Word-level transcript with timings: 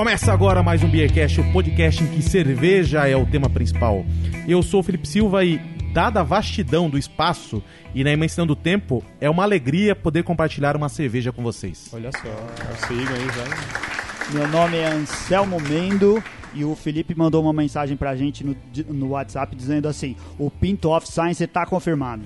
Começa 0.00 0.32
agora 0.32 0.62
mais 0.62 0.82
um 0.82 0.88
Beercast, 0.88 1.42
o 1.42 1.52
podcast 1.52 2.02
em 2.02 2.06
que 2.06 2.22
cerveja 2.22 3.06
é 3.06 3.14
o 3.14 3.26
tema 3.26 3.50
principal. 3.50 4.02
Eu 4.48 4.62
sou 4.62 4.80
o 4.80 4.82
Felipe 4.82 5.06
Silva 5.06 5.44
e, 5.44 5.58
dada 5.92 6.20
a 6.20 6.22
vastidão 6.22 6.88
do 6.88 6.96
espaço 6.96 7.62
e 7.94 8.02
na 8.02 8.10
imensidão 8.10 8.46
do 8.46 8.56
tempo, 8.56 9.04
é 9.20 9.28
uma 9.28 9.42
alegria 9.42 9.94
poder 9.94 10.22
compartilhar 10.22 10.74
uma 10.74 10.88
cerveja 10.88 11.32
com 11.32 11.42
vocês. 11.42 11.90
Olha 11.92 12.10
só, 12.12 12.28
eu 12.28 12.76
sigo 12.88 13.12
aí 13.12 13.26
já. 13.26 14.32
Meu 14.32 14.48
nome 14.48 14.78
é 14.78 14.86
Anselmo 14.86 15.58
Mendo 15.60 16.24
e 16.54 16.64
o 16.64 16.74
Felipe 16.74 17.14
mandou 17.14 17.42
uma 17.42 17.52
mensagem 17.52 17.94
pra 17.94 18.16
gente 18.16 18.42
no, 18.42 18.56
no 18.88 19.08
WhatsApp 19.10 19.54
dizendo 19.54 19.86
assim: 19.86 20.16
o 20.38 20.50
Pinto 20.50 20.88
Off 20.88 21.06
Science 21.12 21.46
tá 21.46 21.66
confirmado. 21.66 22.22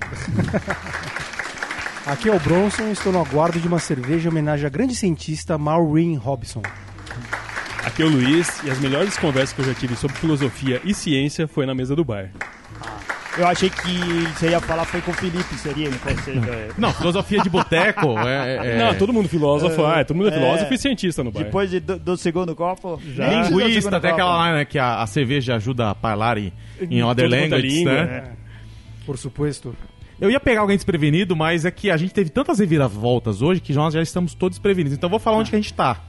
Aqui 2.07 2.29
é 2.29 2.33
o 2.33 2.39
Bronson 2.39 2.83
e 2.83 2.91
estou 2.93 3.11
no 3.11 3.19
aguardo 3.19 3.59
de 3.59 3.67
uma 3.67 3.79
cerveja 3.79 4.29
em 4.29 4.31
homenagem 4.31 4.65
à 4.65 4.69
grande 4.69 4.95
cientista 4.95 5.57
Maureen 5.57 6.15
Robson. 6.15 6.61
Aqui 7.85 8.01
é 8.01 8.05
o 8.05 8.09
Luiz 8.09 8.63
e 8.63 8.69
as 8.69 8.79
melhores 8.79 9.17
conversas 9.17 9.53
que 9.53 9.61
eu 9.61 9.65
já 9.65 9.73
tive 9.73 9.95
sobre 9.95 10.17
filosofia 10.17 10.81
e 10.83 10.93
ciência 10.93 11.47
foi 11.47 11.65
na 11.65 11.73
mesa 11.75 11.95
do 11.95 12.03
bar. 12.03 12.31
Eu 13.37 13.45
achei 13.47 13.69
que 13.69 13.99
você 14.37 14.49
ia 14.49 14.61
falar 14.61 14.85
foi 14.85 15.01
com 15.01 15.11
o 15.11 15.13
Felipe, 15.13 15.55
seria? 15.55 15.89
Não 15.89 15.97
pode 15.97 16.21
ser. 16.21 16.37
é. 16.37 16.69
Não, 16.77 16.93
filosofia 16.93 17.41
de 17.41 17.49
boteco 17.49 18.17
é, 18.19 18.75
é- 18.75 18.77
Não, 18.77 18.95
todo 18.95 19.11
mundo 19.11 19.27
filósofo, 19.27 19.81
É, 19.81 20.01
ah, 20.01 20.05
todo 20.05 20.15
mundo 20.15 20.29
é 20.29 20.31
é. 20.31 20.39
filósofo 20.39 20.73
e 20.73 20.77
cientista 20.77 21.21
no 21.23 21.31
bar. 21.31 21.43
Depois 21.43 21.69
de- 21.69 21.81
do, 21.81 21.99
do 21.99 22.17
segundo 22.17 22.55
copo. 22.55 22.99
Já. 23.13 23.27
linguista, 23.43 23.97
até 23.97 24.09
copo. 24.09 24.21
aquela 24.21 24.37
lá, 24.37 24.53
né, 24.53 24.65
que 24.65 24.79
a, 24.79 25.01
a 25.01 25.07
cerveja 25.07 25.55
ajuda 25.55 25.91
a 25.91 25.95
falar 25.95 26.37
em, 26.37 26.51
em 26.89 27.03
other 27.03 27.25
é 27.25 27.27
languages, 27.27 27.73
língua, 27.73 27.93
né? 27.93 28.01
é. 28.17 28.31
Por 29.05 29.17
supuesto. 29.17 29.75
Eu 30.19 30.31
ia 30.31 30.39
pegar 30.39 30.61
alguém 30.61 30.77
desprevenido, 30.77 31.35
mas 31.35 31.65
é 31.65 31.71
que 31.71 31.91
a 31.91 31.97
gente 31.97 32.13
teve 32.13 32.29
tantas 32.29 32.59
reviravoltas 32.59 33.41
hoje 33.41 33.59
que 33.59 33.73
nós 33.73 33.93
já 33.93 34.01
estamos 34.01 34.33
todos 34.33 34.57
desprevenidos. 34.57 34.97
Então 34.97 35.07
eu 35.07 35.11
vou 35.11 35.19
falar 35.19 35.37
onde 35.37 35.49
que 35.49 35.55
a 35.57 35.59
gente 35.59 35.73
tá. 35.73 36.01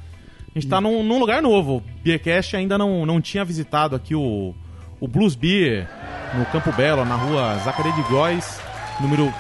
A 0.57 0.59
gente 0.59 0.71
tá 0.71 0.81
num, 0.81 1.03
num 1.03 1.19
lugar 1.19 1.43
novo. 1.43 1.77
O 1.77 1.83
Beercast 2.03 2.57
ainda 2.57 2.79
não, 2.79 3.05
não 3.05 3.21
tinha 3.21 3.45
visitado 3.45 3.95
aqui 3.95 4.15
o, 4.15 4.55
o 4.99 5.07
Blues 5.07 5.35
Beer 5.35 5.87
no 6.35 6.47
Campo 6.47 6.73
Belo, 6.73 7.05
na 7.05 7.15
rua 7.15 7.59
Zacaré 7.59 7.91
de 7.91 8.01
Góis, 8.05 8.59
número 8.99 9.31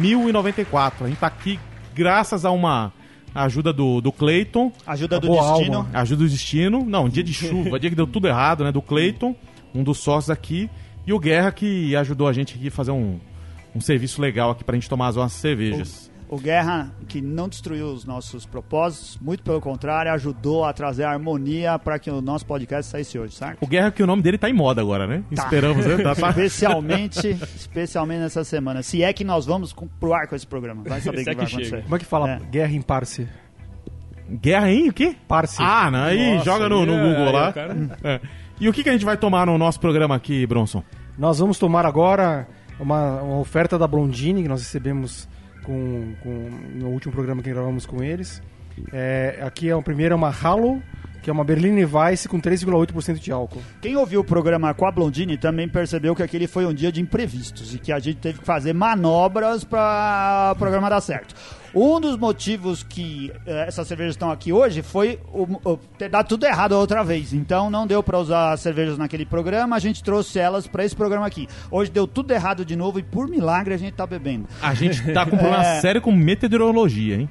1094. 0.00 1.04
A 1.04 1.08
gente 1.08 1.18
tá 1.18 1.28
aqui 1.28 1.56
graças 1.94 2.44
a 2.44 2.50
uma 2.50 2.92
ajuda 3.32 3.72
do, 3.72 4.00
do 4.00 4.10
Clayton, 4.10 4.72
Ajuda 4.84 5.20
do 5.20 5.28
Boa 5.28 5.52
destino. 5.52 5.76
alma. 5.76 5.90
ajuda 5.94 6.24
do 6.24 6.28
destino. 6.28 6.84
Não, 6.84 7.08
dia 7.08 7.22
de 7.22 7.32
chuva, 7.32 7.78
dia 7.78 7.88
que 7.88 7.94
deu 7.94 8.08
tudo 8.08 8.26
errado, 8.26 8.64
né? 8.64 8.72
Do 8.72 8.82
Clayton, 8.82 9.36
um 9.72 9.84
dos 9.84 9.98
sócios 9.98 10.30
aqui. 10.30 10.68
E 11.06 11.12
o 11.12 11.18
Guerra 11.20 11.52
que 11.52 11.94
ajudou 11.94 12.26
a 12.26 12.32
gente 12.32 12.56
aqui 12.56 12.66
a 12.66 12.72
fazer 12.72 12.90
um, 12.90 13.20
um 13.72 13.80
serviço 13.80 14.20
legal 14.20 14.50
aqui 14.50 14.64
pra 14.64 14.74
gente 14.74 14.88
tomar 14.88 15.06
as 15.06 15.14
nossas 15.14 15.40
cervejas. 15.40 16.09
O 16.32 16.38
Guerra, 16.38 16.92
que 17.08 17.20
não 17.20 17.48
destruiu 17.48 17.86
os 17.88 18.04
nossos 18.04 18.46
propósitos, 18.46 19.18
muito 19.20 19.42
pelo 19.42 19.60
contrário, 19.60 20.12
ajudou 20.12 20.64
a 20.64 20.72
trazer 20.72 21.02
a 21.02 21.10
harmonia 21.10 21.76
para 21.76 21.98
que 21.98 22.08
o 22.08 22.20
nosso 22.20 22.46
podcast 22.46 22.88
saísse 22.88 23.18
hoje, 23.18 23.34
certo? 23.34 23.58
O 23.60 23.66
Guerra 23.66 23.90
que 23.90 24.00
o 24.00 24.06
nome 24.06 24.22
dele 24.22 24.38
tá 24.38 24.48
em 24.48 24.52
moda 24.52 24.80
agora, 24.80 25.08
né? 25.08 25.24
Tá. 25.34 25.42
Esperamos, 25.42 25.84
né? 25.84 25.96
Tá, 25.98 26.14
tá. 26.14 26.28
Especialmente, 26.30 27.28
especialmente 27.56 28.20
nessa 28.20 28.44
semana. 28.44 28.80
Se 28.80 29.02
é 29.02 29.12
que 29.12 29.24
nós 29.24 29.44
vamos 29.44 29.72
com- 29.72 29.88
pro 29.88 30.14
ar 30.14 30.28
com 30.28 30.36
esse 30.36 30.46
programa. 30.46 30.84
Vai 30.86 31.00
saber 31.00 31.22
o 31.22 31.24
que 31.24 31.30
é 31.30 31.34
vai 31.34 31.44
que 31.46 31.50
acontecer. 31.52 31.70
chega. 31.70 31.82
Como 31.82 31.96
é 31.96 31.98
que 31.98 32.04
fala 32.04 32.30
É. 32.30 32.38
guerra 32.48 32.72
em 32.74 32.82
parse? 32.82 33.26
Guerra 34.30 34.70
em 34.70 34.88
o 34.88 34.92
quê? 34.92 35.16
Parse. 35.26 35.56
Ah, 35.60 35.90
não, 35.90 36.04
aí 36.04 36.34
Nossa, 36.34 36.44
joga 36.44 36.68
no, 36.68 36.86
no 36.86 36.92
aí, 36.92 37.00
Google 37.08 37.26
aí, 37.26 37.32
lá. 37.32 37.52
cara- 37.52 37.76
É. 38.04 38.20
E 38.60 38.68
o 38.68 38.72
que, 38.72 38.84
que 38.84 38.88
a 38.88 38.92
gente 38.92 39.04
vai 39.04 39.16
tomar 39.16 39.46
no 39.46 39.58
nosso 39.58 39.80
programa 39.80 40.14
aqui, 40.14 40.46
Bronson? 40.46 40.84
Nós 41.18 41.40
vamos 41.40 41.58
tomar 41.58 41.84
agora 41.84 42.46
uma, 42.78 43.20
uma 43.20 43.38
oferta 43.40 43.76
da 43.76 43.88
Blondine 43.88 44.42
que 44.42 44.48
nós 44.48 44.60
recebemos 44.62 45.28
com, 45.62 46.14
com- 46.22 46.50
no 46.74 46.88
último 46.88 47.12
programa 47.12 47.42
que 47.42 47.50
gravamos 47.50 47.86
com 47.86 48.02
eles. 48.02 48.42
É, 48.92 49.38
aqui 49.42 49.68
é 49.68 49.76
o 49.76 49.82
primeiro 49.82 50.12
é 50.14 50.16
uma 50.16 50.30
Hallow, 50.30 50.80
que 51.22 51.28
é 51.28 51.32
uma 51.32 51.44
Berliner 51.44 51.94
Weiss 51.94 52.26
com 52.26 52.40
3,8% 52.40 53.18
de 53.18 53.30
álcool. 53.30 53.60
Quem 53.80 53.96
ouviu 53.96 54.20
o 54.20 54.24
programa 54.24 54.72
com 54.72 54.86
a 54.86 54.90
Blondine 54.90 55.36
também 55.36 55.68
percebeu 55.68 56.14
que 56.16 56.22
aquele 56.22 56.46
foi 56.46 56.64
um 56.64 56.72
dia 56.72 56.90
de 56.90 57.00
imprevistos 57.00 57.74
e 57.74 57.78
que 57.78 57.92
a 57.92 57.98
gente 57.98 58.16
teve 58.18 58.38
que 58.38 58.44
fazer 58.44 58.72
manobras 58.72 59.64
para 59.64 60.52
o 60.54 60.58
programa 60.58 60.88
dar 60.88 61.00
certo. 61.00 61.34
Um 61.74 62.00
dos 62.00 62.16
motivos 62.16 62.82
que 62.82 63.32
eh, 63.46 63.64
essas 63.68 63.86
cervejas 63.86 64.14
estão 64.14 64.30
aqui 64.30 64.52
hoje 64.52 64.82
foi 64.82 65.18
o, 65.32 65.42
o- 65.64 65.76
ter 65.96 66.08
dado 66.08 66.26
tudo 66.28 66.44
errado 66.44 66.74
a 66.74 66.78
outra 66.78 67.02
vez. 67.04 67.32
Então 67.32 67.70
não 67.70 67.86
deu 67.86 68.02
para 68.02 68.18
usar 68.18 68.52
as 68.52 68.60
cervejas 68.60 68.98
naquele 68.98 69.24
programa, 69.24 69.76
a 69.76 69.78
gente 69.78 70.02
trouxe 70.02 70.38
elas 70.38 70.66
para 70.66 70.84
esse 70.84 70.96
programa 70.96 71.26
aqui. 71.26 71.48
Hoje 71.70 71.90
deu 71.90 72.06
tudo 72.06 72.32
errado 72.32 72.64
de 72.64 72.74
novo 72.74 72.98
e 72.98 73.02
por 73.02 73.28
milagre 73.28 73.72
a 73.74 73.76
gente 73.78 73.94
tá 73.94 74.06
bebendo. 74.06 74.46
A 74.60 74.74
gente 74.74 75.00
tá 75.12 75.24
com 75.24 75.36
um 75.36 75.38
problema 75.38 75.64
É. 75.64 75.80
sério 75.80 76.00
com 76.00 76.10
meteorologia, 76.12 77.16
hein? 77.16 77.28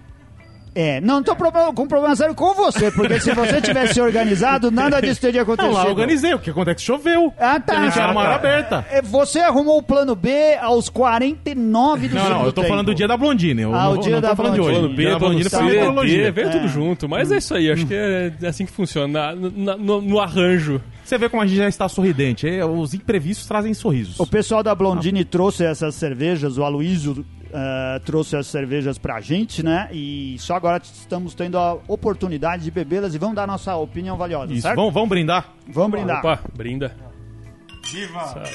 É, 0.81 1.01
não 1.01 1.22
tô 1.22 1.35
com 1.35 1.85
problema 1.88 2.16
sério 2.16 2.34
com 2.34 2.53
você, 2.53 2.90
porque 2.90 3.19
se 3.19 3.34
você 3.34 3.59
tivesse 3.62 4.00
organizado, 4.00 4.72
nada 4.72 5.01
disso 5.01 5.19
teria 5.19 5.44
Não, 5.44 5.53
acontecido. 5.53 5.73
lá 5.75 5.84
eu 5.84 5.90
organizei. 5.90 6.34
O 6.34 6.40
que 6.40 6.50
acontece? 6.51 6.85
Choveu. 6.85 7.34
Ah, 7.38 7.59
tá. 7.59 7.73
Uma 7.75 8.22
hora 8.22 8.29
Ah, 8.29 8.29
tá. 8.29 8.35
aberta. 8.35 8.85
É, 8.90 9.01
Você 9.01 9.40
arrumou 9.40 9.78
o 9.79 9.84
plano 9.84 10.16
B 10.16 10.56
aos 10.62 10.88
49 10.88 12.07
do 12.07 12.16
Não, 12.16 12.29
não, 12.29 12.45
eu 12.45 12.53
tô 12.53 12.62
tempo. 12.62 12.69
falando 12.69 12.85
do 12.85 12.95
dia 12.95 13.07
da 13.09 13.17
Blondine. 13.17 13.63
Eu 13.63 13.75
Ah, 13.75 13.84
não, 13.85 13.91
o 13.94 13.97
dia 13.97 14.12
não 14.13 14.22
tô 14.22 14.28
da 14.28 14.35
falando 14.38 14.53
de 14.53 14.59
Blondine. 14.62 14.78
hoje. 14.85 14.88
Plano 14.88 14.94
O 14.94 14.95
dia 14.95 15.06
B, 15.06 15.12
da 15.12 15.19
plano 15.19 15.34
Blondine 15.34 15.50
C, 15.50 15.57
foi 15.57 15.66
meteorologia. 15.66 16.23
D, 16.23 16.31
veio 16.31 16.51
tudo 16.51 16.66
É. 16.66 16.67
junto. 16.69 17.09
Mas 17.09 17.31
é 17.31 17.38
isso 17.38 17.53
aí, 17.56 17.72
acho 17.72 17.85
que 17.85 17.94
é 17.94 18.31
assim 18.47 18.66
que 18.66 18.72
funciona, 18.72 19.34
na- 19.35 19.50
na- 19.56 19.78
no, 19.78 20.01
no 20.01 20.19
arranjo. 20.19 20.81
Você 21.09 21.18
vê 21.18 21.28
como 21.28 21.42
a 21.42 21.47
gente 21.47 21.58
já 21.58 21.68
está 21.68 21.90
sorridente. 21.90 22.47
é, 22.47 22.64
Os 22.64 22.94
imprevistos 22.94 23.47
trazem 23.47 23.74
sorrisos. 23.74 24.20
O 24.20 24.28
pessoal 24.28 24.62
da 24.62 24.75
Blondine 24.75 25.25
trouxe 25.25 25.64
essas 25.66 25.96
cervejas, 25.96 26.56
o 26.59 26.64
Aloysio 26.64 27.25
eh, 27.52 28.00
trouxe 28.06 28.36
as 28.36 28.46
cervejas 28.46 29.00
pra 29.00 29.20
gente, 29.20 29.64
né? 29.66 29.90
E 29.92 30.36
só 30.38 30.53
agora 30.53 30.80
estamos 30.84 31.34
tendo 31.34 31.58
a 31.58 31.80
oportunidade 31.88 32.64
de 32.64 32.70
bebê-las 32.70 33.16
e 33.16 33.18
vamos 33.18 33.36
dar 33.36 33.47
nossa 33.47 33.75
opinião 33.75 34.16
valiosa, 34.18 34.53
Isso, 34.53 34.62
certo? 34.62 34.75
vamos, 34.75 34.94
vamos 34.94 35.09
brindar. 35.09 35.52
Vamos 35.68 35.90
brindar. 35.90 36.20
Opa, 36.20 36.40
brinda. 36.56 36.96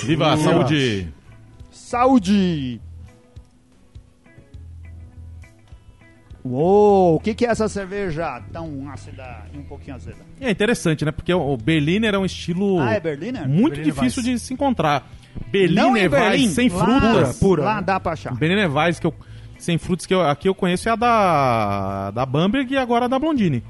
Viva 0.04 0.32
a 0.32 0.36
saúde. 0.36 1.12
Saúde! 1.72 2.81
Uou, 6.44 7.15
o 7.16 7.21
que, 7.21 7.32
que 7.34 7.47
é 7.47 7.49
essa 7.49 7.69
cerveja 7.69 8.43
tão 8.53 8.87
ácida 8.91 9.47
e 9.55 9.59
um 9.59 9.62
pouquinho 9.62 9.97
azeda? 9.97 10.19
É 10.38 10.50
interessante, 10.50 11.03
né? 11.05 11.10
Porque 11.10 11.32
o 11.32 11.56
Berliner 11.56 12.15
é 12.15 12.19
um 12.19 12.25
estilo 12.27 12.78
Ah, 12.81 12.93
é 12.93 13.00
Berliner? 13.00 13.49
muito 13.49 13.77
Berliner 13.77 13.94
difícil 13.94 14.22
Weiss. 14.22 14.41
de 14.43 14.47
se 14.47 14.53
encontrar. 14.53 15.10
Berliner 15.50 16.12
Weiss 16.12 16.50
sem 16.53 16.69
lá, 16.69 16.84
frutas. 16.84 17.38
pura. 17.38 17.62
Lá 17.65 17.81
dá 17.81 17.99
pra 17.99 18.12
achar. 18.12 18.34
Berliner 18.34 18.71
Weiss 18.71 19.00
que 19.00 19.06
eu, 19.06 19.15
sem 19.59 19.78
frutas 19.78 20.04
que 20.04 20.12
eu, 20.12 20.21
aqui 20.21 20.47
eu 20.47 20.54
conheço 20.54 20.87
é 20.88 20.93
a 20.93 20.97
da 20.97 22.10
da 22.10 22.27
Bamberg 22.27 22.75
e 22.75 22.77
agora 22.77 23.06
a 23.06 23.09
da 23.09 23.19
Blondine. 23.19 23.62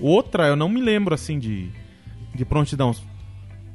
Outra 0.00 0.46
eu 0.46 0.56
não 0.56 0.70
me 0.70 0.80
lembro 0.80 1.14
assim 1.14 1.38
de 1.38 1.68
de 2.34 2.44
prontidão. 2.46 2.92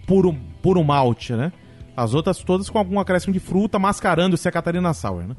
Puro 0.07 0.35
puro 0.63 0.83
malte, 0.83 1.33
né? 1.33 1.51
As 1.95 2.13
outras 2.13 2.37
todas 2.37 2.69
com 2.69 2.77
algum 2.77 2.99
acréscimo 2.99 3.33
de 3.33 3.39
fruta, 3.39 3.77
mascarando 3.77 4.37
se 4.37 4.47
a 4.47 4.51
Catarina 4.51 4.93
Sour, 4.93 5.23
né? 5.27 5.35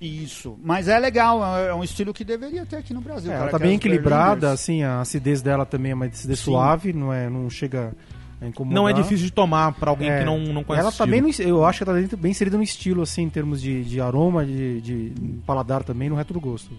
Isso. 0.00 0.58
Mas 0.62 0.88
é 0.88 0.98
legal, 0.98 1.44
é 1.56 1.72
um 1.74 1.84
estilo 1.84 2.12
que 2.12 2.24
deveria 2.24 2.66
ter 2.66 2.76
aqui 2.76 2.92
no 2.92 3.00
Brasil. 3.00 3.30
É, 3.30 3.34
cara, 3.34 3.50
ela 3.50 3.58
tá 3.58 3.64
é 3.64 3.68
bem 3.68 3.76
equilibrada, 3.76 4.50
assim, 4.50 4.82
a 4.82 5.00
acidez 5.00 5.42
dela 5.42 5.64
também 5.64 5.92
é 5.92 5.94
uma 5.94 6.06
acidez 6.06 6.40
Sim. 6.40 6.46
suave, 6.46 6.92
não, 6.92 7.12
é, 7.12 7.30
não 7.30 7.48
chega 7.48 7.92
a 8.40 8.46
incomodar. 8.46 8.74
Não 8.74 8.88
é 8.88 8.92
difícil 8.92 9.26
de 9.26 9.32
tomar 9.32 9.72
pra 9.72 9.90
alguém 9.90 10.10
É, 10.10 10.18
que 10.18 10.24
não, 10.24 10.38
não 10.38 10.64
conhece 10.64 10.86
Ela 10.86 10.92
tá 10.92 11.06
bem 11.06 11.20
no, 11.20 11.30
eu 11.38 11.64
acho 11.64 11.84
que 11.84 11.88
ela 11.88 12.02
tá 12.02 12.16
bem 12.16 12.32
inserida 12.32 12.56
no 12.56 12.62
estilo, 12.62 13.02
assim, 13.02 13.22
em 13.22 13.30
termos 13.30 13.62
de, 13.62 13.84
de 13.84 14.00
aroma, 14.00 14.44
de, 14.44 14.80
de 14.80 15.12
paladar 15.46 15.84
também, 15.84 16.08
no 16.08 16.16
resto 16.16 16.32
do 16.32 16.40
gosto. 16.40 16.74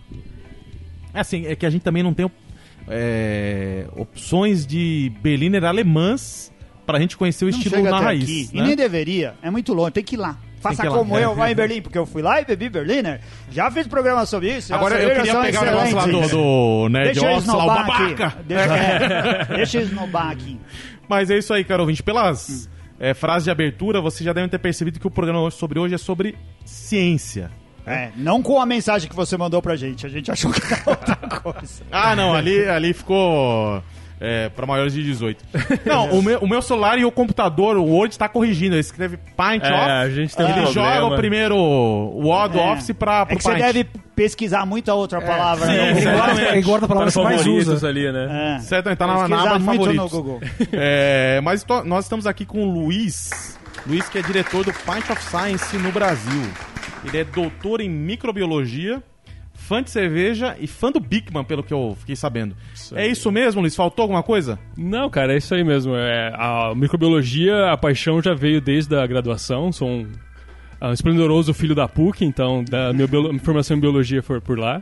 É 1.13 1.22
assim, 1.22 1.46
é 1.46 1.56
que 1.56 1.66
a 1.66 1.69
gente 1.69 1.81
também 1.81 2.03
não 2.03 2.13
tem 2.13 2.29
é, 2.90 3.88
opções 3.96 4.66
de 4.66 5.12
Berliner 5.22 5.63
alemãs 5.63 6.51
pra 6.87 6.99
gente 6.99 7.17
conhecer 7.17 7.45
o 7.45 7.51
Não 7.51 7.57
estilo 7.57 7.83
na 7.83 7.99
raiz. 7.99 8.23
aqui. 8.23 8.49
E 8.53 8.57
né? 8.57 8.63
nem 8.67 8.75
deveria. 8.75 9.35
É 9.43 9.51
muito 9.51 9.73
longe, 9.73 9.91
tem 9.91 10.03
que 10.03 10.15
ir 10.15 10.17
lá. 10.17 10.37
Faça 10.59 10.89
lá. 10.89 10.97
como 10.97 11.16
eu, 11.19 11.35
vai 11.35 11.51
em 11.51 11.55
Berlim, 11.55 11.81
porque 11.81 11.97
eu 11.97 12.05
fui 12.05 12.22
lá 12.23 12.41
e 12.41 12.45
bebi 12.45 12.69
Berliner. 12.69 13.19
Já 13.51 13.69
fiz 13.69 13.85
programa 13.85 14.25
sobre 14.25 14.57
isso. 14.57 14.73
Agora 14.73 14.95
eu 14.95 15.16
queria 15.16 15.39
pegar 15.41 15.61
o 15.61 15.66
negócio 15.66 15.95
lá 15.95 16.03
do, 16.03 16.09
excelentes. 16.09 16.31
do 16.31 16.89
Nerd 16.89 17.19
Deixa 17.19 17.51
lá, 17.53 17.63
o 17.63 17.67
babaca. 17.67 18.25
aqui. 18.25 18.43
Deixa, 18.47 18.75
é, 18.75 19.45
deixa 19.55 19.78
eu 19.78 19.81
esnobar 19.84 20.31
aqui. 20.31 20.59
Mas 21.07 21.29
é 21.29 21.37
isso 21.37 21.53
aí, 21.53 21.63
caro 21.63 21.84
ouvinte. 21.84 22.01
Pelas 22.01 22.67
é, 22.99 23.13
frases 23.13 23.43
de 23.43 23.51
abertura, 23.51 24.01
vocês 24.01 24.25
já 24.25 24.33
devem 24.33 24.49
ter 24.49 24.57
percebido 24.57 24.99
que 24.99 25.05
o 25.07 25.11
programa 25.11 25.51
sobre 25.51 25.78
hoje 25.78 25.93
é 25.93 25.97
sobre 25.97 26.35
ciência. 26.66 27.51
É, 27.85 28.09
não 28.17 28.41
com 28.41 28.59
a 28.59 28.66
mensagem 28.66 29.07
que 29.09 29.16
você 29.16 29.37
mandou 29.37 29.61
pra 29.61 29.75
gente. 29.75 30.05
A 30.05 30.09
gente 30.09 30.29
achou 30.31 30.51
que 30.51 30.61
era 30.61 30.81
outra 30.87 31.16
coisa. 31.16 31.83
Ah, 31.91 32.16
não, 32.16 32.33
ali, 32.33 32.67
ali 32.67 32.93
ficou 32.93 33.81
é, 34.19 34.49
para 34.49 34.66
maiores 34.66 34.93
de 34.93 35.03
18. 35.03 35.43
Não, 35.85 36.11
o 36.11 36.22
meu, 36.23 36.40
o 36.40 36.47
meu 36.47 36.61
celular 36.61 36.97
e 36.97 37.05
o 37.05 37.11
computador, 37.11 37.78
o 37.78 37.84
Word, 37.85 38.17
tá 38.17 38.28
corrigindo. 38.28 38.75
Ele 38.75 38.81
escreve 38.81 39.17
Pint 39.17 39.64
É, 39.64 39.73
Off. 39.73 39.90
a 39.91 40.09
gente 40.09 40.35
tem 40.35 40.46
um 40.46 40.49
Ele 40.49 40.61
problema. 40.64 40.93
joga 40.93 41.05
o 41.05 41.16
primeiro 41.16 41.55
o 41.55 42.25
Word 42.28 42.58
É. 42.58 42.72
Office 42.72 42.91
pra, 42.93 43.19
É 43.22 43.25
pro 43.25 43.37
que 43.37 43.43
você 43.43 43.55
deve 43.55 43.84
pesquisar 44.16 44.66
muita 44.66 44.93
outra 44.96 45.22
palavra. 45.22 45.67
sim, 45.67 45.73
né? 45.73 45.91
Ele 46.58 46.61
guarda, 46.64 46.85
a 46.85 46.90
palavra 46.90 47.08
que 47.09 47.14
você 47.14 47.22
mais 47.23 47.46
usa. 47.46 47.87
ali, 47.87 48.11
né? 48.11 48.55
É. 48.58 48.59
Certo, 48.61 48.96
tá 48.96 49.05
na, 49.08 49.28
na 49.28 49.41
aba 49.43 49.58
de 49.59 49.64
muito 49.66 49.79
favoritos. 49.84 50.11
Google. 50.11 50.41
É, 50.73 51.40
mas 51.43 51.64
to- 51.64 51.84
nós 51.85 52.05
estamos 52.05 52.25
aqui 52.25 52.46
com 52.46 52.64
o 52.64 52.72
Luiz. 52.72 53.58
Luiz, 53.85 54.09
que 54.09 54.17
é 54.17 54.22
diretor 54.22 54.66
do 54.66 54.73
Pint 54.73 55.09
of 55.11 55.23
Science 55.23 55.78
no 55.78 55.91
Brasil. 55.91 56.41
Ele 57.05 57.19
é 57.19 57.23
doutor 57.23 57.79
em 57.79 57.90
microbiologia, 57.90 59.02
fã 59.67 59.84
de 59.84 59.90
cerveja 59.91 60.55
e 60.59 60.66
fã 60.66 60.91
do 60.91 60.99
Bigman, 60.99 61.43
pelo 61.43 61.61
que 61.61 61.73
eu 61.73 61.96
fiquei 61.99 62.16
sabendo. 62.16 62.55
é 62.96 63.05
isso 63.08 63.31
mesmo, 63.31 63.59
Luiz? 63.61 63.75
Faltou 63.75 64.03
alguma 64.03 64.23
coisa? 64.23 64.58
Não, 64.78 65.09
cara, 65.09 65.34
é 65.34 65.37
isso 65.37 65.53
aí 65.53 65.64
mesmo. 65.64 65.93
É, 65.96 66.31
a 66.35 66.73
microbiologia, 66.75 67.72
a 67.72 67.78
paixão 67.78 68.22
já 68.22 68.34
veio 68.34 68.61
desde 68.61 68.96
a 68.96 69.05
graduação. 69.05 69.72
Sou 69.72 69.90
um, 69.90 70.08
um 70.81 70.91
esplendoroso 70.93 71.53
filho 71.53 71.75
da 71.75 71.87
PUC, 71.87 72.23
então 72.23 72.64
da 72.64 72.93
minha 72.93 73.08
biolo- 73.08 73.37
formação 73.40 73.75
em 73.78 73.79
biologia 73.81 74.23
foi 74.23 74.40
por 74.40 74.58
lá. 74.58 74.81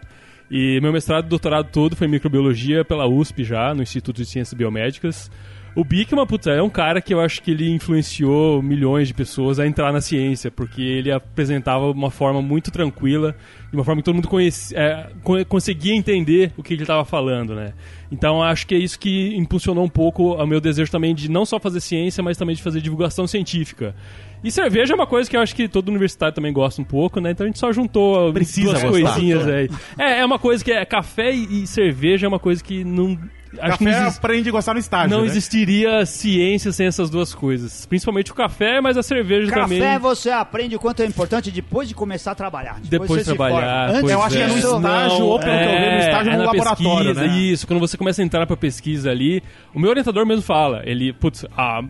E 0.51 0.79
meu 0.81 0.93
mestrado 0.93 1.25
e 1.25 1.29
doutorado 1.29 1.69
todo 1.71 1.95
foi 1.95 2.05
em 2.07 2.11
microbiologia 2.11 2.85
pela 2.85 3.07
USP 3.07 3.43
já, 3.43 3.73
no 3.73 3.81
Instituto 3.81 4.17
de 4.17 4.25
Ciências 4.27 4.53
Biomédicas. 4.53 5.31
O 5.75 5.83
Bickman, 5.83 6.25
puta, 6.25 6.51
é 6.51 6.61
um 6.61 6.69
cara 6.69 7.01
que 7.01 7.13
eu 7.13 7.19
acho 7.19 7.41
que 7.43 7.51
ele 7.51 7.69
influenciou 7.69 8.61
milhões 8.61 9.09
de 9.09 9.13
pessoas 9.13 9.59
a 9.59 9.67
entrar 9.67 9.91
na 9.91 9.99
ciência, 9.99 10.49
porque 10.49 10.81
ele 10.81 11.11
apresentava 11.11 11.91
uma 11.91 12.09
forma 12.09 12.41
muito 12.41 12.71
tranquila, 12.71 13.35
de 13.69 13.75
uma 13.75 13.83
forma 13.83 14.01
que 14.01 14.05
todo 14.05 14.15
mundo 14.15 14.29
conhece, 14.29 14.73
é, 14.73 15.09
co- 15.21 15.43
conseguia 15.45 15.93
entender 15.93 16.53
o 16.55 16.63
que 16.63 16.73
ele 16.73 16.83
estava 16.83 17.03
falando, 17.03 17.53
né? 17.53 17.73
Então 18.09 18.41
acho 18.41 18.65
que 18.65 18.73
é 18.73 18.77
isso 18.77 18.97
que 18.97 19.35
impulsionou 19.35 19.83
um 19.83 19.89
pouco 19.89 20.35
o 20.35 20.47
meu 20.47 20.61
desejo 20.61 20.89
também 20.89 21.13
de 21.13 21.29
não 21.29 21.45
só 21.45 21.59
fazer 21.59 21.81
ciência, 21.81 22.23
mas 22.23 22.37
também 22.37 22.55
de 22.55 22.63
fazer 22.63 22.79
divulgação 22.79 23.27
científica. 23.27 23.93
E 24.41 24.51
cerveja 24.51 24.93
é 24.93 24.95
uma 24.95 25.07
coisa 25.07 25.29
que 25.29 25.35
eu 25.35 25.41
acho 25.41 25.53
que 25.55 25.67
todo 25.67 25.89
universitário 25.89 26.33
também 26.33 26.53
gosta 26.53 26.81
um 26.81 26.85
pouco, 26.85 27.19
né? 27.19 27.31
Então 27.31 27.43
a 27.43 27.47
gente 27.47 27.59
só 27.59 27.73
juntou 27.73 28.31
Precisa 28.31 28.71
duas 28.71 28.83
gostar. 28.83 29.11
coisinhas 29.13 29.45
aí. 29.47 29.69
É, 29.99 30.19
é 30.19 30.25
uma 30.25 30.39
coisa 30.39 30.63
que 30.63 30.71
é 30.71 30.85
café 30.85 31.31
e 31.31 31.67
cerveja 31.67 32.27
é 32.27 32.29
uma 32.29 32.39
coisa 32.39 32.63
que 32.63 32.83
não 32.85 33.19
acho 33.59 33.77
que 33.77 33.85
Café 33.85 33.97
não 33.97 34.07
existe 34.07 34.17
aprende 34.17 34.49
a 34.49 34.51
gostar 34.51 34.73
no 34.73 34.79
estágio, 34.79 35.09
não 35.09 35.21
né? 35.23 35.27
existiria 35.27 36.05
ciência 36.05 36.71
sem 36.71 36.87
essas 36.87 37.09
duas 37.09 37.33
coisas. 37.33 37.85
Principalmente 37.85 38.31
o 38.31 38.35
café, 38.35 38.81
mas 38.81 38.97
a 38.97 39.03
cerveja 39.03 39.51
também. 39.51 39.79
Café 39.79 39.99
você 39.99 40.29
aprende 40.29 40.75
o 40.75 40.79
quanto 40.79 41.01
é 41.01 41.05
importante 41.05 41.51
depois 41.51 41.87
de 41.87 41.95
começar 41.95 42.31
a 42.31 42.35
trabalhar. 42.35 42.79
Depois 42.83 43.09
você 43.09 43.17
de 43.17 43.23
se 43.23 43.35
trabalhar. 43.35 43.89
Antes 43.89 44.11
eu 44.11 44.21
acho 44.21 44.35
que 44.35 44.41
é 44.41 44.47
no 44.47 44.57
estágio, 44.57 45.25
ou 45.25 45.39
pelo 45.39 45.51
que 45.51 45.63
eu 45.63 45.71
vejo, 45.71 45.91
no 45.91 45.99
estágio 45.99 46.31
é 46.31 46.37
no 46.37 46.43
na 46.43 46.51
laboratório, 46.51 47.15
pesquisa, 47.15 47.27
né? 47.27 47.37
Isso, 47.37 47.67
quando 47.67 47.79
você 47.79 47.97
começa 47.97 48.21
a 48.21 48.25
entrar 48.25 48.45
pra 48.47 48.57
pesquisa 48.57 49.09
ali, 49.09 49.43
o 49.73 49.79
meu 49.79 49.89
orientador 49.89 50.25
mesmo 50.25 50.43
fala, 50.43 50.81
ele, 50.85 51.13
putz, 51.13 51.45
a, 51.57 51.81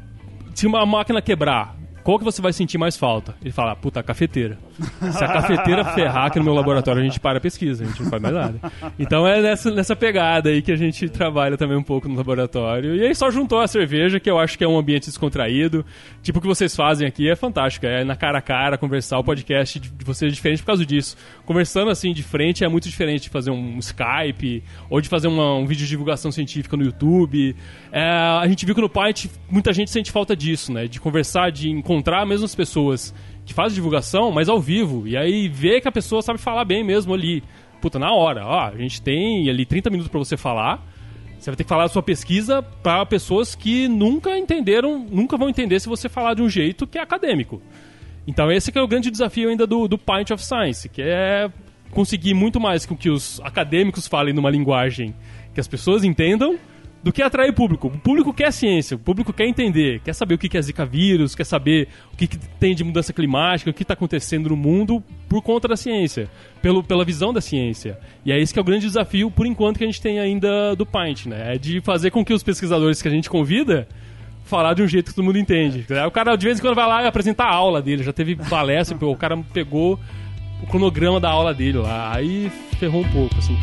se 0.54 0.68
uma 0.68 0.86
máquina 0.86 1.22
quebrar, 1.22 1.76
qual 2.04 2.20
que 2.20 2.24
você 2.24 2.42
vai 2.42 2.54
sentir 2.54 2.78
mais 2.78 2.96
falta? 2.96 3.36
Ele 3.42 3.52
fala, 3.52 3.76
puta, 3.76 4.00
a 4.00 4.04
cafeteira. 4.04 4.58
Se 5.12 5.24
a 5.24 5.28
cafeteira 5.28 5.86
ferrar 5.86 6.26
aqui 6.26 6.40
no 6.40 6.46
meu 6.46 6.54
laboratório, 6.54 7.02
a 7.02 7.04
gente 7.04 7.20
para 7.20 7.38
a 7.38 7.42
pesquisa, 7.42 7.84
a 7.84 7.88
gente 7.88 8.02
não 8.04 8.10
faz 8.10 8.22
mais 8.22 8.34
nada. 8.34 8.60
Então 9.00 9.26
é 9.28 9.42
nessa, 9.42 9.72
nessa 9.72 9.96
pegada 9.96 10.50
aí 10.50 10.62
que 10.62 10.72
a 10.72 10.76
gente 10.76 11.08
trabalha 11.10 11.58
também 11.58 11.78
um 11.78 11.84
pouco 11.84 12.08
no 12.10 12.16
laboratório. 12.16 12.96
E 12.96 13.06
aí 13.06 13.16
só 13.16 13.32
juntou 13.32 13.60
a 13.62 13.68
cerveja, 13.68 14.20
que 14.20 14.30
eu 14.30 14.38
acho 14.38 14.58
que 14.58 14.64
é 14.64 14.68
um 14.68 14.78
ambiente 14.78 15.06
descontraído. 15.06 15.86
Tipo 16.22 16.40
o 16.40 16.42
que 16.42 16.48
vocês 16.48 16.76
fazem 16.76 17.08
aqui 17.08 17.30
é 17.30 17.36
fantástico, 17.36 17.86
é 17.86 18.04
na 18.04 18.16
cara 18.16 18.40
a 18.40 18.42
cara, 18.42 18.78
conversar, 18.78 19.18
o 19.20 19.24
podcast 19.24 19.80
de 19.80 20.06
vocês 20.06 20.32
é 20.32 20.36
diferente 20.36 20.60
por 20.62 20.68
causa 20.68 20.86
disso. 20.86 21.16
Conversando 21.46 21.90
assim 21.90 22.12
de 22.14 22.24
frente 22.24 22.64
é 22.64 22.68
muito 22.68 22.90
diferente 22.90 23.24
de 23.24 23.30
fazer 23.30 23.52
um 23.52 23.78
Skype, 23.80 24.64
ou 24.90 25.00
de 25.00 25.08
fazer 25.10 25.28
uma- 25.28 25.56
um 25.56 25.66
vídeo 25.66 25.84
de 25.84 25.90
divulgação 25.90 26.32
científica 26.32 26.76
no 26.76 26.84
YouTube. 26.84 27.56
É, 27.92 28.02
a 28.04 28.46
gente 28.48 28.66
viu 28.66 28.76
que 28.76 28.82
no 28.82 28.90
Python 28.90 29.30
muita 29.50 29.72
gente 29.72 29.90
sente 29.90 30.12
falta 30.12 30.36
disso, 30.36 30.74
né? 30.74 30.88
De 30.88 31.00
conversar, 31.00 31.52
de 31.52 31.70
encontrar 31.70 32.26
mesmo 32.26 32.46
as 32.46 32.54
pessoas 32.56 33.14
que 33.46 33.54
fazem 33.54 33.76
divulgação, 33.76 34.32
mas 34.32 34.50
ao 34.50 34.60
vivo. 34.60 35.08
E 35.08 35.16
aí 35.16 35.48
ver 35.48 35.82
que 35.82 35.88
a 35.88 35.92
pessoa 35.92 36.22
sabe 36.22 36.40
falar 36.40 36.66
bem 36.66 36.84
mesmo 36.84 37.14
ali. 37.14 37.44
Puta, 37.82 38.00
na 38.00 38.12
hora. 38.12 38.46
Ó, 38.46 38.60
a 38.60 38.78
gente 38.78 39.02
tem 39.02 39.50
ali 39.50 39.66
30 39.66 39.90
minutos 39.90 40.10
pra 40.10 40.20
você 40.20 40.36
falar. 40.36 40.84
Você 41.38 41.52
vai 41.52 41.56
ter 41.56 41.64
que 41.64 41.70
falar 41.70 41.84
a 41.84 41.90
sua 41.90 42.02
pesquisa 42.02 42.64
para 42.64 43.06
pessoas 43.06 43.54
que 43.54 43.88
nunca 43.88 44.36
entenderam, 44.38 44.98
nunca 44.98 45.38
vão 45.38 45.48
entender 45.48 45.80
se 45.80 45.88
você 45.88 46.10
falar 46.10 46.34
de 46.34 46.42
um 46.42 46.50
jeito 46.50 46.88
que 46.88 46.98
é 46.98 47.02
acadêmico. 47.02 47.62
Então 48.26 48.52
esse 48.52 48.76
é 48.76 48.82
o 48.82 48.88
grande 48.88 49.12
desafio 49.12 49.50
ainda 49.50 49.68
do, 49.68 49.88
do 49.88 49.98
Pint 49.98 50.32
of 50.32 50.44
Science, 50.44 50.90
que 50.90 51.02
é 51.04 51.52
conseguir 51.92 52.34
muito 52.34 52.60
mais 52.60 52.86
com 52.86 52.98
que 52.98 53.10
os 53.10 53.40
acadêmicos 53.42 54.08
falem 54.08 54.34
numa 54.34 54.50
linguagem 54.50 55.14
que 55.54 55.60
as 55.60 55.68
pessoas 55.68 56.04
entendam, 56.04 56.58
do 57.06 57.14
que 57.14 57.22
atrair 57.22 57.54
público. 57.54 57.88
O 57.88 58.00
público 58.00 58.34
quer 58.34 58.52
ciência, 58.52 58.96
o 58.96 59.00
público 59.00 59.32
quer 59.32 59.46
entender, 59.46 60.02
quer 60.04 60.14
saber 60.14 60.34
o 60.34 60.38
que 60.40 60.58
é 60.58 60.62
Zika 60.62 60.84
vírus, 60.84 61.36
quer 61.36 61.44
saber 61.44 61.88
o 62.12 62.18
que, 62.18 62.28
tem 62.60 62.74
de 62.74 62.84
mudança 62.84 63.14
climática, 63.14 63.70
o 63.70 63.74
que 63.74 63.84
está 63.84 63.94
acontecendo 63.94 64.50
no 64.50 64.56
mundo 64.56 65.04
por 65.30 65.40
conta 65.44 65.68
da 65.68 65.78
ciência, 65.78 66.28
pelo, 66.64 66.84
pela 66.84 67.06
visão 67.06 67.32
da 67.32 67.40
ciência. 67.40 68.00
E 68.26 68.32
é 68.32 68.42
esse 68.42 68.52
que 68.52 68.58
é 68.58 68.62
o 68.62 68.66
grande 68.66 68.88
desafio, 68.88 69.30
por 69.30 69.46
enquanto, 69.46 69.78
que 69.78 69.84
a 69.84 69.88
gente 69.88 70.02
tem 70.02 70.20
ainda 70.20 70.76
do 70.76 70.84
Pint, 70.84 71.28
né? 71.28 71.54
É 71.54 71.58
de 71.60 71.80
fazer 71.80 72.10
com 72.10 72.26
que 72.26 72.34
os 72.34 72.42
pesquisadores 72.42 73.04
que 73.04 73.08
a 73.08 73.12
gente 73.12 73.30
convida 73.30 73.88
falar 74.44 74.74
de 74.74 74.82
um 74.82 74.88
jeito 74.88 75.12
que 75.12 75.16
todo 75.16 75.26
mundo 75.26 75.38
entende. 75.38 75.86
Aí 75.88 76.08
O 76.08 76.12
cara 76.12 76.36
de 76.36 76.44
vez 76.44 76.58
em 76.58 76.62
quando 76.62 76.74
vai 76.74 76.88
lá 76.88 77.04
e 77.04 77.08
apresentar 77.08 77.46
a 77.46 77.54
aula 77.54 77.84
dele, 77.84 78.02
já 78.02 78.14
teve 78.14 78.36
palestra, 78.36 78.98
o 79.06 79.16
cara 79.16 79.38
pegou 79.54 80.00
o 80.64 80.66
cronograma 80.66 81.20
da 81.20 81.30
aula 81.30 81.54
dele 81.54 81.78
lá, 81.78 82.16
aí 82.16 82.52
ferrou 82.80 83.02
um 83.02 83.12
pouco, 83.12 83.38
assim. 83.38 83.56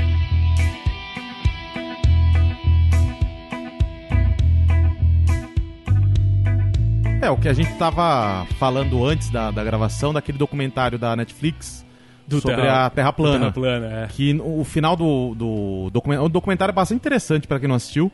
É, 7.23 7.31
o 7.31 7.37
que 7.37 7.49
a 7.49 7.53
gente 7.53 7.73
tava 7.75 8.45
falando 8.59 9.07
antes 9.07 9.31
da, 9.31 9.51
da 9.53 9.63
gravação, 9.63 10.13
daquele 10.13 10.37
documentário 10.37 10.99
da 10.99 11.15
Netflix 11.15 11.87
sobre 12.29 12.57
Terra- 12.57 12.87
a 12.87 12.91
Terra 12.91 13.13
plana. 13.13 13.39
Terra 13.39 13.53
plana, 13.53 13.87
é. 13.87 14.07
Que 14.09 14.41
o 14.43 14.65
final 14.65 14.97
do, 14.97 15.35
do 15.35 15.91
documentário. 15.91 16.27
O 16.27 16.29
documentário 16.29 16.73
é 16.73 16.75
bastante 16.75 16.99
interessante 16.99 17.47
pra 17.47 17.61
quem 17.61 17.69
não 17.69 17.77
assistiu. 17.77 18.11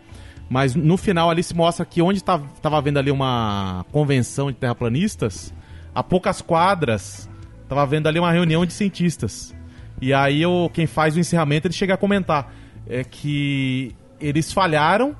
Mas 0.50 0.75
no 0.75 0.96
final 0.96 1.28
ali 1.31 1.43
se 1.43 1.55
mostra 1.55 1.84
que 1.87 2.00
onde 2.02 2.22
tava, 2.22 2.46
tava 2.62 2.78
havendo 2.78 2.99
ali 2.99 3.10
uma 3.10 3.84
convenção 3.93 4.50
de 4.50 4.56
terraplanistas, 4.56 5.52
a 5.94 6.02
poucas 6.02 6.40
quadras, 6.40 7.28
tava 7.69 7.82
havendo 7.82 8.08
ali 8.08 8.19
uma 8.19 8.32
reunião 8.32 8.64
de 8.64 8.72
cientistas. 8.72 9.55
E 10.00 10.12
aí 10.12 10.44
o, 10.46 10.70
quem 10.70 10.87
faz 10.87 11.16
o 11.16 11.20
encerramento 11.20 11.66
ele 11.66 11.75
chega 11.75 11.94
a 11.94 11.96
comentar 11.99 12.52
é 12.87 13.05
que 13.05 13.94
eles 14.20 14.50
falharam 14.52 15.14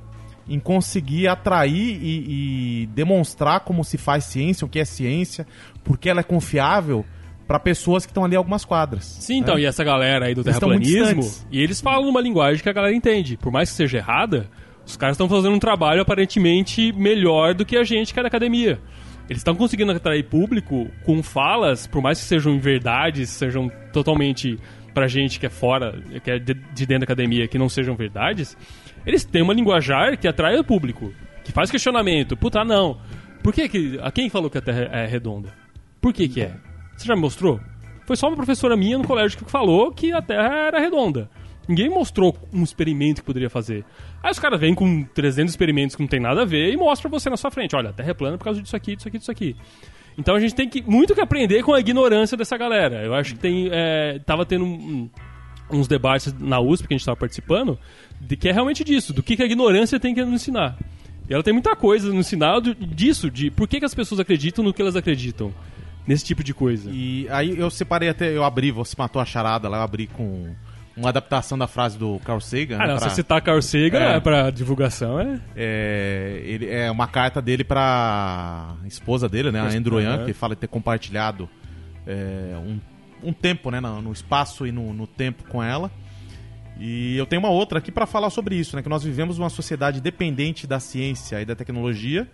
em 0.49 0.59
conseguir 0.59 1.29
atrair 1.29 1.99
e, 2.03 2.83
e 2.83 2.87
demonstrar 2.89 3.61
como 3.61 3.85
se 3.85 3.99
faz 3.99 4.25
ciência, 4.25 4.65
o 4.65 4.69
que 4.69 4.79
é 4.79 4.85
ciência, 4.85 5.47
porque 5.85 6.09
ela 6.09 6.21
é 6.21 6.25
confiável 6.25 7.05
para 7.47 7.59
pessoas 7.59 8.05
que 8.05 8.11
estão 8.11 8.25
ali 8.25 8.37
algumas 8.37 8.65
quadras. 8.65 9.05
Sim, 9.05 9.39
então, 9.39 9.55
né? 9.55 9.62
e 9.62 9.65
essa 9.65 9.83
galera 9.83 10.27
aí 10.27 10.35
do 10.35 10.43
Eles 10.43 10.59
terraplanismo, 10.59 11.45
e 11.50 11.62
eles 11.62 11.81
falam 11.81 12.06
numa 12.06 12.21
linguagem 12.21 12.62
que 12.62 12.69
a 12.69 12.73
galera 12.73 12.95
entende. 12.95 13.37
Por 13.37 13.50
mais 13.50 13.71
que 13.71 13.77
seja 13.77 13.99
errada, 13.99 14.50
os 14.85 14.97
caras 14.97 15.15
estão 15.15 15.29
fazendo 15.29 15.55
um 15.55 15.59
trabalho 15.59 16.03
aparentemente 16.03 16.93
melhor 16.93 17.55
do 17.55 17.65
que 17.65 17.77
a 17.77 17.85
gente 17.85 18.12
que 18.12 18.21
é 18.21 18.23
da 18.23 18.29
academia. 18.29 18.79
Eles 19.29 19.41
estão 19.41 19.55
conseguindo 19.55 19.93
atrair 19.93 20.25
público 20.25 20.89
com 21.05 21.23
falas, 21.23 21.87
por 21.87 22.03
mais 22.03 22.19
que 22.19 22.25
sejam 22.25 22.59
verdades, 22.59 23.28
sejam 23.28 23.71
totalmente 23.93 24.59
pra 24.95 25.07
gente 25.07 25.38
que 25.38 25.47
é 25.47 25.50
fora, 25.50 26.02
que 26.25 26.31
é 26.31 26.38
de 26.38 26.55
dentro 26.87 27.00
da 27.00 27.05
academia, 27.05 27.47
que 27.47 27.59
não 27.59 27.69
sejam 27.69 27.95
verdades, 27.95 28.57
eles 29.09 29.25
têm 29.25 29.43
uma 29.43 29.55
linguajar 29.55 30.19
que 30.19 30.29
atrai 30.29 30.59
o 30.59 30.62
público, 30.62 31.15
que 31.43 31.50
faz 31.50 31.71
questionamento. 31.71 32.37
Puta, 32.37 32.61
ah, 32.61 32.65
não. 32.65 32.99
Por 33.43 33.55
que 33.55 33.67
que... 33.67 33.99
A 34.03 34.12
quem 34.12 34.29
falou 34.29 34.50
que 34.50 34.59
a 34.59 34.61
Terra 34.61 34.83
é 34.93 35.07
redonda? 35.07 35.49
Por 35.99 36.12
que 36.12 36.29
que 36.29 36.43
é? 36.43 36.55
Você 36.95 37.07
já 37.07 37.15
me 37.17 37.23
mostrou? 37.23 37.59
Foi 38.07 38.17
só 38.17 38.29
uma 38.29 38.37
professora 38.37 38.77
minha 38.77 38.99
no 38.99 39.05
colégio 39.07 39.38
que 39.38 39.50
falou 39.50 39.91
que 39.93 40.12
a 40.12 40.21
Terra 40.21 40.67
era 40.67 40.79
redonda. 40.79 41.31
Ninguém 41.67 41.88
mostrou 41.88 42.37
um 42.53 42.62
experimento 42.62 43.23
que 43.23 43.27
poderia 43.27 43.49
fazer. 43.49 43.83
Aí 44.23 44.31
os 44.31 44.38
caras 44.38 44.61
vêm 44.61 44.75
com 44.75 45.05
300 45.05 45.53
experimentos 45.53 45.97
que 45.97 46.03
não 46.03 46.09
tem 46.09 46.21
nada 46.21 46.43
a 46.43 46.45
ver 46.45 46.71
e 46.71 46.77
mostram 46.77 47.11
você 47.11 47.31
na 47.31 47.37
sua 47.38 47.50
frente. 47.50 47.75
Olha, 47.75 47.88
a 47.88 47.93
Terra 47.95 48.11
é 48.11 48.15
plana 48.15 48.37
por 48.37 48.45
causa 48.45 48.61
disso 48.61 48.77
aqui, 48.77 48.95
disso 48.95 49.09
aqui, 49.09 49.19
disso 49.19 49.31
aqui. 49.31 49.57
Então 50.19 50.35
a 50.35 50.41
gente 50.41 50.55
tem 50.55 50.69
que, 50.69 50.83
muito 50.83 51.15
que 51.15 51.21
aprender 51.21 51.62
com 51.62 51.73
a 51.73 51.81
ignorância 51.81 52.37
dessa 52.37 52.59
galera. 52.59 53.03
Eu 53.05 53.15
acho 53.15 53.35
que 53.35 53.41
tem. 53.41 53.69
É, 53.73 54.19
tava 54.27 54.45
tendo 54.45 54.65
um- 54.65 55.09
uns 55.77 55.89
debates 55.89 56.35
na 56.39 56.61
USP 56.61 56.87
que 56.89 56.95
a 56.95 56.97
gente 56.97 57.03
estava 57.03 57.17
participando, 57.17 57.79
de 58.21 58.37
que 58.37 58.49
é 58.49 58.53
realmente 58.53 58.83
disso, 58.85 59.13
do 59.13 59.23
que, 59.23 59.37
que 59.37 59.43
a 59.43 59.47
ignorância 59.47 59.99
tem 60.01 60.15
que 60.15 60.25
nos 60.25 60.35
ensinar. 60.35 60.77
E 61.29 61.35
ela 61.35 61.43
tem 61.43 61.53
muita 61.53 61.77
coisa 61.77 62.09
no 62.13 62.21
ensinar 62.21 62.61
do- 62.61 62.75
disso, 62.75 63.31
de 63.31 63.51
por 63.51 63.69
que, 63.69 63.79
que 63.79 63.85
as 63.85 63.95
pessoas 63.95 64.19
acreditam 64.21 64.65
no 64.65 64.73
que 64.73 64.81
elas 64.81 64.97
acreditam. 64.97 65.53
Nesse 66.07 66.25
tipo 66.25 66.43
de 66.43 66.55
coisa. 66.55 66.91
E 66.91 67.27
aí 67.29 67.59
eu 67.59 67.69
separei 67.69 68.09
até, 68.09 68.35
eu 68.35 68.43
abri, 68.43 68.71
você 68.71 68.95
matou 68.99 69.21
a 69.21 69.27
charada 69.27 69.69
lá, 69.69 69.77
eu 69.77 69.83
abri 69.83 70.07
com 70.07 70.55
uma 70.97 71.11
adaptação 71.11 71.59
da 71.59 71.67
frase 71.67 71.99
do 71.99 72.19
Carl 72.25 72.41
Sagan. 72.41 72.77
Ah, 72.77 72.87
né, 72.87 72.93
não, 72.95 72.99
pra- 72.99 73.11
se 73.11 73.17
citar 73.17 73.43
Carl 73.43 73.61
Sagan 73.61 73.99
É. 73.99 74.17
é. 74.17 74.21
pra 74.21 74.49
divulgação, 74.51 75.21
é. 75.21 75.39
é, 75.55 76.41
ele, 76.45 76.67
é 76.71 76.91
uma 76.91 77.07
carta 77.07 77.43
dele 77.43 77.63
pra 77.63 78.75
esposa 78.87 79.29
dele, 79.29 79.53
né, 79.53 79.61
a 79.61 79.67
Andrew 79.67 80.01
Yang, 80.01 80.17
Aham. 80.17 80.25
que 80.25 80.33
fala 80.33 80.55
de 80.55 80.63
ter 80.63 80.69
compartilhado 80.69 81.47
é, 82.07 82.57
um, 82.57 82.81
um 83.23 83.33
tempo, 83.33 83.71
né, 83.71 83.81
no, 83.81 84.01
no 84.03 84.13
espaço 84.13 84.67
e 84.67 84.73
no, 84.73 84.93
no 84.93 85.07
tempo 85.07 85.45
com 85.49 85.63
ela. 85.63 85.91
E 86.81 87.17
eu 87.17 87.27
tenho 87.27 87.41
uma 87.41 87.51
outra 87.51 87.79
aqui 87.79 87.91
pra 87.91 88.07
falar 88.07 88.31
sobre 88.31 88.55
isso, 88.55 88.77
né, 88.77 88.83
que 88.83 88.89
nós 88.89 89.03
vivemos 89.03 89.37
uma 89.37 89.51
sociedade 89.51 90.01
dependente 90.01 90.65
da 90.65 90.79
ciência 90.79 91.41
e 91.41 91.45
da 91.45 91.57
tecnologia, 91.57 92.29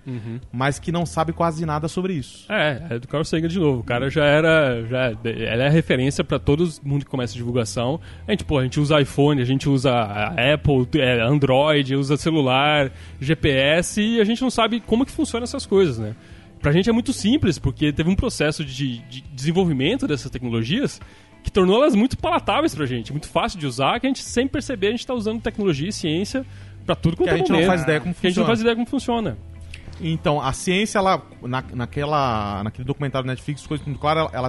mas 0.53 0.79
que 0.79 0.93
não 0.93 1.07
sabe 1.07 1.33
quase 1.33 1.65
nada 1.65 1.89
sobre 1.89 2.13
isso. 2.13 2.53
É, 2.53 2.83
é 2.91 2.99
do 2.99 3.09
Carl 3.09 3.25
Sagan 3.25 3.49
de 3.49 3.59
novo. 3.59 3.81
O 3.81 3.85
cara 3.85 4.11
já 4.11 4.25
era. 4.25 4.85
Já, 4.87 5.13
ela 5.25 5.65
é 5.65 5.69
referência 5.71 6.23
pra 6.23 6.39
todo 6.39 6.69
mundo 6.83 7.05
que 7.05 7.11
começa 7.11 7.33
divulgação. 7.35 7.99
A 8.29 8.33
gente, 8.33 8.45
pô, 8.45 8.59
a 8.59 8.63
gente 8.63 8.79
usa 8.79 9.01
iPhone, 9.01 9.41
a 9.41 9.47
gente 9.47 9.69
usa 9.69 9.91
a 9.91 10.55
Apple, 10.55 10.87
é, 11.01 11.23
Android, 11.23 11.97
usa 11.97 12.17
celular, 12.19 12.93
GPS 13.19 14.01
e 14.01 14.21
a 14.21 14.25
gente 14.25 14.43
não 14.43 14.51
sabe 14.51 14.79
como 14.81 15.07
que 15.07 15.13
funcionam 15.13 15.45
essas 15.45 15.65
coisas, 15.65 15.99
né? 15.99 16.15
Pra 16.65 16.73
gente 16.73 16.89
é 16.89 16.93
muito 16.95 17.13
simples, 17.13 17.59
porque 17.59 17.93
teve 17.93 18.09
um 18.09 18.15
processo 18.17 18.65
de, 18.65 19.01
de 19.01 19.21
desenvolvimento 19.21 20.07
dessas 20.07 20.31
tecnologias 20.31 20.99
que 21.43 21.51
tornou 21.53 21.83
elas 21.83 21.95
muito 21.95 22.17
palatáveis 22.17 22.75
pra 22.75 22.87
gente, 22.87 23.13
muito 23.13 23.29
fácil 23.29 23.59
de 23.59 23.67
usar, 23.67 24.01
que 24.01 24.07
a 24.07 24.09
gente 24.09 24.23
sem 24.23 24.49
perceber 24.49 24.87
a 24.87 24.91
gente 24.93 25.07
tá 25.07 25.13
usando 25.13 25.43
tecnologia 25.43 25.91
e 25.91 25.93
ciência 25.93 26.43
pra 26.87 26.95
tudo 26.97 27.19
quanto 27.19 27.29
Que 27.29 27.31
a 27.31 27.35
é 27.35 27.37
gente 27.37 27.49
não 27.51 27.57
momento. 27.57 27.69
faz 27.69 27.83
ideia 27.83 28.01
como 28.01 28.15
Que 28.15 28.27
a 28.27 28.31
gente 28.31 28.39
não 28.39 28.47
funciona. 28.47 28.47
faz 28.47 28.61
ideia 28.63 28.75
como 28.77 28.87
funciona. 28.87 29.37
Então, 30.01 30.41
a 30.41 30.55
ciência, 30.55 30.97
ela, 30.99 31.23
na, 31.43 31.63
naquela, 31.75 32.65
naquele 32.65 32.87
documentário 32.87 33.27
Netflix, 33.27 33.67
coisa 33.67 33.85
muito 33.85 34.01
clara, 34.01 34.31
ela, 34.33 34.49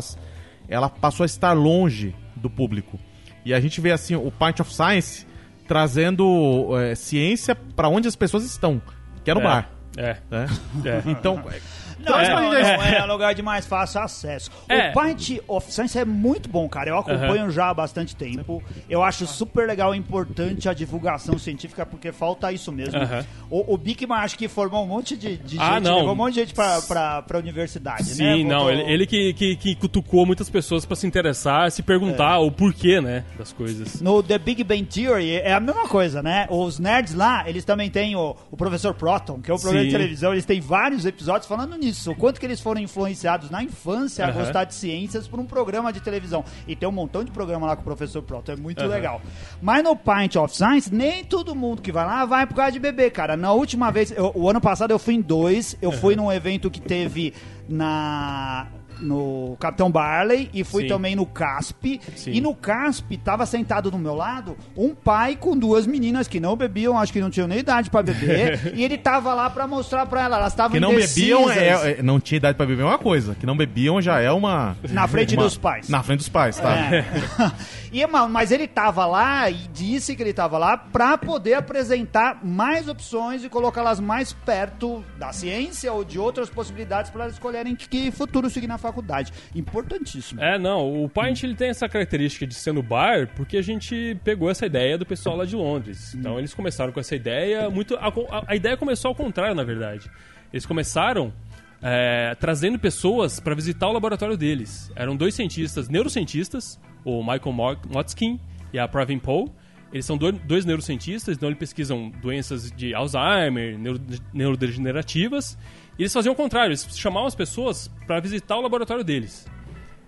ela 0.70 0.88
passou 0.90 1.24
a 1.24 1.26
estar 1.26 1.52
longe 1.52 2.16
do 2.34 2.50
público. 2.50 2.98
E 3.44 3.54
a 3.54 3.60
gente 3.60 3.82
vê, 3.82 3.92
assim, 3.92 4.16
o 4.16 4.32
Pint 4.32 4.62
of 4.62 4.74
Science 4.74 5.28
trazendo 5.68 6.70
é, 6.80 6.96
ciência 6.96 7.56
para 7.56 7.90
onde 7.90 8.08
as 8.08 8.16
pessoas 8.16 8.46
estão, 8.46 8.82
que 9.26 9.30
é 9.30 9.34
no 9.34 9.42
É. 9.42 9.44
bar. 9.44 9.70
É. 9.98 10.18
né? 10.32 10.46
É. 10.86 11.04
Então, 11.10 11.44
Não, 12.06 12.20
É, 12.20 12.30
não, 12.30 12.54
é, 12.54 12.78
não 12.78 12.84
é 12.84 13.06
lugar 13.06 13.34
de 13.36 13.42
mais 13.42 13.66
fácil 13.66 14.02
acesso. 14.02 14.52
É. 14.70 14.92
O 14.92 15.02
Pint 15.02 15.40
of 15.48 15.72
Science 15.72 15.98
é 15.98 16.06
muito 16.06 16.50
bom, 16.50 16.68
cara. 16.70 16.90
Eu 16.90 16.98
acompanho 16.98 17.50
já 17.50 17.70
há 17.70 17.74
bastante 17.74 18.16
tempo. 18.16 18.64
Eu 18.90 19.04
acho 19.04 19.26
super 19.28 19.68
legal 19.68 19.94
e 19.94 19.98
importante 19.98 20.68
a 20.70 20.74
divulgação 20.74 21.38
científica, 21.38 21.86
porque 21.86 22.12
falta 22.12 22.52
isso 22.52 22.72
mesmo. 22.72 23.00
Aham. 23.00 23.26
O, 23.50 23.74
o 23.74 23.78
Bigman 23.78 24.18
acho 24.20 24.38
que 24.38 24.48
formou 24.48 24.84
um 24.84 24.88
monte 24.88 25.16
de, 25.16 25.38
de 25.38 25.58
Ah, 25.60 25.76
gente, 25.76 25.90
levou 25.90 26.12
um 26.12 26.16
monte 26.16 26.34
de 26.36 26.40
gente 26.42 26.54
pra, 26.54 26.82
pra, 26.82 27.22
pra 27.22 27.40
universidade, 27.40 28.10
né? 28.10 28.36
Sim, 28.36 28.44
não, 28.44 28.70
ele, 28.70 28.82
ele 28.92 29.06
que, 29.06 29.34
que, 29.34 29.56
que 29.56 29.76
cutucou 29.76 30.26
muitas 30.26 30.50
pessoas 30.50 30.86
pra 30.86 30.96
se 30.96 31.06
interessar, 31.08 31.72
se 31.72 31.82
perguntar 31.84 32.40
o 32.40 32.52
porquê, 32.52 33.00
né, 33.02 33.24
das 33.38 33.52
coisas. 33.54 34.02
No 34.02 34.22
The 34.22 34.38
Big 34.38 34.64
Bang 34.64 34.84
Theory 34.86 35.36
é 35.36 35.54
a 35.54 35.60
mesma 35.60 35.88
coisa, 35.88 36.22
né? 36.22 36.48
Os 36.50 36.80
nerds 36.80 37.14
lá, 37.14 37.48
eles 37.48 37.64
também 37.66 37.90
têm 37.90 38.16
o, 38.16 38.36
o 38.52 38.58
Professor 38.58 38.94
Proton, 38.94 39.40
que 39.42 39.50
é 39.52 39.54
o 39.54 39.60
programa 39.60 39.86
de 39.86 39.92
Sim. 39.92 39.98
televisão, 39.98 40.32
eles 40.34 40.46
têm 40.46 40.60
vários 40.60 41.06
episódios 41.06 41.48
falando 41.48 41.76
nisso. 41.78 41.95
O 42.08 42.16
quanto 42.16 42.40
que 42.40 42.46
eles 42.46 42.60
foram 42.60 42.82
influenciados 42.82 43.50
na 43.50 43.64
infância 43.64 44.26
a 44.26 44.32
gostar 44.32 44.64
de 44.66 44.74
ciências 44.74 45.28
por 45.28 45.40
um 45.40 45.46
programa 45.46 45.92
de 45.94 46.00
televisão. 46.00 46.44
E 46.68 46.76
tem 46.76 46.88
um 46.88 46.92
montão 46.92 47.24
de 47.24 47.32
programa 47.32 47.68
lá 47.68 47.76
com 47.76 47.82
o 47.82 47.86
Professor 47.86 48.22
Proton, 48.22 48.52
é 48.54 48.56
muito 48.56 48.80
Aham. 48.82 48.90
legal. 48.90 49.22
Mas 49.62 49.84
no 49.84 49.96
Pint 49.96 50.36
of 50.36 50.56
Science, 50.56 50.94
nem 50.94 51.24
todo 51.24 51.56
mundo 51.56 51.82
que 51.82 51.92
vai 51.92 52.06
lá 52.06 52.26
vai 52.26 52.46
por 52.46 52.56
causa 52.56 52.72
de 52.72 52.80
bebê, 52.80 53.10
cara. 53.10 53.36
Na 53.38 53.52
última 53.52 53.92
vez, 53.92 54.12
eu- 54.12 54.32
o 54.36 54.50
ano 54.50 54.62
passado 54.62 54.92
eu 54.92 55.00
fui 55.00 55.16
em 55.16 55.22
dois, 55.22 55.78
eu 55.82 55.92
fui 55.92 56.16
num 56.16 56.32
evento 56.32 56.70
que 56.70 56.82
teve 56.82 57.34
na... 57.68 58.68
No 59.00 59.58
Capitão 59.60 59.92
Barley 59.92 60.50
e 60.54 60.64
fui 60.64 60.84
Sim. 60.84 60.90
também 60.90 61.16
no 61.16 61.26
CASP. 61.26 62.00
Sim. 62.16 62.32
E 62.32 62.42
no 62.42 62.54
CASP, 62.56 63.18
tava 63.18 63.46
sentado 63.46 63.92
do 63.92 63.98
meu 63.98 64.16
lado 64.16 64.56
um 64.76 64.94
pai 64.96 65.36
com 65.36 65.58
duas 65.58 65.86
meninas 65.86 66.28
que 66.28 66.40
não 66.40 66.56
bebiam, 66.56 66.98
acho 66.98 67.12
que 67.12 67.20
não 67.20 67.30
tinham 67.30 67.48
nem 67.48 67.60
idade 67.60 67.90
pra 67.90 68.02
beber. 68.02 68.72
e 68.76 68.84
ele 68.84 68.98
tava 68.98 69.34
lá 69.34 69.50
pra 69.50 69.68
mostrar 69.68 70.06
pra 70.06 70.24
ela, 70.24 70.38
elas 70.38 70.54
estavam 70.54 70.72
que 70.74 70.80
não 70.80 70.96
bebiam, 70.96 71.44
indecisas. 71.44 71.58
é, 71.84 71.92
é- 72.00 72.04
não 72.04 72.20
tinha 72.20 72.38
idade 72.38 72.58
para 72.58 72.66
beber 72.66 72.82
é 72.84 72.86
uma 72.86 72.98
coisa. 72.98 73.36
Que 73.36 73.46
não 73.46 73.56
bebiam 73.58 74.02
já 74.02 74.20
é 74.20 74.32
uma... 74.32 74.76
Na 74.90 75.08
frente 75.08 75.36
uma- 75.36 75.44
dos 75.44 75.58
pais. 75.58 75.90
Na 75.90 76.02
frente 76.04 76.20
dos 76.20 76.30
pais, 76.30 76.58
tá? 76.58 76.74
É. 76.94 77.06
e, 78.02 78.08
ma- 78.08 78.28
mas 78.28 78.52
ele 78.52 78.68
tava 78.68 79.06
lá 79.06 79.50
e 79.50 79.56
disse 79.74 80.16
que 80.16 80.24
ele 80.24 80.34
tava 80.34 80.58
lá 80.58 80.78
pra 80.78 81.18
poder 81.18 81.54
apresentar 81.56 82.40
mais 82.44 82.88
opções 82.88 83.44
e 83.44 83.50
colocá-las 83.50 84.00
mais 84.00 84.34
perto 84.34 85.04
da 85.18 85.32
ciência 85.32 85.92
ou 85.94 86.04
de 86.04 86.18
outras 86.20 86.50
possibilidades 86.50 87.12
para 87.12 87.24
elas 87.24 87.34
escolherem 87.34 87.76
que, 87.76 87.88
que 87.88 88.12
futuro 88.12 88.50
seguir 88.50 88.68
na 88.68 88.78
faculdade. 88.78 89.32
Importantíssimo. 89.54 90.42
É, 90.42 90.58
não, 90.58 91.04
o 91.04 91.10
Pint 91.10 91.44
ele 91.44 91.56
tem 91.56 91.70
essa 91.70 91.88
característica 91.90 92.46
de 92.48 92.54
ser 92.56 92.72
no 92.74 92.84
bar 92.84 93.30
porque 93.36 93.58
a 93.58 93.62
gente 93.62 94.18
pegou 94.24 94.50
essa 94.50 94.66
ideia 94.66 94.98
do 94.98 95.06
pessoal 95.06 95.36
lá 95.38 95.46
de 95.46 95.56
Londres. 95.56 96.14
Então 96.16 96.38
eles 96.38 96.54
começaram 96.54 96.92
com 96.92 97.00
essa 97.00 97.16
ideia, 97.16 97.70
muito 97.70 97.96
a, 97.96 98.08
a- 98.08 98.44
a 98.48 98.56
ideia 98.56 98.78
começou 98.78 99.10
ao 99.10 99.16
contrário, 99.16 99.56
na 99.56 99.64
verdade. 99.64 100.10
Eles 100.54 100.66
começaram 100.66 101.34
é, 101.82 102.36
trazendo 102.40 102.80
pessoas 102.80 103.40
para 103.40 103.54
visitar 103.56 103.88
o 103.88 103.92
laboratório 103.94 104.38
deles. 104.38 104.92
Eram 104.96 105.16
dois 105.16 105.36
cientistas, 105.36 105.90
neurocientistas, 105.90 106.80
o 107.04 107.22
Michael 107.22 107.52
Mo- 107.54 107.78
Motzkin 107.90 108.40
e 108.74 108.80
a 108.80 108.88
Pravin 108.88 109.20
Poe. 109.20 109.48
Eles 109.94 110.06
são 110.06 110.18
dois 110.18 110.66
neurocientistas, 110.66 111.38
então 111.38 111.48
eles 111.48 111.60
pesquisam 111.60 112.10
doenças 112.22 112.72
de 112.72 112.94
Alzheimer, 112.94 113.78
neuro- 113.78 114.02
neurodegenerativas. 114.34 115.58
E 115.98 116.02
eles 116.04 116.12
faziam 116.14 116.34
o 116.34 116.36
contrário, 116.36 116.70
eles 116.72 116.86
chamavam 116.98 117.28
as 117.28 117.36
pessoas 117.36 117.90
para 118.06 118.20
visitar 118.20 118.58
o 118.58 118.62
laboratório 118.62 119.04
deles. 119.04 119.48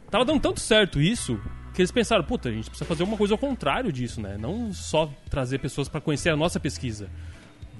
Tava 0.09 0.25
dando 0.25 0.41
tanto 0.41 0.59
certo 0.59 1.01
isso 1.01 1.39
que 1.73 1.81
eles 1.81 1.91
pensaram, 1.91 2.23
puta, 2.23 2.49
a 2.49 2.51
gente 2.51 2.69
precisa 2.69 2.85
fazer 2.85 3.03
uma 3.03 3.15
coisa 3.15 3.35
ao 3.35 3.37
contrário 3.37 3.91
disso, 3.91 4.19
né? 4.19 4.35
Não 4.37 4.73
só 4.73 5.09
trazer 5.29 5.59
pessoas 5.59 5.87
para 5.87 6.01
conhecer 6.01 6.29
a 6.31 6.35
nossa 6.35 6.59
pesquisa. 6.59 7.09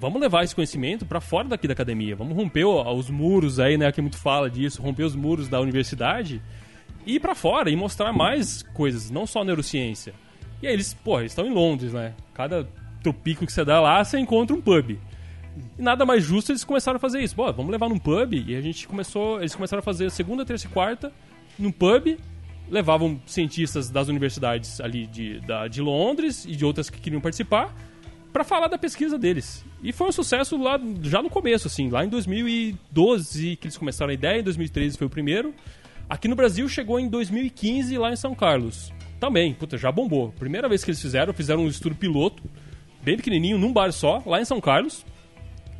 Vamos 0.00 0.20
levar 0.20 0.44
esse 0.44 0.54
conhecimento 0.54 1.04
para 1.04 1.20
fora 1.20 1.48
daqui 1.48 1.66
da 1.66 1.72
academia. 1.72 2.14
Vamos 2.14 2.36
romper 2.36 2.64
os 2.64 3.10
muros 3.10 3.58
aí, 3.58 3.76
né? 3.76 3.90
Que 3.90 4.00
muito 4.00 4.16
fala 4.16 4.48
disso, 4.48 4.80
romper 4.80 5.02
os 5.02 5.16
muros 5.16 5.48
da 5.48 5.60
universidade 5.60 6.40
e 7.04 7.16
ir 7.16 7.20
para 7.20 7.34
fora 7.34 7.68
e 7.68 7.74
mostrar 7.74 8.12
mais 8.12 8.62
coisas, 8.62 9.10
não 9.10 9.26
só 9.26 9.42
neurociência. 9.42 10.14
E 10.62 10.68
aí 10.68 10.72
eles, 10.72 10.94
pô, 10.94 11.18
eles 11.18 11.32
estão 11.32 11.46
em 11.46 11.52
Londres, 11.52 11.92
né? 11.92 12.14
Cada 12.32 12.68
tropico 13.02 13.44
que 13.44 13.52
você 13.52 13.64
dá 13.64 13.80
lá, 13.80 14.04
você 14.04 14.18
encontra 14.20 14.54
um 14.54 14.60
pub. 14.60 14.90
E 15.76 15.82
nada 15.82 16.06
mais 16.06 16.22
justo 16.22 16.52
eles 16.52 16.62
começaram 16.62 16.96
a 16.96 17.00
fazer 17.00 17.20
isso. 17.20 17.34
Pô, 17.34 17.52
vamos 17.52 17.72
levar 17.72 17.88
num 17.88 17.98
pub. 17.98 18.34
E 18.34 18.54
a 18.54 18.60
gente 18.60 18.86
começou. 18.86 19.40
Eles 19.40 19.54
começaram 19.56 19.80
a 19.80 19.82
fazer 19.82 20.10
segunda, 20.12 20.44
terça 20.44 20.68
e 20.68 20.70
quarta 20.70 21.12
num 21.58 21.72
pub. 21.72 22.16
Levavam 22.70 23.20
cientistas 23.26 23.90
das 23.90 24.06
universidades 24.06 24.80
ali 24.80 25.08
de, 25.08 25.40
da, 25.40 25.66
de 25.66 25.80
Londres 25.80 26.44
e 26.44 26.54
de 26.54 26.64
outras 26.64 26.88
que 26.88 27.00
queriam 27.00 27.20
participar 27.20 27.74
para 28.32 28.44
falar 28.44 28.68
da 28.68 28.78
pesquisa 28.78 29.18
deles. 29.18 29.64
E 29.82 29.92
foi 29.92 30.08
um 30.08 30.12
sucesso 30.12 30.56
lá 30.56 30.78
já 31.02 31.22
no 31.22 31.30
começo, 31.30 31.66
assim, 31.66 31.88
lá 31.88 32.04
em 32.04 32.08
2012 32.08 33.56
que 33.56 33.66
eles 33.66 33.76
começaram 33.76 34.10
a 34.10 34.14
ideia, 34.14 34.40
em 34.40 34.42
2013 34.42 34.98
foi 34.98 35.06
o 35.06 35.10
primeiro. 35.10 35.54
Aqui 36.08 36.28
no 36.28 36.34
Brasil 36.34 36.68
chegou 36.68 36.98
em 36.98 37.08
2015 37.08 37.96
lá 37.98 38.12
em 38.12 38.16
São 38.16 38.34
Carlos. 38.34 38.92
Também, 39.20 39.52
puta, 39.52 39.76
já 39.76 39.90
bombou. 39.90 40.32
Primeira 40.32 40.68
vez 40.68 40.84
que 40.84 40.90
eles 40.90 41.00
fizeram, 41.00 41.32
fizeram 41.34 41.62
um 41.64 41.68
estudo 41.68 41.94
piloto, 41.94 42.42
bem 43.02 43.16
pequenininho, 43.16 43.58
num 43.58 43.72
bar 43.72 43.92
só, 43.92 44.22
lá 44.24 44.40
em 44.40 44.44
São 44.44 44.60
Carlos. 44.60 45.04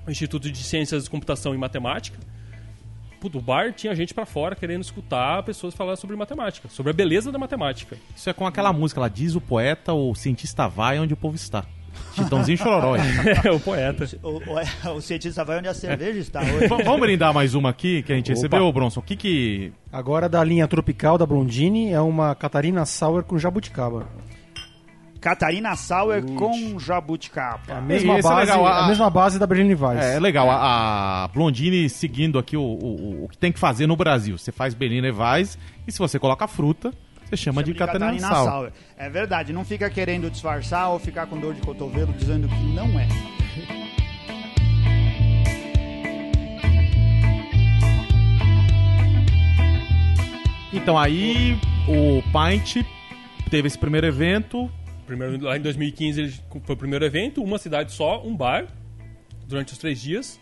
Instituto 0.07 0.50
de 0.50 0.62
Ciências 0.62 1.05
de 1.05 1.11
Computação 1.11 1.55
e 1.55 1.59
Matemática. 1.59 2.19
Puto, 3.21 3.38
o 3.38 3.40
bar 3.43 3.73
tinha 3.73 3.95
gente 3.95 4.14
pra 4.14 4.25
fora 4.25 4.55
querendo 4.55 4.83
escutar 4.83 5.43
pessoas 5.43 5.75
falar 5.75 5.97
sobre 5.97 6.14
matemática, 6.14 6.69
sobre 6.69 6.90
a 6.90 6.95
beleza 6.95 7.33
da 7.33 7.38
matemática. 7.38 7.97
Isso 8.14 8.31
é 8.31 8.33
com 8.33 8.47
aquela 8.47 8.73
música 8.73 9.00
lá, 9.00 9.09
diz 9.09 9.35
o 9.35 9.40
poeta, 9.40 9.93
o 9.93 10.14
cientista 10.14 10.69
vai 10.69 11.00
onde 11.00 11.14
o 11.14 11.17
povo 11.17 11.35
está. 11.35 11.67
Chitãozinho 12.25 12.59
Chororó. 12.59 12.95
É, 13.45 13.51
o 13.51 13.61
poeta. 13.61 14.05
O, 14.23 14.39
o- 14.39 14.97
o 14.97 15.01
cientista 15.01 15.45
vai 15.45 15.59
onde 15.59 15.69
a 15.69 15.75
cerveja 15.75 16.19
está 16.19 16.41
hoje. 16.41 16.69
V- 16.69 16.83
Vamos 16.85 17.01
brindar 17.01 17.33
mais 17.35 17.55
uma 17.55 17.71
aqui 17.71 18.03
que 18.03 18.13
a 18.13 18.17
gente 18.17 18.31
Opa. 18.31 18.37
recebeu, 18.37 18.73
Bronson. 18.73 19.01
O 19.01 19.03
que 19.03 19.17
que... 19.17 19.73
Agora 19.93 20.29
da 20.29 20.43
linha 20.45 20.67
tropical 20.69 21.17
da 21.19 21.25
Blondini 21.27 21.93
é 21.93 22.01
uma 22.01 22.35
Catarina 22.35 22.85
Sour 22.87 23.23
com 23.25 23.39
jabuticaba. 23.39 24.07
Catarina 25.21 25.75
Sauer 25.75 26.23
com 26.25 26.79
jabuticaba. 26.79 27.61
É 27.67 27.73
a 27.73 27.81
mesma, 27.81 28.19
é 28.19 28.23
base, 28.23 28.37
legal, 28.41 28.65
a- 28.67 28.85
a 28.85 28.89
mesma 28.89 29.11
base 29.11 29.37
da 29.39 29.49
Berliner 29.49 29.83
Weiss. 29.83 30.05
É, 30.05 30.15
é 30.15 30.21
legal, 30.21 30.49
a, 30.49 31.25
a 31.25 31.29
Blondine 31.29 31.89
seguindo 31.89 32.39
aqui 32.39 32.57
o, 32.57 32.63
o, 32.63 33.25
o 33.25 33.29
que 33.29 33.37
tem 33.37 33.51
que 33.51 33.59
fazer 33.59 33.89
no 33.89 33.97
Brasil. 33.97 34.39
Você 34.39 34.53
faz 34.53 34.75
Berliner 34.75 35.13
Weiss 35.19 35.59
e 35.89 35.91
se 35.93 35.99
você 35.99 36.21
coloca 36.21 36.47
fruta, 36.47 36.93
você 37.28 37.37
chama, 37.37 37.62
de 37.62 37.75
Catarina, 37.75 38.20
Sal. 38.20 38.70
É 38.97 39.11
verdade, 39.11 39.52
não 39.52 39.64
fica 39.64 39.90
querendo 39.90 40.30
disfarçar 40.30 40.90
ou 40.90 40.99
ficar 40.99 41.26
com 41.26 41.38
dor 41.38 41.54
de 41.54 41.61
cotovelo 41.61 42.12
dizendo 42.12 42.49
que 42.49 42.64
não 42.75 42.99
é. 42.99 43.06
Então 50.73 50.99
aí 50.99 51.58
o 51.87 52.23
Pint 52.32 52.85
teve 53.50 53.68
esse 53.68 53.78
primeiro 53.78 54.06
evento. 54.06 54.70
Primeiro, 55.06 55.42
lá 55.42 55.56
em 55.56 55.61
2015 55.61 56.20
ele 56.20 56.35
foi 56.64 56.75
o 56.75 56.78
primeiro 56.78 57.04
evento, 57.04 57.42
uma 57.42 57.58
cidade 57.58 57.92
só, 57.92 58.23
um 58.25 58.37
bar, 58.37 58.66
durante 59.47 59.73
os 59.73 59.78
três 59.78 60.00
dias. 60.00 60.38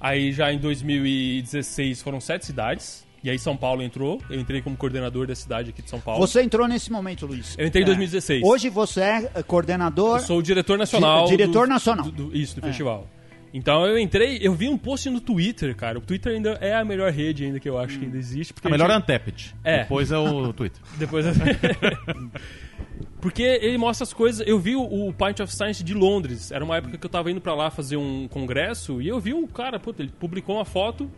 Aí 0.00 0.32
já 0.32 0.52
em 0.52 0.58
2016 0.58 2.02
foram 2.02 2.20
sete 2.20 2.46
cidades. 2.46 3.06
E 3.24 3.30
aí 3.30 3.38
São 3.38 3.56
Paulo 3.56 3.82
entrou. 3.82 4.20
Eu 4.28 4.40
entrei 4.40 4.60
como 4.60 4.76
coordenador 4.76 5.26
da 5.28 5.34
cidade 5.34 5.70
aqui 5.70 5.80
de 5.82 5.88
São 5.88 6.00
Paulo. 6.00 6.20
Você 6.26 6.42
entrou 6.42 6.66
nesse 6.66 6.90
momento, 6.90 7.24
Luiz. 7.26 7.54
Eu 7.56 7.66
entrei 7.66 7.82
em 7.82 7.84
É. 7.84 7.86
2016. 7.86 8.42
Hoje 8.44 8.68
você 8.68 9.00
é 9.00 9.30
eh, 9.36 9.42
coordenador. 9.42 10.18
Eu 10.18 10.24
sou 10.24 10.38
o 10.38 10.42
diretor 10.42 10.76
nacional. 10.76 11.24
Di- 11.26 11.30
diretor 11.36 11.66
do- 11.66 11.70
nacional. 11.72 12.04
do- 12.06 12.10
do- 12.30 12.36
isso, 12.36 12.60
do 12.60 12.64
É. 12.64 12.68
festival. 12.68 13.08
Então 13.54 13.86
eu 13.86 13.98
entrei, 13.98 14.38
eu 14.40 14.54
vi 14.54 14.66
um 14.68 14.78
post 14.78 15.08
no 15.10 15.20
Twitter, 15.20 15.76
cara. 15.76 15.98
O 15.98 16.00
Twitter 16.00 16.32
ainda 16.34 16.52
é 16.60 16.74
a 16.74 16.84
melhor 16.84 17.12
rede 17.12 17.44
ainda 17.44 17.60
que 17.60 17.68
eu 17.68 17.78
acho 17.78 17.98
que 17.98 18.04
ainda 18.06 18.16
existe. 18.16 18.52
Porque 18.54 18.66
A 18.66 18.70
melhor 18.70 18.88
é 18.90 18.94
gente- 18.94 19.02
Antepid. 19.02 19.52
É. 19.62 19.82
Depois 19.82 20.10
é 20.10 20.16
o 20.18 20.52
Twitter. 20.54 20.80
Depois. 20.98 21.26
Porque 23.20 23.42
ele 23.42 23.78
mostra 23.78 24.02
as 24.04 24.12
coisas. 24.12 24.44
Eu 24.46 24.58
vi 24.58 24.74
o, 24.74 24.82
o 24.82 25.12
Pint 25.12 25.40
of 25.40 25.54
Science 25.54 25.84
de 25.84 25.94
Londres. 25.94 26.50
Era 26.50 26.64
uma 26.64 26.76
época 26.76 26.98
que 26.98 27.06
eu 27.06 27.10
tava 27.10 27.30
indo 27.30 27.40
pra 27.40 27.54
lá 27.54 27.70
fazer 27.70 27.96
um 27.96 28.26
congresso 28.26 29.00
e 29.00 29.08
eu 29.08 29.20
vi 29.20 29.32
um 29.32 29.46
cara, 29.46 29.78
puta, 29.78 30.02
ele 30.02 30.10
publicou 30.18 30.56
uma 30.56 30.64
foto 30.64 31.08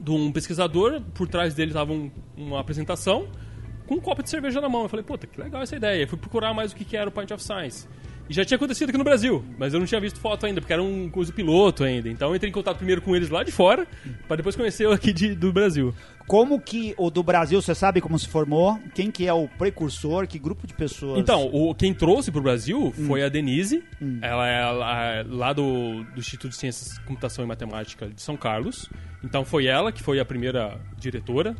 de 0.00 0.10
um 0.10 0.30
pesquisador. 0.32 1.00
Por 1.14 1.28
trás 1.28 1.54
dele 1.54 1.72
tava 1.72 1.92
um- 1.92 2.10
uma 2.36 2.60
apresentação 2.60 3.28
com 3.86 3.94
um 3.96 4.00
copo 4.00 4.22
de 4.22 4.30
cerveja 4.30 4.60
na 4.60 4.68
mão. 4.68 4.82
Eu 4.82 4.88
falei, 4.88 5.04
puta, 5.04 5.26
que 5.26 5.40
legal 5.40 5.62
essa 5.62 5.76
ideia. 5.76 6.02
Eu 6.02 6.08
fui 6.08 6.18
procurar 6.18 6.52
mais 6.54 6.72
o 6.72 6.76
que, 6.76 6.84
que 6.84 6.96
era 6.96 7.08
o 7.08 7.12
Pint 7.12 7.30
of 7.30 7.42
Science. 7.42 7.88
E 8.28 8.32
já 8.34 8.44
tinha 8.44 8.56
acontecido 8.56 8.90
aqui 8.90 8.98
no 8.98 9.04
Brasil, 9.04 9.42
mas 9.58 9.72
eu 9.72 9.80
não 9.80 9.86
tinha 9.86 10.00
visto 10.00 10.20
foto 10.20 10.44
ainda, 10.44 10.60
porque 10.60 10.72
era 10.72 10.82
um 10.82 11.08
coisa 11.08 11.32
piloto 11.32 11.82
ainda. 11.84 12.08
Então 12.10 12.28
eu 12.28 12.36
entrei 12.36 12.50
em 12.50 12.52
contato 12.52 12.76
primeiro 12.76 13.00
com 13.00 13.16
eles 13.16 13.30
lá 13.30 13.42
de 13.42 13.50
fora, 13.50 13.86
para 14.26 14.36
depois 14.36 14.54
conhecer 14.54 14.86
o 14.86 14.92
aqui 14.92 15.12
de- 15.12 15.34
do 15.34 15.52
Brasil. 15.52 15.94
Como 16.26 16.60
que 16.60 16.94
o 16.98 17.08
do 17.10 17.22
Brasil, 17.22 17.62
você 17.62 17.74
sabe 17.74 18.02
como 18.02 18.18
se 18.18 18.28
formou? 18.28 18.78
Quem 18.94 19.10
que 19.10 19.26
é 19.26 19.32
o 19.32 19.48
precursor? 19.48 20.26
Que 20.26 20.38
grupo 20.38 20.66
de 20.66 20.74
pessoas? 20.74 21.18
Então, 21.18 21.48
o, 21.50 21.74
quem 21.74 21.94
trouxe 21.94 22.30
pro 22.30 22.42
Brasil 22.42 22.92
foi 23.06 23.22
a 23.24 23.30
Denise. 23.30 23.82
Ela 24.20 24.46
é 24.46 24.70
lá, 24.70 25.24
lá 25.26 25.52
do, 25.54 26.04
do 26.04 26.18
Instituto 26.20 26.50
de 26.50 26.56
Ciências, 26.56 26.98
Computação 26.98 27.42
e 27.42 27.48
Matemática 27.48 28.08
de 28.08 28.20
São 28.20 28.36
Carlos. 28.36 28.90
Então 29.24 29.42
foi 29.42 29.66
ela 29.66 29.90
que 29.90 30.02
foi 30.02 30.20
a 30.20 30.24
primeira 30.24 30.78
diretora 30.98 31.56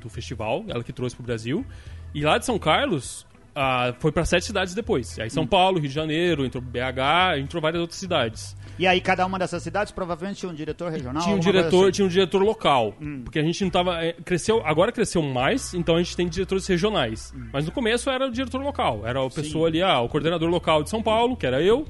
do 0.00 0.08
festival, 0.08 0.64
ela 0.68 0.84
que 0.84 0.92
trouxe 0.92 1.16
pro 1.16 1.24
Brasil. 1.24 1.66
E 2.14 2.22
lá 2.22 2.38
de 2.38 2.44
São 2.46 2.58
Carlos, 2.60 3.26
ah, 3.54 3.94
foi 3.98 4.10
para 4.10 4.24
sete 4.24 4.46
cidades 4.46 4.74
depois. 4.74 5.18
Aí 5.18 5.28
São 5.30 5.46
Paulo, 5.46 5.78
Rio 5.78 5.88
de 5.88 5.94
Janeiro, 5.94 6.44
entrou 6.44 6.62
BH, 6.62 7.38
entrou 7.38 7.60
várias 7.60 7.80
outras 7.80 7.98
cidades. 7.98 8.56
E 8.78 8.86
aí 8.86 9.00
cada 9.00 9.26
uma 9.26 9.38
dessas 9.38 9.62
cidades 9.62 9.92
provavelmente 9.92 10.40
tinha 10.40 10.50
um 10.50 10.54
diretor 10.54 10.90
regional? 10.90 11.22
Tinha 11.22 11.36
um 11.36 11.38
diretor, 11.38 11.84
assim. 11.84 11.92
tinha 11.92 12.06
um 12.06 12.08
diretor 12.08 12.42
local. 12.42 12.94
Porque 13.22 13.38
a 13.38 13.42
gente 13.42 13.62
não 13.62 13.70
tava. 13.70 14.02
é, 14.02 14.14
Cresceu, 14.14 14.62
agora 14.64 14.90
cresceu 14.90 15.22
mais, 15.22 15.74
então 15.74 15.96
a 15.96 16.02
gente 16.02 16.16
tem 16.16 16.26
diretores 16.26 16.66
regionais. 16.66 17.34
Mas 17.52 17.66
no 17.66 17.72
começo 17.72 18.08
era 18.08 18.26
o 18.26 18.30
diretor 18.30 18.60
local. 18.62 19.02
Era 19.04 19.24
a 19.24 19.30
pessoa 19.30 19.68
ali, 19.68 19.82
ah, 19.82 20.00
o 20.00 20.08
coordenador 20.08 20.48
local 20.48 20.82
de 20.82 20.88
São 20.90 21.02
Paulo, 21.02 21.36
que 21.36 21.46
era 21.46 21.62
eu, 21.62 21.86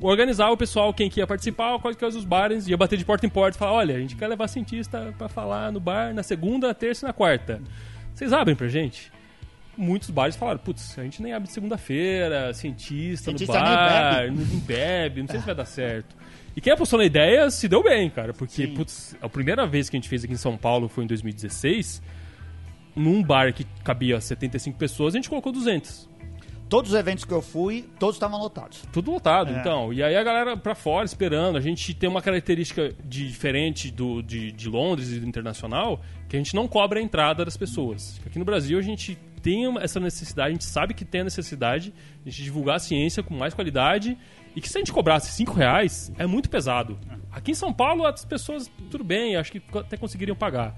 organizava 0.00 0.52
o 0.52 0.56
pessoal, 0.56 0.92
quem 0.92 1.08
que 1.08 1.20
ia 1.20 1.26
participar, 1.26 1.78
quais 1.78 1.96
que 1.96 2.04
eram 2.04 2.16
os 2.16 2.24
bares, 2.24 2.68
ia 2.68 2.76
bater 2.76 2.98
de 2.98 3.04
porta 3.04 3.26
em 3.26 3.30
porta 3.30 3.56
e 3.56 3.58
falar, 3.58 3.72
olha, 3.72 3.96
a 3.96 3.98
gente 3.98 4.14
quer 4.14 4.28
levar 4.28 4.46
cientista 4.48 5.14
pra 5.16 5.28
falar 5.28 5.72
no 5.72 5.80
bar 5.80 6.12
na 6.14 6.22
segunda, 6.22 6.72
terça 6.74 7.06
e 7.06 7.08
na 7.08 7.12
quarta. 7.12 7.60
Vocês 8.14 8.32
abrem 8.32 8.54
pra 8.54 8.68
gente? 8.68 9.10
Muitos 9.80 10.10
bares 10.10 10.34
falaram, 10.34 10.58
putz, 10.58 10.98
a 10.98 11.04
gente 11.04 11.22
nem 11.22 11.32
abre 11.32 11.46
de 11.46 11.54
segunda-feira, 11.54 12.52
cientista, 12.52 13.26
Cientista 13.26 13.58
no 13.60 13.64
nem 13.64 13.74
bar, 13.76 14.14
bebe." 14.22 14.36
não 14.36 14.44
não 14.44 14.58
bebe, 14.60 15.20
não 15.22 15.28
sei 15.28 15.38
se 15.40 15.46
vai 15.46 15.54
dar 15.54 15.64
certo. 15.64 16.16
E 16.56 16.60
quem 16.60 16.72
apostou 16.72 16.98
na 16.98 17.04
ideia 17.04 17.48
se 17.50 17.68
deu 17.68 17.82
bem, 17.82 18.10
cara, 18.10 18.32
porque, 18.34 18.66
Sim. 18.66 18.74
putz, 18.74 19.16
a 19.22 19.28
primeira 19.28 19.64
vez 19.66 19.88
que 19.88 19.96
a 19.96 19.98
gente 20.00 20.08
fez 20.08 20.24
aqui 20.24 20.32
em 20.32 20.36
São 20.36 20.56
Paulo 20.56 20.88
foi 20.88 21.04
em 21.04 21.06
2016. 21.06 22.02
Num 22.96 23.22
bar 23.22 23.52
que 23.52 23.64
cabia 23.84 24.20
75 24.20 24.76
pessoas, 24.76 25.14
a 25.14 25.18
gente 25.18 25.28
colocou 25.28 25.52
200. 25.52 26.08
Todos 26.68 26.90
os 26.92 26.98
eventos 26.98 27.24
que 27.24 27.32
eu 27.32 27.40
fui, 27.40 27.88
todos 27.98 28.16
estavam 28.16 28.38
lotados. 28.40 28.82
Tudo 28.92 29.10
lotado, 29.12 29.54
É. 29.54 29.60
então. 29.60 29.90
E 29.92 30.02
aí 30.02 30.16
a 30.16 30.22
galera 30.22 30.54
pra 30.56 30.74
fora 30.74 31.06
esperando. 31.06 31.56
A 31.56 31.60
gente 31.62 31.94
tem 31.94 32.08
uma 32.10 32.20
característica 32.20 32.92
de- 33.04 33.28
diferente 33.28 33.90
do, 33.90 34.20
de, 34.20 34.52
de 34.52 34.68
Londres 34.68 35.10
e 35.12 35.20
do 35.20 35.26
internacional, 35.26 36.02
que 36.28 36.36
a 36.36 36.38
gente 36.38 36.54
não 36.54 36.66
cobra 36.68 36.98
a 36.98 37.02
entrada 37.02 37.42
das 37.44 37.56
pessoas. 37.56 38.20
Aqui 38.26 38.38
no 38.38 38.44
Brasil 38.44 38.78
a 38.78 38.82
gente 38.82 39.16
tem 39.40 39.76
essa 39.78 40.00
necessidade, 40.00 40.48
a 40.48 40.52
gente 40.52 40.64
sabe 40.64 40.94
que 40.94 41.04
tem 41.04 41.22
a 41.22 41.24
necessidade 41.24 41.92
de 42.22 42.28
a 42.28 42.30
gente 42.30 42.42
divulgar 42.42 42.76
a 42.76 42.78
ciência 42.78 43.22
com 43.22 43.34
mais 43.34 43.54
qualidade 43.54 44.16
e 44.54 44.60
que 44.60 44.68
se 44.68 44.76
a 44.76 44.80
gente 44.80 44.92
cobrasse 44.92 45.32
5 45.32 45.52
reais, 45.52 46.12
é 46.18 46.26
muito 46.26 46.50
pesado. 46.50 46.98
Aqui 47.30 47.52
em 47.52 47.54
São 47.54 47.72
Paulo 47.72 48.06
as 48.06 48.24
pessoas, 48.24 48.70
tudo 48.90 49.04
bem, 49.04 49.36
acho 49.36 49.52
que 49.52 49.62
até 49.78 49.96
conseguiriam 49.96 50.36
pagar. 50.36 50.74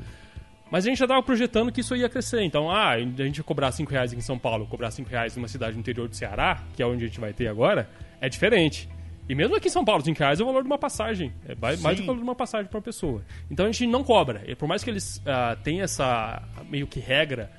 Mas 0.70 0.84
a 0.84 0.88
gente 0.88 0.98
já 0.98 1.04
estava 1.04 1.22
projetando 1.22 1.72
que 1.72 1.80
isso 1.80 1.96
ia 1.96 2.08
crescer. 2.08 2.42
Então, 2.42 2.70
ah, 2.70 2.90
a 2.90 3.00
gente 3.00 3.42
cobrar 3.42 3.72
5 3.72 3.90
reais 3.90 4.12
aqui 4.12 4.20
em 4.20 4.24
São 4.24 4.38
Paulo, 4.38 4.66
cobrar 4.66 4.90
5 4.90 5.08
reais 5.08 5.34
numa 5.36 5.48
cidade 5.48 5.74
no 5.74 5.80
interior 5.80 6.08
do 6.08 6.14
Ceará, 6.14 6.62
que 6.76 6.82
é 6.82 6.86
onde 6.86 7.04
a 7.04 7.06
gente 7.08 7.18
vai 7.18 7.32
ter 7.32 7.48
agora, 7.48 7.90
é 8.20 8.28
diferente. 8.28 8.88
E 9.28 9.34
mesmo 9.34 9.56
aqui 9.56 9.68
em 9.68 9.70
São 9.70 9.84
Paulo, 9.84 10.04
5 10.04 10.18
reais 10.18 10.40
é 10.40 10.42
o 10.42 10.46
valor 10.46 10.62
de 10.62 10.68
uma 10.68 10.78
passagem. 10.78 11.32
É 11.48 11.54
mais 11.54 11.80
do 11.80 11.88
Sim. 11.88 11.94
que 11.96 12.02
o 12.02 12.06
valor 12.06 12.18
de 12.18 12.24
uma 12.24 12.34
passagem 12.34 12.68
para 12.68 12.78
uma 12.78 12.82
pessoa. 12.82 13.24
Então 13.50 13.66
a 13.66 13.70
gente 13.70 13.86
não 13.86 14.04
cobra. 14.04 14.42
E 14.46 14.54
por 14.54 14.68
mais 14.68 14.84
que 14.84 14.90
eles 14.90 15.22
ah, 15.26 15.56
tenham 15.62 15.84
essa 15.84 16.42
meio 16.68 16.86
que 16.86 17.00
regra 17.00 17.50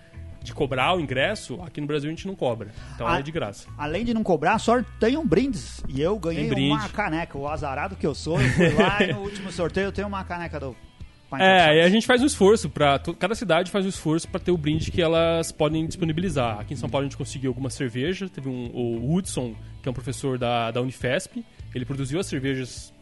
de 0.44 0.54
cobrar 0.54 0.96
o 0.96 1.00
ingresso, 1.00 1.62
aqui 1.62 1.80
no 1.80 1.88
Brasil 1.88 2.10
a 2.10 2.12
gente 2.12 2.26
não 2.28 2.36
cobra. 2.36 2.72
Então 2.96 3.08
Ah, 3.08 3.20
é 3.20 3.22
de 3.22 3.32
graça. 3.32 3.68
Além 3.78 4.04
de 4.04 4.14
não 4.14 4.24
cobrar, 4.24 4.58
sorteiam 4.60 5.26
brindes. 5.26 5.84
E 5.88 6.02
eu 6.02 6.18
ganhei 6.18 6.50
uma 6.70 6.90
caneca. 6.90 7.38
O 7.38 7.48
azarado 7.48 7.96
que 7.96 8.06
eu 8.06 8.16
sou, 8.16 8.42
eu 8.42 8.50
fui 8.50 8.70
lá 8.74 9.04
e 9.04 9.14
no 9.14 9.22
último 9.24 9.52
sorteio 9.52 9.86
eu 9.86 9.92
tenho 9.92 10.08
uma 10.08 10.24
caneca 10.24 10.60
do 10.60 10.76
É, 11.40 11.78
e 11.78 11.82
a 11.82 11.90
gente 11.90 12.06
faz 12.08 12.22
um 12.22 12.26
esforço 12.26 12.70
para 12.70 13.00
cada 13.18 13.36
cidade 13.36 13.72
faz 13.72 13.86
um 13.86 13.90
esforço 13.90 14.28
para 14.28 14.40
ter 14.40 14.52
o 14.52 14.58
brinde 14.58 14.92
que 14.92 15.02
elas 15.02 15.52
podem 15.52 15.86
disponibilizar. 15.86 16.60
Aqui 16.60 16.74
em 16.74 16.78
São 16.78 16.90
Paulo 16.90 17.06
a 17.06 17.08
gente 17.10 17.18
conseguiu 17.18 17.52
algumas 17.52 17.74
cervejas, 17.74 18.30
teve 18.30 18.50
um, 18.50 18.70
o 18.74 19.14
Hudson, 19.14 19.56
que 19.82 19.88
é 19.88 19.92
um 19.92 19.94
professor 19.94 20.38
da, 20.38 20.72
da 20.72 20.82
Unifesp, 20.82 21.46
ele 21.74 21.86
produziu 21.86 22.20
as 22.20 22.26
cervejas 22.26 22.94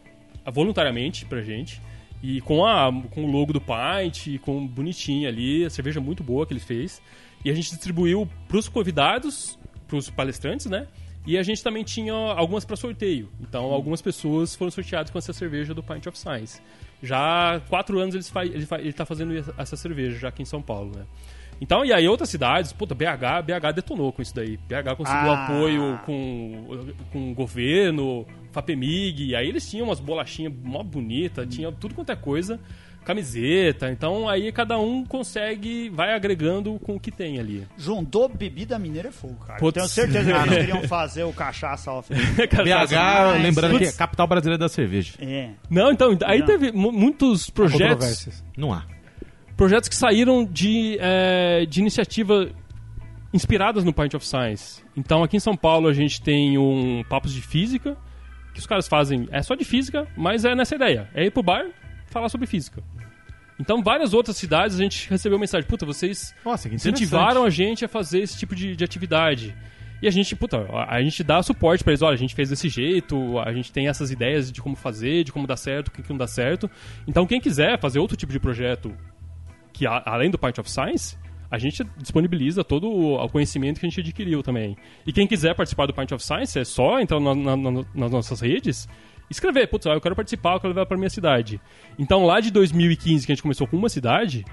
voluntariamente 0.52 1.24
pra 1.24 1.42
gente. 1.42 1.80
E 2.22 2.40
com, 2.42 2.66
a, 2.66 2.92
com 3.10 3.24
o 3.24 3.30
logo 3.30 3.52
do 3.52 3.60
Pint, 3.60 4.38
com 4.42 4.66
bonitinho 4.66 5.26
ali, 5.26 5.64
a 5.64 5.70
cerveja 5.70 6.00
muito 6.00 6.22
boa 6.22 6.46
que 6.46 6.52
ele 6.52 6.60
fez. 6.60 7.00
E 7.44 7.50
a 7.50 7.54
gente 7.54 7.70
distribuiu 7.70 8.28
pros 8.48 8.68
convidados, 8.68 9.58
pros 9.88 10.10
palestrantes, 10.10 10.66
né? 10.66 10.86
E 11.26 11.36
a 11.36 11.42
gente 11.42 11.62
também 11.62 11.84
tinha 11.84 12.12
algumas 12.14 12.64
para 12.64 12.76
sorteio. 12.76 13.28
Então, 13.40 13.64
algumas 13.64 14.00
pessoas 14.00 14.54
foram 14.54 14.70
sorteadas 14.70 15.10
com 15.10 15.18
essa 15.18 15.32
cerveja 15.32 15.74
do 15.74 15.82
Pint 15.82 16.06
of 16.06 16.18
Science. 16.18 16.60
Já 17.02 17.56
há 17.56 17.60
quatro 17.60 17.98
anos 17.98 18.14
ele, 18.14 18.24
faz, 18.24 18.50
ele, 18.50 18.66
faz, 18.66 18.82
ele 18.82 18.92
tá 18.92 19.04
fazendo 19.04 19.32
essa 19.56 19.76
cerveja 19.76 20.18
já 20.18 20.28
aqui 20.28 20.42
em 20.42 20.46
São 20.46 20.62
Paulo, 20.62 20.92
né? 20.96 21.04
Então, 21.60 21.84
e 21.84 21.92
aí 21.92 22.08
outras 22.08 22.30
cidades, 22.30 22.72
puta, 22.72 22.94
BH, 22.94 23.42
BH 23.44 23.72
detonou 23.74 24.10
com 24.12 24.22
isso 24.22 24.34
daí. 24.34 24.56
BH 24.56 24.96
conseguiu 24.96 25.30
Ah. 25.30 25.44
apoio 25.44 26.00
com, 26.06 26.94
com 27.12 27.30
o 27.32 27.34
governo, 27.34 28.26
FAPEMIG, 28.50 29.26
e 29.26 29.36
aí 29.36 29.46
eles 29.46 29.68
tinham 29.70 29.86
umas 29.86 30.00
bolachinhas 30.00 30.54
mó 30.64 30.82
bonita, 30.82 31.46
tinha 31.46 31.70
tudo 31.70 31.94
quanto 31.94 32.10
é 32.12 32.16
coisa, 32.16 32.58
camiseta, 33.10 33.90
então 33.90 34.28
aí 34.28 34.50
cada 34.52 34.78
um 34.78 35.04
consegue, 35.04 35.88
vai 35.90 36.14
agregando 36.14 36.78
com 36.80 36.96
o 36.96 37.00
que 37.00 37.10
tem 37.10 37.38
ali. 37.38 37.66
Juntou 37.76 38.28
bebida 38.28 38.78
mineira 38.78 39.08
é 39.08 39.12
fogo, 39.12 39.34
cara. 39.46 39.58
Putz. 39.58 39.74
Tenho 39.74 39.88
certeza 39.88 40.32
que 40.32 40.38
eles 40.38 40.58
queriam 40.66 40.82
fazer 40.88 41.24
o 41.24 41.32
cachaça 41.32 41.90
off. 41.92 42.12
BH, 42.14 42.66
Mas- 42.66 43.42
lembrando 43.42 43.76
que 43.78 43.84
é 43.84 43.86
Putz. 43.88 43.96
capital 43.96 44.26
brasileira 44.26 44.58
da 44.58 44.68
cerveja. 44.68 45.14
É. 45.20 45.50
Não, 45.68 45.90
então, 45.92 46.16
aí 46.24 46.40
Não. 46.40 46.46
teve 46.46 46.72
mu- 46.72 46.92
muitos 46.92 47.50
projetos, 47.50 47.82
Controvérsias. 47.88 48.44
Não 48.56 48.72
há. 48.72 48.84
projetos 49.56 49.88
que 49.88 49.94
saíram 49.96 50.44
de, 50.44 50.96
é, 51.00 51.66
de 51.66 51.80
iniciativa 51.80 52.48
inspiradas 53.32 53.84
no 53.84 53.92
Pint 53.92 54.14
of 54.14 54.26
Science. 54.26 54.82
Então, 54.96 55.22
aqui 55.22 55.36
em 55.36 55.40
São 55.40 55.56
Paulo, 55.56 55.88
a 55.88 55.92
gente 55.92 56.20
tem 56.20 56.58
um 56.58 57.02
Papos 57.08 57.32
de 57.32 57.40
Física, 57.40 57.96
que 58.52 58.58
os 58.58 58.66
caras 58.66 58.88
fazem, 58.88 59.28
é 59.30 59.42
só 59.42 59.54
de 59.54 59.64
física, 59.64 60.06
mas 60.16 60.44
é 60.44 60.54
nessa 60.54 60.74
ideia. 60.74 61.08
É 61.14 61.24
ir 61.24 61.30
pro 61.30 61.42
bar 61.42 61.66
falar 62.06 62.28
sobre 62.28 62.46
física. 62.48 62.82
Então, 63.60 63.82
várias 63.82 64.14
outras 64.14 64.36
cidades 64.38 64.76
a 64.80 64.82
gente 64.82 65.08
recebeu 65.10 65.38
mensagem, 65.38 65.68
puta, 65.68 65.84
vocês 65.84 66.34
Nossa, 66.44 66.66
incentivaram 66.74 67.44
a 67.44 67.50
gente 67.50 67.84
a 67.84 67.88
fazer 67.88 68.20
esse 68.20 68.38
tipo 68.38 68.54
de, 68.54 68.74
de 68.74 68.82
atividade. 68.82 69.54
E 70.02 70.08
a 70.08 70.10
gente, 70.10 70.34
puta, 70.34 70.66
a, 70.72 70.96
a 70.96 71.02
gente 71.02 71.22
dá 71.22 71.42
suporte 71.42 71.84
pra 71.84 71.92
eles, 71.92 72.00
olha, 72.00 72.14
a 72.14 72.18
gente 72.18 72.34
fez 72.34 72.48
desse 72.48 72.70
jeito, 72.70 73.38
a 73.38 73.52
gente 73.52 73.70
tem 73.70 73.86
essas 73.86 74.10
ideias 74.10 74.50
de 74.50 74.62
como 74.62 74.74
fazer, 74.74 75.24
de 75.24 75.30
como 75.30 75.46
dá 75.46 75.56
certo, 75.58 75.88
o 75.88 75.90
que, 75.90 76.02
que 76.02 76.08
não 76.08 76.16
dá 76.16 76.26
certo. 76.26 76.70
Então, 77.06 77.26
quem 77.26 77.38
quiser 77.38 77.78
fazer 77.78 77.98
outro 77.98 78.16
tipo 78.16 78.32
de 78.32 78.40
projeto 78.40 78.96
que 79.74 79.86
a- 79.86 80.02
além 80.06 80.30
do 80.30 80.38
Pint 80.38 80.56
of 80.58 80.70
Science, 80.70 81.18
a 81.50 81.58
gente 81.58 81.84
disponibiliza 81.98 82.64
todo 82.64 82.88
o 82.88 83.28
conhecimento 83.28 83.78
que 83.78 83.84
a 83.84 83.88
gente 83.90 84.00
adquiriu 84.00 84.42
também. 84.42 84.74
E 85.06 85.12
quem 85.12 85.26
quiser 85.26 85.54
participar 85.54 85.84
do 85.86 85.92
Pint 85.92 86.12
of 86.12 86.24
Science 86.24 86.58
é 86.58 86.64
só 86.64 86.98
entrar 87.00 87.20
na- 87.20 87.34
na- 87.34 87.56
na- 87.56 87.84
nas 87.94 88.10
nossas 88.10 88.40
redes 88.40 88.88
escrever, 89.30 89.68
putz, 89.68 89.86
eu 89.86 90.00
quero 90.00 90.16
participar, 90.16 90.54
eu 90.54 90.60
quero 90.60 90.74
levar 90.74 90.86
pra 90.86 90.98
minha 90.98 91.10
cidade. 91.10 91.60
Então 91.98 92.26
lá 92.26 92.40
de 92.40 92.50
2015, 92.50 93.24
que 93.24 93.32
a 93.32 93.34
gente 93.34 93.42
começou 93.42 93.66
com 93.66 93.76
uma 93.76 93.88
cidade, 93.88 94.44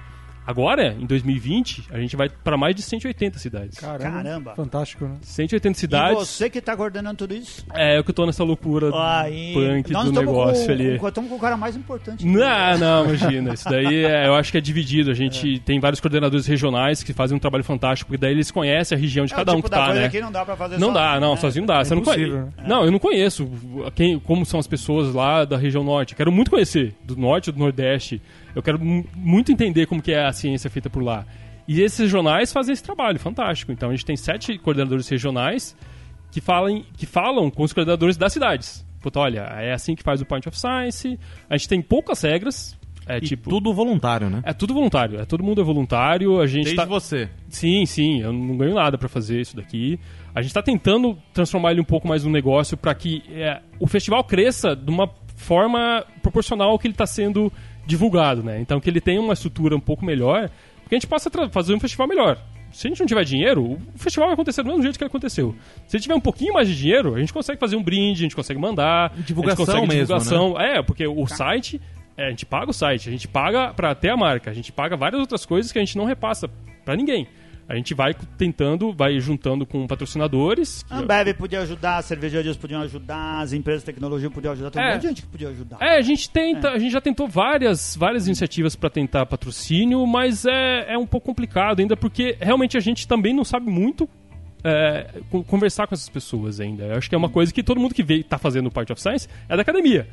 agora, 0.48 0.96
em 1.00 1.06
2020, 1.06 1.84
a 1.92 2.00
gente 2.00 2.16
vai 2.16 2.30
pra 2.30 2.58
mais 2.58 2.74
de 2.76 2.82
180 2.82 3.38
cidades. 3.38 3.78
Caramba. 3.78 4.00
Caramba. 4.24 4.56
Fantástico, 4.56 5.06
né? 5.06 5.16
180 5.22 5.78
E 5.78 5.80
cidades. 5.80 6.18
você 6.18 6.50
que 6.50 6.62
tá 6.62 6.76
coordenando 6.76 7.18
tudo 7.18 7.36
isso? 7.36 7.64
É, 7.74 7.98
eu 8.00 8.04
que 8.04 8.14
tô 8.14 8.26
nessa 8.26 8.44
loucura 8.44 8.90
Aí. 8.94 9.54
punk 9.54 9.92
Nós 9.92 10.06
do 10.06 10.12
negócio 10.14 10.66
com, 10.66 10.72
ali. 10.72 10.96
Estamos 10.96 11.30
com 11.30 11.36
o 11.36 11.40
cara 11.40 11.58
mais 11.58 11.76
importante. 11.76 12.26
Não, 12.26 12.78
não, 12.78 13.06
imagina. 13.06 13.54
Isso 13.54 13.70
daí 13.70 14.06
é- 14.06 14.28
eu 14.28 14.34
acho 14.36 14.52
que 14.52 14.58
é 14.58 14.62
dividido. 14.62 15.12
A 15.12 15.14
gente 15.14 15.60
tem 15.60 15.80
vários 15.80 16.00
coordenadores 16.00 16.48
regionais 16.48 17.04
que 17.04 17.14
fazem 17.14 17.36
um 17.36 17.40
trabalho 17.40 17.64
fantástico, 17.64 18.10
porque 18.10 18.20
daí 18.22 18.32
eles 18.32 18.50
conhecem 18.50 18.98
a 18.98 19.02
região 19.02 19.26
de 19.26 19.34
É 19.34 19.36
cada 19.36 19.52
um 19.52 19.58
tipo 19.58 19.70
que 19.70 19.76
da 19.76 19.86
tá, 19.88 19.94
né? 19.94 20.10
que 20.10 20.22
não 20.22 20.32
dá 20.32 20.46
pra 20.46 20.56
fazer 20.56 20.80
Não 20.80 20.88
só, 20.90 20.94
dá, 20.94 21.20
não, 21.20 21.32
né? 21.36 21.38
sozinho 21.42 21.66
não 21.66 21.76
dá. 21.76 21.84
Você 21.84 21.94
não, 21.94 22.02
impossível, 22.02 22.50
conhe... 22.56 22.68
não, 22.68 22.86
eu 22.86 22.92
não 22.92 23.00
conheço 23.00 23.50
quem, 23.96 24.18
como 24.20 24.46
são 24.46 24.60
as 24.60 24.68
pessoas 24.68 25.14
lá 25.14 25.44
da 25.46 25.58
região 25.58 25.84
norte. 25.84 26.16
Quero 26.16 26.32
muito 26.32 26.50
conhecer, 26.52 26.96
do 27.04 27.16
norte, 27.16 27.52
do 27.52 27.60
nordeste. 27.60 28.22
Eu 28.58 28.64
quero 28.64 28.80
mu- 28.84 29.06
muito 29.16 29.52
entender 29.52 29.86
como 29.86 30.02
que 30.02 30.12
é 30.12 30.26
a 30.26 30.34
ciência 30.34 30.70
feita 30.70 30.90
por 30.90 31.04
lá. 31.04 31.26
E 31.68 31.82
esses 31.82 32.00
regionais 32.00 32.52
fazem 32.52 32.74
esse 32.74 32.84
trabalho 32.84 33.20
fantástico. 33.20 33.72
Então 33.72 33.90
a 33.90 33.92
gente 33.92 34.06
tem 34.06 34.16
sete 34.18 34.58
coordenadores 34.58 35.08
regionais 35.08 35.76
que, 36.32 36.42
falam, 36.42 36.84
que 36.98 37.06
falam 37.06 37.50
com 37.52 37.64
os 37.64 37.72
coordenadores 37.74 38.18
das 38.18 38.34
cidades. 38.34 38.86
Puta, 39.02 39.20
olha, 39.20 39.42
é 39.60 39.74
assim 39.74 39.94
que 39.96 40.02
faz 40.04 40.22
o 40.22 40.26
Point 40.26 40.48
of 40.50 40.58
Science. 40.60 41.20
A 41.50 41.56
gente 41.56 41.70
tem 41.70 41.82
poucas 41.82 42.22
regras. 42.22 42.76
É 43.10 43.18
E 43.18 43.22
tipo. 43.22 43.50
tudo 43.50 43.74
voluntário, 43.74 44.30
né? 44.30 44.42
É 44.44 44.52
tudo 44.54 44.74
voluntário. 44.74 45.20
É 45.20 45.24
todo 45.26 45.42
mundo 45.44 45.62
é 45.62 45.64
voluntário. 45.64 46.42
A 46.42 46.48
gente 46.48 46.64
Desde 46.66 46.76
tá... 46.76 46.84
você. 46.86 47.30
Sim, 47.48 47.86
sim, 47.86 48.22
eu 48.22 48.34
não 48.34 48.58
ganho 48.58 48.74
nada 48.76 48.98
pra 48.98 49.08
fazer 49.08 49.40
isso 49.40 49.56
daqui. 49.56 49.98
A 50.36 50.42
gente 50.42 50.54
tá 50.54 50.62
tentando 50.62 51.18
transformar 51.34 51.72
ele 51.72 51.80
um 51.80 51.86
pouco 51.86 52.06
mais 52.08 52.24
num 52.26 52.32
negócio 52.32 52.76
pra 52.76 52.94
que 52.96 53.24
é, 53.32 53.62
o 53.80 53.88
festival 53.88 54.24
cresça 54.26 54.76
de 54.76 54.90
uma 54.90 55.10
forma 55.38 56.04
proporcional 56.22 56.72
ao 56.72 56.80
que 56.80 56.88
ele 56.88 56.94
tá 56.96 57.06
sendo 57.06 57.52
divulgado, 57.88 58.44
né? 58.44 58.60
Então 58.60 58.80
que 58.80 58.90
ele 58.90 59.02
tenha 59.02 59.20
uma 59.20 59.34
estrutura 59.34 59.76
um 59.76 59.80
pouco 59.80 60.06
melhor, 60.06 60.50
porque 60.84 60.96
a 60.96 60.98
gente 61.00 61.08
possa 61.08 61.32
fazer 61.50 61.74
um 61.74 61.80
festival 61.80 62.08
melhor. 62.08 62.38
Se 62.72 62.86
a 62.86 62.90
gente 62.90 63.00
não 63.00 63.08
tiver 63.08 63.24
dinheiro, 63.24 63.64
o 63.64 63.98
festival 63.98 64.28
vai 64.28 64.34
acontecer 64.34 64.62
do 64.62 64.68
mesmo 64.68 64.84
jeito 64.84 64.98
que 65.00 65.04
aconteceu. 65.04 65.56
Se 65.88 65.96
a 65.96 65.98
gente 65.98 66.04
tiver 66.04 66.16
um 66.16 66.22
pouquinho 66.22 66.54
mais 66.54 66.68
de 66.68 66.76
dinheiro, 66.76 67.16
a 67.16 67.20
gente 67.20 67.34
consegue 67.34 67.60
fazer 67.60 67.78
um 67.78 67.82
brinde, 67.82 68.20
a 68.20 68.24
gente 68.24 68.36
consegue 68.36 68.60
mandar. 68.60 69.14
Divulgação 69.16 69.64
a 69.64 69.66
gente 69.66 69.66
consegue 69.66 69.88
mesmo, 69.88 70.14
né? 70.14 70.20
divulgação. 70.20 70.62
É, 70.62 70.84
porque 70.84 71.08
o 71.08 71.26
site, 71.26 71.82
é, 72.18 72.28
a 72.28 72.30
gente 72.30 72.46
paga 72.46 72.70
o 72.70 72.74
site, 72.74 73.08
a 73.08 73.12
gente 73.12 73.28
paga 73.28 73.74
pra 73.74 73.96
ter 73.96 74.10
a 74.10 74.18
marca, 74.18 74.52
a 74.52 74.54
gente 74.54 74.72
paga 74.72 74.98
várias 74.98 75.20
outras 75.22 75.46
coisas 75.46 75.72
que 75.72 75.80
a 75.80 75.82
gente 75.82 75.98
não 75.98 76.06
repassa 76.06 76.50
pra 76.84 76.96
ninguém. 76.96 77.28
A 77.70 77.76
gente 77.76 77.94
vai 77.94 78.16
tentando, 78.38 78.94
vai 78.94 79.20
juntando 79.20 79.66
com 79.66 79.86
patrocinadores. 79.88 80.86
A 80.90 81.00
Ambev 81.00 81.34
podia 81.38 81.60
ajudar, 81.62 81.98
as 81.98 82.06
cervejarias 82.06 82.56
podiam 82.56 82.82
ajudar, 82.82 83.42
as 83.42 83.52
empresas 83.54 83.82
de 83.82 83.88
tecnologia 83.88 84.30
podiam 84.30 84.54
ajudar, 84.54 84.72
tem 84.72 84.82
um 84.82 84.86
É. 84.86 84.92
monte 84.94 85.02
de 85.02 85.08
gente 85.10 85.22
que 85.24 85.28
podia 85.28 85.50
ajudar. 85.50 85.78
É, 85.82 85.98
a 85.98 86.02
gente 86.02 86.30
tenta, 86.30 86.70
a 86.72 86.80
gente 86.80 86.92
já 86.94 87.02
tentou 87.02 87.28
várias, 87.28 87.96
várias 87.96 88.26
iniciativas 88.26 88.76
para 88.76 88.90
tentar 88.90 89.26
patrocínio, 89.26 90.06
mas 90.08 90.46
é, 90.46 90.94
é 90.94 90.98
um 90.98 91.06
pouco 91.06 91.26
complicado 91.28 91.80
ainda 91.82 91.98
porque 91.98 92.38
realmente 92.40 92.78
a 92.78 92.80
gente 92.80 93.06
também 93.08 93.34
não 93.34 93.44
sabe 93.44 93.70
muito 93.70 94.08
é, 94.64 95.22
con- 95.30 95.44
conversar 95.44 95.88
com 95.88 95.94
essas 95.94 96.10
pessoas 96.10 96.60
ainda. 96.60 96.86
Eu 96.86 96.96
acho 96.98 97.08
que 97.10 97.16
é 97.16 97.18
uma 97.18 97.30
coisa 97.30 97.54
que 97.54 97.62
todo 97.62 97.80
mundo 97.80 97.94
que 97.94 98.02
vê, 98.04 98.24
tá 98.24 98.38
fazendo 98.38 98.72
Part 98.72 98.92
of 98.92 99.02
Science 99.02 99.28
é 99.48 99.56
da 99.56 99.62
academia. 99.62 100.08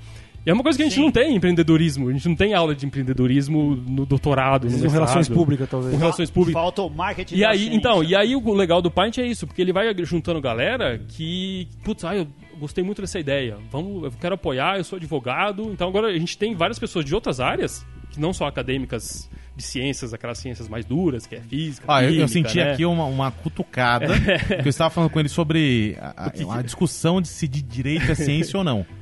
E 0.46 0.50
é 0.50 0.52
uma 0.52 0.62
coisa 0.62 0.76
que 0.76 0.83
a 0.83 0.87
gente 0.87 0.96
Sim. 0.96 1.02
não 1.02 1.11
tem 1.11 1.33
em 1.33 1.37
empreendedorismo, 1.37 2.09
a 2.09 2.12
gente 2.12 2.28
não 2.28 2.37
tem 2.37 2.52
aula 2.52 2.74
de 2.74 2.85
empreendedorismo 2.85 3.74
no 3.76 4.04
doutorado, 4.04 4.64
no 4.64 4.70
mestrado. 4.72 4.92
relações 4.92 5.28
públicas, 5.28 5.68
talvez. 5.70 5.92
Com 5.94 5.98
relações 5.98 6.30
públicas. 6.30 6.61
Falta 6.61 6.83
o 6.83 6.90
marketing 6.90 7.37
E 7.37 7.44
aí, 7.44 7.59
ciência. 7.59 7.76
então, 7.76 8.04
e 8.04 8.14
aí 8.14 8.37
o 8.37 8.52
legal 8.52 8.83
do 8.83 8.90
Paint 8.90 9.18
é 9.18 9.26
isso, 9.26 9.46
porque 9.46 9.62
ele 9.62 9.72
vai 9.72 9.92
juntando 10.04 10.40
galera 10.42 10.98
que, 11.09 11.66
putz, 11.83 12.04
ah, 12.04 12.14
eu 12.14 12.26
gostei 12.59 12.85
muito 12.85 13.00
dessa 13.00 13.18
ideia. 13.18 13.57
Vamos, 13.70 14.04
eu 14.04 14.12
quero 14.20 14.35
apoiar, 14.35 14.76
eu 14.76 14.85
sou 14.85 14.96
advogado. 14.96 15.70
Então 15.72 15.88
agora 15.88 16.09
a 16.09 16.18
gente 16.18 16.37
tem 16.37 16.54
várias 16.54 16.78
pessoas 16.78 17.04
de 17.07 17.14
outras 17.14 17.40
áreas, 17.40 17.85
que 18.11 18.20
não 18.20 18.33
só 18.35 18.46
acadêmicas 18.46 19.30
de 19.57 19.62
ciências, 19.62 20.12
aquelas 20.12 20.37
ciências 20.38 20.68
mais 20.68 20.85
duras, 20.85 21.26
que 21.26 21.37
é 21.37 21.40
física, 21.40 21.87
Ah, 21.88 22.02
eu, 22.02 22.09
eu 22.11 22.26
química, 22.26 22.28
senti 22.28 22.59
né? 22.59 22.72
aqui 22.72 22.85
uma, 22.85 23.04
uma 23.07 23.30
cutucada. 23.30 24.09
que 24.61 24.66
eu 24.66 24.70
estava 24.70 24.90
falando 24.90 25.09
com 25.11 25.20
ele 25.20 25.28
sobre 25.28 25.96
a, 26.00 26.26
a- 26.26 26.59
a 26.59 26.62
discussão 26.62 27.20
de 27.20 27.28
se 27.28 27.48
de 27.48 27.62
direito 27.62 28.11
é 28.12 28.14
ciência 28.14 28.59
ou 28.59 28.64
não. 28.64 28.85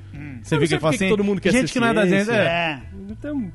Você 0.43 0.57
fala 0.57 0.67
que 0.67 0.97
assim: 0.97 1.05
que 1.05 1.09
todo 1.11 1.25
mundo 1.25 1.41
quer 1.41 1.53
gente 1.53 1.69
ser 1.69 1.73
que 1.73 1.81
não 1.81 1.89
é 1.89 1.95
da 1.95 2.07
ciência. 2.07 2.33
É. 2.33 2.37
É, 2.37 2.83
Então, 3.11 3.53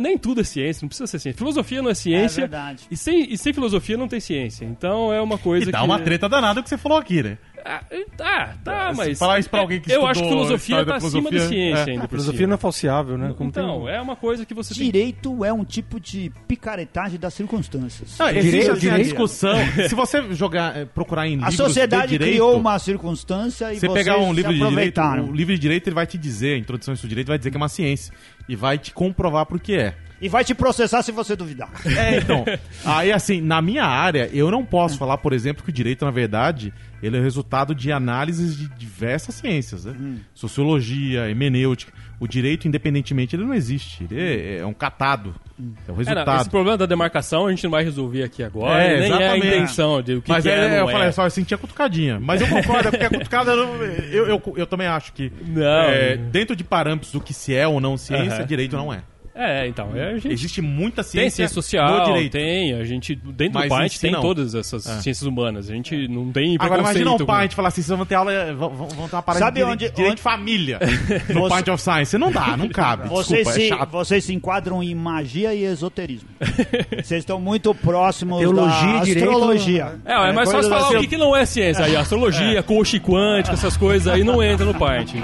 nem 0.00 0.16
tudo 0.16 0.40
é 0.40 0.44
ciência, 0.44 0.84
não 0.84 0.88
precisa 0.88 1.06
ser 1.06 1.18
ciência. 1.18 1.38
Filosofia 1.38 1.82
não 1.82 1.88
é 1.88 1.92
é 1.92 1.94
ciência. 1.94 2.42
verdade. 2.42 2.84
e, 2.90 2.96
sem, 2.96 3.32
e 3.32 3.36
sem 3.36 3.52
filosofia 3.52 3.96
não 3.96 4.06
tem 4.08 4.20
ciência. 4.20 4.64
Então 4.64 5.12
é 5.12 5.20
uma 5.20 5.38
coisa 5.38 5.68
E 5.68 5.72
dá 5.72 5.78
que. 5.78 5.84
uma 5.84 5.98
treta 5.98 6.28
danada 6.28 6.62
que 6.62 6.68
você 6.68 6.78
falou 6.78 6.98
aqui, 6.98 7.22
né? 7.22 7.38
Ah, 7.64 7.84
tá, 8.16 8.54
tá, 8.64 8.90
Se 8.90 8.96
mas. 8.96 9.18
falar 9.18 9.38
isso 9.38 9.48
pra 9.48 9.60
alguém 9.60 9.80
que 9.80 9.92
Eu 9.92 10.04
acho 10.06 10.20
que 10.22 10.28
filosofia 10.28 10.76
tá 10.78 10.82
da 10.84 10.96
acima 10.96 11.10
da 11.22 11.28
filosofia, 11.30 11.48
ciência 11.48 11.80
é. 11.82 11.90
ainda. 11.92 12.04
A 12.04 12.08
por 12.08 12.10
filosofia 12.10 12.38
cima. 12.38 12.48
não 12.48 12.54
é 12.54 12.58
falseável, 12.58 13.18
né? 13.18 13.34
Como 13.38 13.52
tem- 13.52 13.62
Então, 13.62 13.88
é 13.88 14.00
uma 14.00 14.16
coisa 14.16 14.44
que 14.44 14.52
você 14.52 14.74
tem 14.74 14.84
Direito 14.84 15.44
é 15.44 15.52
um 15.52 15.64
tipo 15.64 16.00
de 16.00 16.32
picaretagem 16.48 17.18
das 17.20 17.34
circunstâncias. 17.34 18.16
Não, 18.18 18.28
existe 18.30 18.50
Direito- 18.50 18.70
assim, 18.72 18.78
a 18.86 18.90
direito- 18.90 19.02
discussão. 19.04 19.54
Se 19.88 19.94
você 19.94 20.34
jogar, 20.34 20.76
eh, 20.76 20.84
procurar 20.86 21.26
em 21.28 21.34
A 21.34 21.48
livros 21.50 21.54
sociedade 21.54 22.02
de 22.04 22.18
direito, 22.18 22.30
criou 22.32 22.56
uma 22.58 22.78
circunstância 22.78 23.72
e 23.72 23.78
Você 23.78 23.88
pegar 23.88 24.18
um 24.18 24.32
livro 24.32 24.52
de 24.52 24.58
direito, 24.68 25.00
o 25.00 25.32
livro 25.32 25.54
de 25.54 25.60
direito 25.60 25.86
ele 25.88 25.94
vai 25.94 26.06
te 26.06 26.18
dizer, 26.18 26.54
a 26.54 26.58
introdução 26.58 26.94
ao 27.00 27.08
direito 27.08 27.28
vai 27.28 27.38
dizer 27.38 27.50
que 27.50 27.56
é 27.56 27.60
uma 27.60 27.68
ciência 27.68 28.12
e 28.48 28.56
vai 28.56 28.76
te 28.78 28.92
comprovar 28.92 29.46
por 29.46 29.60
que 29.60 29.74
é. 29.74 29.94
E 30.22 30.28
vai 30.28 30.44
te 30.44 30.54
processar 30.54 31.02
se 31.02 31.10
você 31.12 31.34
duvidar. 31.34 31.68
É, 31.84 32.16
então. 32.18 32.44
aí, 32.84 33.10
assim, 33.12 33.40
na 33.40 33.60
minha 33.60 33.84
área, 33.84 34.30
eu 34.32 34.50
não 34.50 34.64
posso 34.64 34.96
falar, 34.96 35.18
por 35.18 35.32
exemplo, 35.32 35.64
que 35.64 35.70
o 35.70 35.72
direito, 35.72 36.04
na 36.04 36.12
verdade, 36.12 36.72
ele 37.02 37.16
é 37.16 37.20
o 37.20 37.22
resultado 37.22 37.74
de 37.74 37.90
análises 37.90 38.56
de 38.56 38.68
diversas 38.68 39.34
ciências, 39.34 39.84
né? 39.84 39.94
Sociologia, 40.32 41.28
hemenêutica. 41.28 41.92
O 42.20 42.28
direito, 42.28 42.68
independentemente, 42.68 43.34
ele 43.34 43.44
não 43.44 43.52
existe. 43.52 44.06
Ele 44.08 44.20
é, 44.20 44.58
é 44.58 44.66
um 44.66 44.72
catado. 44.72 45.34
É 45.58 45.62
o 45.62 45.64
É, 45.64 45.88
não, 45.88 45.94
resultado. 45.96 46.40
esse 46.42 46.50
problema 46.50 46.78
da 46.78 46.86
demarcação 46.86 47.46
a 47.48 47.50
gente 47.50 47.64
não 47.64 47.70
vai 47.72 47.82
resolver 47.82 48.22
aqui 48.22 48.44
agora. 48.44 48.80
É, 48.80 49.00
nem 49.00 49.10
é 49.10 49.14
a 49.14 49.16
exatamente. 49.18 49.46
intenção 49.48 50.02
de 50.02 50.14
o 50.14 50.22
que, 50.22 50.30
Mas 50.30 50.44
que 50.44 50.50
é, 50.50 50.54
é, 50.54 50.68
não 50.68 50.76
eu 50.76 50.88
é. 50.88 50.92
falei, 50.92 51.10
só 51.12 51.24
eu 51.24 51.30
senti 51.30 51.52
a 51.52 51.58
cutucadinha. 51.58 52.20
Mas 52.20 52.40
eu 52.40 52.46
concordo, 52.48 52.88
é 52.88 52.90
porque 52.92 53.04
a 53.06 53.10
cutucada. 53.10 53.50
Eu, 53.50 54.26
eu, 54.28 54.42
eu 54.56 54.66
também 54.68 54.86
acho 54.86 55.12
que. 55.12 55.32
Não. 55.48 55.62
é, 55.64 56.16
dentro 56.16 56.54
de 56.54 56.62
parâmetros 56.62 57.10
do 57.10 57.20
que 57.20 57.34
se 57.34 57.52
é 57.54 57.66
ou 57.66 57.80
não 57.80 57.96
ciência, 57.96 58.36
Aham. 58.38 58.46
direito 58.46 58.76
não 58.76 58.92
é. 58.92 59.02
É, 59.34 59.66
então, 59.66 59.88
é, 59.96 60.10
a 60.10 60.18
gente 60.18 60.28
Existe 60.32 60.60
muita 60.60 61.02
tem 61.02 61.10
ciência, 61.12 61.30
ciência 61.48 61.54
social, 61.54 62.04
direito. 62.04 62.32
tem, 62.32 62.74
a 62.74 62.84
gente, 62.84 63.14
dentro 63.14 63.54
Mas 63.66 63.68
do 63.70 63.88
si 63.94 64.00
tem 64.00 64.12
não. 64.12 64.20
todas 64.20 64.54
essas 64.54 64.86
É. 64.86 65.00
ciências 65.00 65.22
humanas. 65.26 65.70
A 65.70 65.74
gente 65.74 66.06
não 66.06 66.30
tem 66.30 66.56
Agora 66.60 66.80
imagina 66.82 67.12
um 67.12 67.16
preconceito 67.16 67.26
pai 67.26 67.36
com- 67.36 67.40
a 67.40 67.42
gente 67.44 67.54
falar 67.56 67.68
assim, 67.68 67.82
vocês 67.82 67.96
vão 67.96 68.06
ter 68.06 68.14
aula, 68.14 68.54
vão, 68.54 68.68
vão 68.70 69.08
ter 69.08 69.16
uma 69.16 69.22
parada 69.22 69.44
Sabe 69.46 69.60
de 69.60 69.64
onde- 69.64 69.76
direito, 69.78 69.94
direito 69.94 70.10
onde- 70.12 70.16
de 70.16 70.22
família 70.22 70.78
no 71.34 71.40
Você- 71.48 71.56
Pint 71.56 71.68
of 71.68 71.82
Science. 71.82 72.18
Não 72.18 72.30
dá, 72.30 72.56
não 72.58 72.68
cabe. 72.68 73.08
Vocês 73.08 73.46
Desculpa, 73.46 73.50
é 73.50 73.62
se, 73.62 73.68
chato. 73.70 73.90
vocês 73.90 74.24
se 74.24 74.34
enquadram 74.34 74.82
em 74.82 74.94
magia 74.94 75.54
e 75.54 75.64
esoterismo. 75.64 76.28
vocês 77.02 77.20
estão 77.20 77.40
muito 77.40 77.74
próximos 77.74 78.38
Teologia 78.38 78.70
da 78.92 78.98
e 78.98 79.04
direito- 79.04 79.28
astrologia. 79.30 79.92
É, 80.04 80.12
é 80.12 80.32
mais 80.32 80.50
coisa 80.50 80.68
fácil 80.68 80.86
falar 80.88 80.98
o 80.98 81.00
que, 81.00 81.06
que 81.08 81.16
não 81.16 81.34
é 81.34 81.46
ciência 81.46 81.84
aí. 81.86 81.96
Astrologia, 82.02 82.62
coach 82.62 83.00
quântico, 83.00 83.54
essas 83.54 83.78
coisas 83.78 84.06
aí 84.08 84.22
não 84.22 84.42
entram 84.44 84.66
no 84.66 84.74
PAIT. 84.78 85.16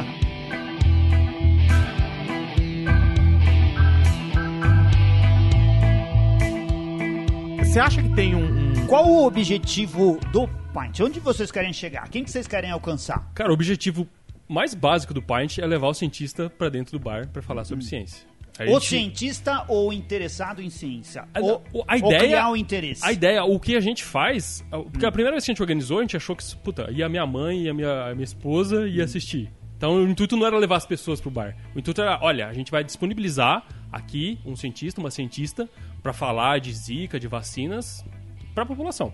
Você 7.68 7.78
acha 7.80 8.02
que 8.02 8.08
tem 8.14 8.34
um... 8.34 8.44
um- 8.44 8.86
Qual 8.86 9.06
o 9.06 9.26
objetivo 9.26 10.18
do 10.32 10.48
Pint? 10.72 11.00
Onde 11.00 11.20
vocês 11.20 11.50
querem 11.50 11.72
chegar? 11.72 12.08
Quem 12.08 12.24
que 12.24 12.30
vocês 12.30 12.46
querem 12.46 12.70
alcançar? 12.70 13.30
Cara, 13.34 13.50
o 13.50 13.52
objetivo 13.54 14.06
mais 14.48 14.74
básico 14.74 15.12
do 15.12 15.22
PAIT 15.22 15.60
é 15.60 15.66
levar 15.66 15.88
o 15.88 15.94
cientista 15.94 16.48
pra 16.50 16.68
dentro 16.70 16.98
do 16.98 17.02
bar 17.02 17.28
pra 17.28 17.42
falar 17.42 17.64
sobre 17.64 17.84
ciência. 17.84 18.26
A 18.58 18.64
O 18.64 18.66
gente- 18.80 18.86
cientista 18.86 19.64
ou 19.68 19.90
o 19.90 19.92
interessado 19.92 20.60
em 20.62 20.70
ciência? 20.70 21.28
A- 21.34 21.40
ou, 21.40 21.62
o- 21.72 21.84
a 21.86 21.92
ou 21.94 22.08
ideia- 22.08 22.18
criar 22.20 22.50
o 22.50 22.56
interesse? 22.56 23.04
A 23.04 23.12
ideia, 23.12 23.44
o 23.44 23.60
que 23.60 23.76
a 23.76 23.80
gente 23.80 24.02
faz. 24.02 24.64
Porque 24.90 25.06
a 25.06 25.12
primeira 25.12 25.32
vez 25.32 25.44
que 25.44 25.50
a 25.50 25.54
gente 25.54 25.62
organizou, 25.62 25.98
a 25.98 26.02
gente 26.02 26.16
achou 26.16 26.34
que, 26.34 26.56
puta, 26.56 26.90
ia 26.90 27.06
a 27.06 27.08
minha 27.08 27.26
mãe 27.26 27.64
e 27.64 27.68
a 27.68 27.74
minha, 27.74 28.06
a 28.10 28.14
minha 28.14 28.24
esposa 28.24 28.88
ia 28.88 29.04
assistir. 29.04 29.52
Então 29.76 29.94
o 29.94 30.08
intuito 30.08 30.36
não 30.36 30.44
era 30.46 30.58
levar 30.58 30.76
as 30.76 30.86
pessoas 30.86 31.20
pro 31.20 31.30
bar. 31.30 31.54
O 31.76 31.78
intuito 31.78 32.00
era, 32.00 32.18
olha, 32.20 32.48
a 32.48 32.52
gente 32.52 32.70
vai 32.72 32.82
disponibilizar 32.82 33.62
aqui 33.92 34.38
um 34.44 34.56
cientista, 34.56 35.00
uma 35.00 35.10
cientista, 35.10 35.68
pra 36.02 36.12
falar 36.12 36.60
de 36.60 36.72
zika, 36.72 37.18
de 37.18 37.28
vacinas, 37.28 38.04
pra 38.54 38.66
população. 38.66 39.12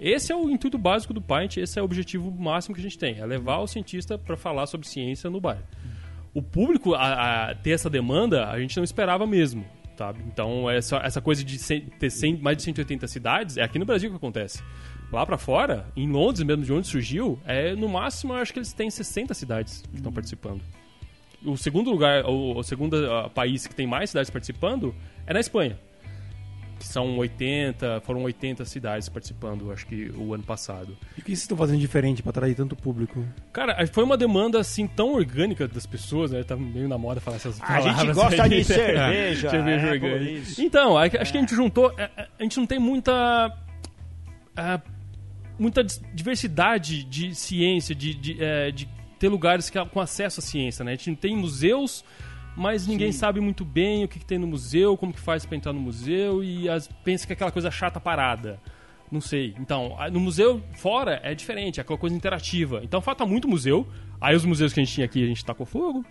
Esse 0.00 0.32
é 0.32 0.36
o 0.36 0.50
intuito 0.50 0.76
básico 0.76 1.14
do 1.14 1.20
Pint, 1.20 1.56
esse 1.56 1.78
é 1.78 1.82
o 1.82 1.84
objetivo 1.84 2.30
máximo 2.30 2.74
que 2.74 2.80
a 2.80 2.82
gente 2.82 2.98
tem, 2.98 3.18
é 3.18 3.24
levar 3.24 3.58
o 3.58 3.66
cientista 3.66 4.18
pra 4.18 4.36
falar 4.36 4.66
sobre 4.66 4.86
ciência 4.86 5.30
no 5.30 5.40
bar. 5.40 5.62
O 6.34 6.42
público 6.42 6.94
a, 6.94 7.50
a 7.50 7.54
ter 7.54 7.70
essa 7.70 7.88
demanda, 7.88 8.48
a 8.48 8.58
gente 8.58 8.76
não 8.76 8.84
esperava 8.84 9.26
mesmo, 9.26 9.64
sabe? 9.96 10.20
Então, 10.26 10.68
essa, 10.68 10.96
essa 10.98 11.20
coisa 11.20 11.44
de 11.44 11.58
ter 11.80 12.10
100 12.10 12.38
mais 12.38 12.56
de 12.56 12.64
180 12.64 13.06
cidades, 13.06 13.56
é 13.56 13.62
aqui 13.62 13.78
no 13.78 13.84
Brasil 13.84 14.10
que 14.10 14.16
acontece. 14.16 14.62
Lá 15.12 15.24
pra 15.24 15.38
fora, 15.38 15.86
em 15.96 16.10
Londres 16.10 16.42
mesmo, 16.42 16.64
de 16.64 16.72
onde 16.72 16.88
surgiu, 16.88 17.38
é 17.46 17.74
no 17.76 17.88
máximo, 17.88 18.32
eu 18.32 18.38
acho 18.38 18.52
que 18.52 18.58
eles 18.58 18.72
têm 18.72 18.90
60 18.90 19.32
cidades 19.32 19.82
que 19.82 19.96
estão 19.96 20.12
participando. 20.12 20.60
O 21.44 21.56
segundo 21.56 21.90
lugar, 21.90 22.24
o, 22.24 22.56
o 22.58 22.62
segundo 22.62 22.96
ah, 23.12 23.28
país 23.28 23.66
que 23.66 23.74
tem 23.74 23.86
mais 23.86 24.10
cidades 24.10 24.30
participando 24.30 24.94
é 25.26 25.32
na 25.34 25.40
Espanha. 25.40 25.78
Que 26.78 26.86
são 26.88 27.16
80, 27.18 28.00
foram 28.00 28.22
80 28.24 28.64
cidades 28.64 29.08
participando, 29.08 29.70
acho 29.70 29.86
que 29.86 30.10
o 30.16 30.34
ano 30.34 30.42
passado. 30.42 30.96
E 31.16 31.20
o 31.20 31.24
que 31.24 31.30
vocês 31.30 31.40
estão 31.42 31.56
fazendo 31.56 31.78
diferente 31.78 32.20
pra 32.20 32.30
atrair 32.30 32.54
tanto 32.56 32.74
público? 32.74 33.24
Cara, 33.52 33.86
foi 33.86 34.02
uma 34.02 34.16
demanda 34.16 34.58
assim 34.58 34.86
tão 34.86 35.12
orgânica 35.14 35.68
das 35.68 35.86
pessoas, 35.86 36.32
né? 36.32 36.42
Tá 36.42 36.56
meio 36.56 36.88
na 36.88 36.98
moda 36.98 37.20
falar 37.20 37.36
essas 37.36 37.60
A 37.62 37.64
palavras. 37.66 37.96
gente 38.00 38.12
gosta 38.14 38.42
aí. 38.42 38.48
de 38.58 38.64
cerveja. 38.64 39.50
cerveja 39.50 39.86
é, 39.86 39.90
orgânica. 39.92 40.18
por 40.18 40.26
isso. 40.26 40.60
Então, 40.62 40.98
a- 40.98 41.02
acho 41.04 41.10
que 41.32 41.38
a 41.38 41.40
gente 41.40 41.54
juntou. 41.54 41.94
a- 41.96 42.10
a- 42.22 42.26
A 42.40 42.42
gente 42.42 42.58
não 42.58 42.66
tem 42.66 42.78
muita. 42.80 43.56
ah, 44.56 44.80
muita 45.58 45.84
diversidade 46.12 47.04
de 47.04 47.34
ciência, 47.36 47.94
de, 47.94 48.14
de, 48.14 48.42
eh, 48.42 48.72
de 48.72 48.88
ter 49.18 49.28
lugares 49.28 49.70
que- 49.70 49.84
com 49.86 50.00
acesso 50.00 50.40
à 50.40 50.42
ciência, 50.42 50.84
né? 50.84 50.92
A 50.92 50.94
gente 50.94 51.10
não 51.10 51.16
tem 51.16 51.36
museus, 51.36 52.04
mas 52.56 52.86
ninguém 52.86 53.12
sabe 53.12 53.40
muito 53.40 53.64
bem 53.64 54.04
o 54.04 54.08
que, 54.08 54.18
que 54.18 54.24
tem 54.24 54.38
no 54.38 54.46
museu, 54.46 54.96
como 54.96 55.12
que 55.12 55.20
faz 55.20 55.44
pra 55.44 55.56
entrar 55.56 55.72
no 55.72 55.80
museu 55.80 56.42
e 56.42 56.68
as, 56.68 56.88
pensa 57.04 57.26
que 57.26 57.32
é 57.32 57.34
aquela 57.34 57.50
coisa 57.52 57.70
chata 57.70 57.98
parada. 58.00 58.60
Não 59.10 59.20
sei. 59.20 59.54
Então, 59.60 59.96
no 60.10 60.18
museu 60.18 60.62
fora 60.72 61.20
é 61.22 61.34
diferente, 61.34 61.78
é 61.78 61.82
aquela 61.82 61.98
coisa 61.98 62.16
interativa. 62.16 62.80
Então 62.82 63.00
falta 63.00 63.24
muito 63.24 63.46
museu. 63.46 63.86
Aí 64.20 64.34
os 64.34 64.44
museus 64.44 64.72
que 64.72 64.80
a 64.80 64.84
gente 64.84 64.94
tinha 64.94 65.04
aqui, 65.04 65.22
a 65.22 65.26
gente 65.26 65.44
tacou 65.44 65.66
fogo. 65.66 66.04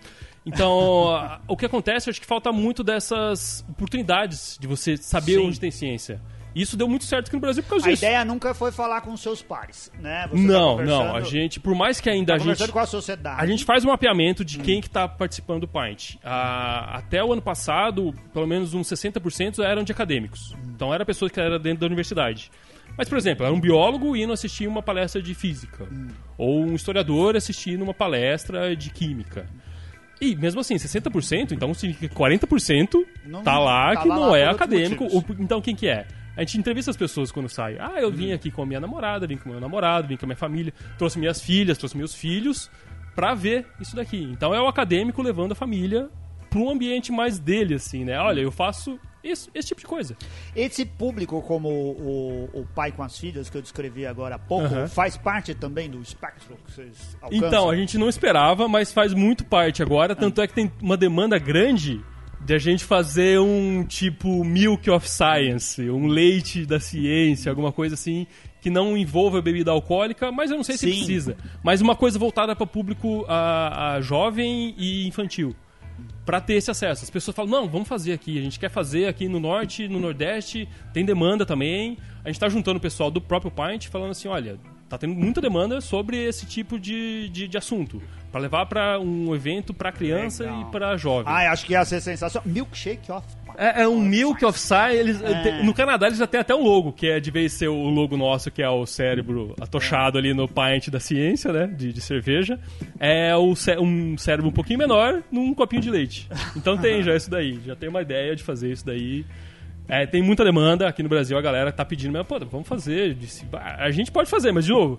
Então, 0.46 1.08
o 1.48 1.56
que 1.56 1.66
acontece, 1.66 2.08
eu 2.08 2.12
acho 2.12 2.20
que 2.20 2.26
falta 2.26 2.52
muito 2.52 2.84
dessas 2.84 3.64
oportunidades 3.68 4.56
de 4.60 4.66
você 4.66 4.96
saber 4.96 5.34
Sim. 5.34 5.46
onde 5.48 5.60
tem 5.60 5.70
ciência. 5.70 6.20
Isso 6.54 6.76
deu 6.76 6.86
muito 6.88 7.04
certo 7.04 7.26
aqui 7.26 7.34
no 7.34 7.40
Brasil 7.40 7.62
por 7.64 7.70
causa 7.70 7.86
A 7.86 7.90
disso. 7.90 8.04
ideia 8.04 8.24
nunca 8.24 8.54
foi 8.54 8.70
falar 8.70 9.00
com 9.00 9.16
seus 9.16 9.42
pares, 9.42 9.90
né? 10.00 10.28
Você 10.30 10.46
tá 10.46 10.52
Não, 10.52 10.70
conversando- 10.76 11.04
não. 11.08 11.16
A 11.16 11.20
gente, 11.22 11.58
por 11.58 11.74
mais 11.74 12.00
que 12.00 12.08
ainda 12.08 12.36
tá 12.36 12.42
a 12.44 12.54
gente. 12.54 12.70
com 12.72 12.78
a 12.78 12.86
sociedade. 12.86 13.40
A 13.42 13.46
gente 13.46 13.64
faz 13.64 13.84
um 13.84 13.88
mapeamento 13.88 14.44
de 14.44 14.58
quem 14.60 14.80
que 14.80 14.86
está 14.86 15.08
participando 15.08 15.62
do 15.62 15.68
Pint. 15.68 16.14
Ah, 16.22 16.98
até 16.98 17.24
o 17.24 17.32
ano 17.32 17.42
passado, 17.42 18.14
pelo 18.32 18.46
menos 18.46 18.72
uns 18.72 18.86
60% 18.86 19.62
eram 19.64 19.82
de 19.82 19.90
acadêmicos. 19.90 20.54
Então 20.74 20.94
era 20.94 21.04
pessoas 21.04 21.32
que 21.32 21.40
eram 21.40 21.58
dentro 21.58 21.80
da 21.80 21.86
universidade. 21.86 22.50
Mas, 22.96 23.08
por 23.08 23.18
exemplo, 23.18 23.44
era 23.44 23.52
um 23.52 23.60
biólogo 23.60 24.14
indo 24.14 24.32
assistir 24.32 24.68
uma 24.68 24.80
palestra 24.80 25.20
de 25.20 25.34
física. 25.34 25.88
Ou 26.38 26.60
um 26.62 26.74
historiador 26.76 27.34
assistindo 27.36 27.82
uma 27.82 27.92
palestra 27.94 28.76
de 28.76 28.90
química. 28.90 29.46
E 30.20 30.36
mesmo 30.36 30.60
assim, 30.60 30.76
60%, 30.78 31.50
então 31.52 31.74
significa 31.74 32.08
que 32.08 32.14
40% 32.14 33.04
Não- 33.26 33.42
tá 33.42 33.58
lá 33.58 33.94
tava 33.94 34.02
que 34.02 34.08
não 34.08 34.30
lá 34.30 34.38
é 34.38 34.46
acadêmico. 34.46 35.04
Ou- 35.12 35.24
então 35.40 35.60
quem 35.60 35.74
que 35.74 35.88
é? 35.88 36.06
A 36.36 36.40
gente 36.40 36.58
entrevista 36.58 36.90
as 36.90 36.96
pessoas 36.96 37.30
quando 37.30 37.48
sai. 37.48 37.76
Ah, 37.78 38.00
eu 38.00 38.10
vim 38.10 38.32
aqui 38.32 38.50
com 38.50 38.62
a 38.62 38.66
minha 38.66 38.80
namorada, 38.80 39.26
vim 39.26 39.36
com 39.36 39.48
o 39.48 39.52
meu 39.52 39.60
namorado, 39.60 40.08
vim 40.08 40.16
com 40.16 40.26
a 40.26 40.28
minha 40.28 40.36
família, 40.36 40.72
trouxe 40.98 41.18
minhas 41.18 41.40
filhas, 41.40 41.78
trouxe 41.78 41.96
meus 41.96 42.14
filhos 42.14 42.70
pra 43.14 43.34
ver 43.34 43.66
isso 43.80 43.94
daqui. 43.94 44.22
Então 44.22 44.54
é 44.54 44.60
o 44.60 44.66
acadêmico 44.66 45.22
levando 45.22 45.52
a 45.52 45.54
família 45.54 46.08
pra 46.50 46.58
um 46.58 46.70
ambiente 46.70 47.12
mais 47.12 47.38
dele, 47.38 47.74
assim, 47.74 48.04
né? 48.04 48.18
Olha, 48.18 48.40
eu 48.40 48.50
faço 48.50 48.98
isso, 49.24 49.50
esse 49.54 49.68
tipo 49.68 49.80
de 49.80 49.86
coisa. 49.86 50.16
Esse 50.54 50.84
público, 50.84 51.40
como 51.42 51.68
o, 51.68 52.50
o 52.52 52.66
pai 52.74 52.92
com 52.92 53.02
as 53.02 53.18
filhas, 53.18 53.48
que 53.48 53.56
eu 53.56 53.62
descrevi 53.62 54.04
agora 54.06 54.34
há 54.34 54.38
pouco, 54.38 54.66
Aham. 54.66 54.86
faz 54.86 55.16
parte 55.16 55.54
também 55.54 55.88
do 55.88 56.00
espectro 56.00 56.56
que 56.66 56.72
vocês 56.72 57.16
alcançam? 57.22 57.48
Então, 57.48 57.70
a 57.70 57.76
gente 57.76 57.96
não 57.96 58.08
esperava, 58.08 58.68
mas 58.68 58.92
faz 58.92 59.14
muito 59.14 59.44
parte 59.44 59.82
agora. 59.82 60.14
Tanto 60.14 60.42
é 60.42 60.46
que 60.46 60.52
tem 60.52 60.70
uma 60.80 60.96
demanda 60.96 61.38
grande 61.38 62.04
de 62.44 62.54
a 62.54 62.58
gente 62.58 62.84
fazer 62.84 63.40
um 63.40 63.84
tipo 63.84 64.44
Milk 64.44 64.88
of 64.90 65.08
Science, 65.08 65.80
um 65.88 66.06
leite 66.06 66.66
da 66.66 66.78
ciência, 66.78 67.50
alguma 67.50 67.72
coisa 67.72 67.94
assim, 67.94 68.26
que 68.60 68.68
não 68.68 68.96
envolva 68.96 69.40
bebida 69.40 69.70
alcoólica, 69.70 70.30
mas 70.30 70.50
eu 70.50 70.56
não 70.58 70.64
sei 70.64 70.76
se 70.76 70.86
Sim. 70.90 70.96
precisa. 70.96 71.36
Mas 71.62 71.80
uma 71.80 71.96
coisa 71.96 72.18
voltada 72.18 72.54
para 72.54 72.66
público 72.66 73.24
a, 73.28 73.94
a 73.94 74.00
jovem 74.02 74.74
e 74.76 75.08
infantil. 75.08 75.56
Pra 76.26 76.40
ter 76.40 76.54
esse 76.54 76.70
acesso. 76.70 77.04
As 77.04 77.10
pessoas 77.10 77.34
falam, 77.34 77.50
não, 77.50 77.68
vamos 77.68 77.88
fazer 77.88 78.12
aqui. 78.12 78.38
A 78.38 78.42
gente 78.42 78.58
quer 78.58 78.70
fazer 78.70 79.06
aqui 79.06 79.28
no 79.28 79.38
norte, 79.38 79.88
no 79.88 80.00
nordeste, 80.00 80.68
tem 80.92 81.04
demanda 81.04 81.44
também. 81.46 81.98
A 82.24 82.28
gente 82.28 82.40
tá 82.40 82.48
juntando 82.48 82.78
o 82.78 82.80
pessoal 82.80 83.10
do 83.10 83.20
próprio 83.20 83.50
Pint 83.50 83.88
falando 83.88 84.10
assim, 84.10 84.28
olha, 84.28 84.58
tá 84.88 84.98
tendo 84.98 85.14
muita 85.14 85.40
demanda 85.40 85.80
sobre 85.80 86.22
esse 86.24 86.46
tipo 86.46 86.78
de, 86.78 87.28
de, 87.30 87.48
de 87.48 87.58
assunto. 87.58 88.02
Pra 88.30 88.40
levar 88.40 88.66
pra 88.66 88.98
um 88.98 89.34
evento 89.34 89.72
pra 89.72 89.92
criança 89.92 90.42
Legal. 90.44 90.62
e 90.62 90.64
pra 90.72 90.96
jovem. 90.96 91.32
Ah, 91.32 91.52
acho 91.52 91.64
que 91.64 91.72
ia 91.72 91.84
ser 91.84 92.00
sensacional. 92.00 92.42
Milkshake 92.48 93.10
of... 93.12 93.24
É, 93.56 93.82
é 93.82 93.88
um 93.88 94.00
Milk 94.00 94.44
of 94.44 94.58
Science. 94.58 94.96
Eles, 94.96 95.22
É. 95.22 95.62
no 95.62 95.72
Canadá 95.72 96.06
eles 96.08 96.18
já 96.18 96.26
têm 96.26 96.40
até 96.40 96.52
um 96.52 96.62
logo, 96.64 96.92
que 96.92 97.06
é 97.06 97.20
de 97.20 97.30
vez 97.30 97.52
ser 97.52 97.68
o 97.68 97.88
logo 97.88 98.16
nosso, 98.16 98.50
que 98.50 98.60
é 98.60 98.68
o 98.68 98.84
cérebro 98.84 99.54
atochado 99.60 100.18
ali 100.18 100.34
no 100.34 100.48
pint 100.48 100.88
da 100.88 100.98
ciência, 100.98 101.52
né? 101.52 101.68
De, 101.68 101.92
de 101.92 102.00
cerveja. 102.00 102.58
É 102.98 103.36
o 103.36 103.54
um 103.80 104.18
cérebro 104.18 104.48
um 104.48 104.52
pouquinho 104.52 104.80
menor 104.80 105.22
num 105.30 105.54
copinho 105.54 105.80
de 105.82 105.90
leite. 105.90 106.28
Então 106.56 106.76
tem 106.76 107.02
já 107.04 107.14
isso 107.14 107.30
daí. 107.30 107.60
Já 107.64 107.76
tem 107.76 107.88
uma 107.88 108.02
ideia 108.02 108.34
de 108.34 108.42
fazer 108.42 108.72
isso 108.72 108.84
daí. 108.84 109.24
É, 109.88 110.06
tem 110.06 110.22
muita 110.22 110.44
demanda 110.44 110.88
aqui 110.88 111.02
no 111.02 111.08
Brasil, 111.08 111.36
a 111.36 111.42
galera 111.42 111.70
tá 111.70 111.84
pedindo, 111.84 112.12
mas 112.12 112.26
pô, 112.26 112.38
vamos 112.50 112.66
fazer. 112.66 113.14
Disse, 113.14 113.44
"Bah, 113.44 113.76
a 113.78 113.90
gente 113.90 114.10
pode 114.10 114.30
fazer, 114.30 114.50
mas 114.52 114.64
de 114.64 114.70
novo. 114.72 114.98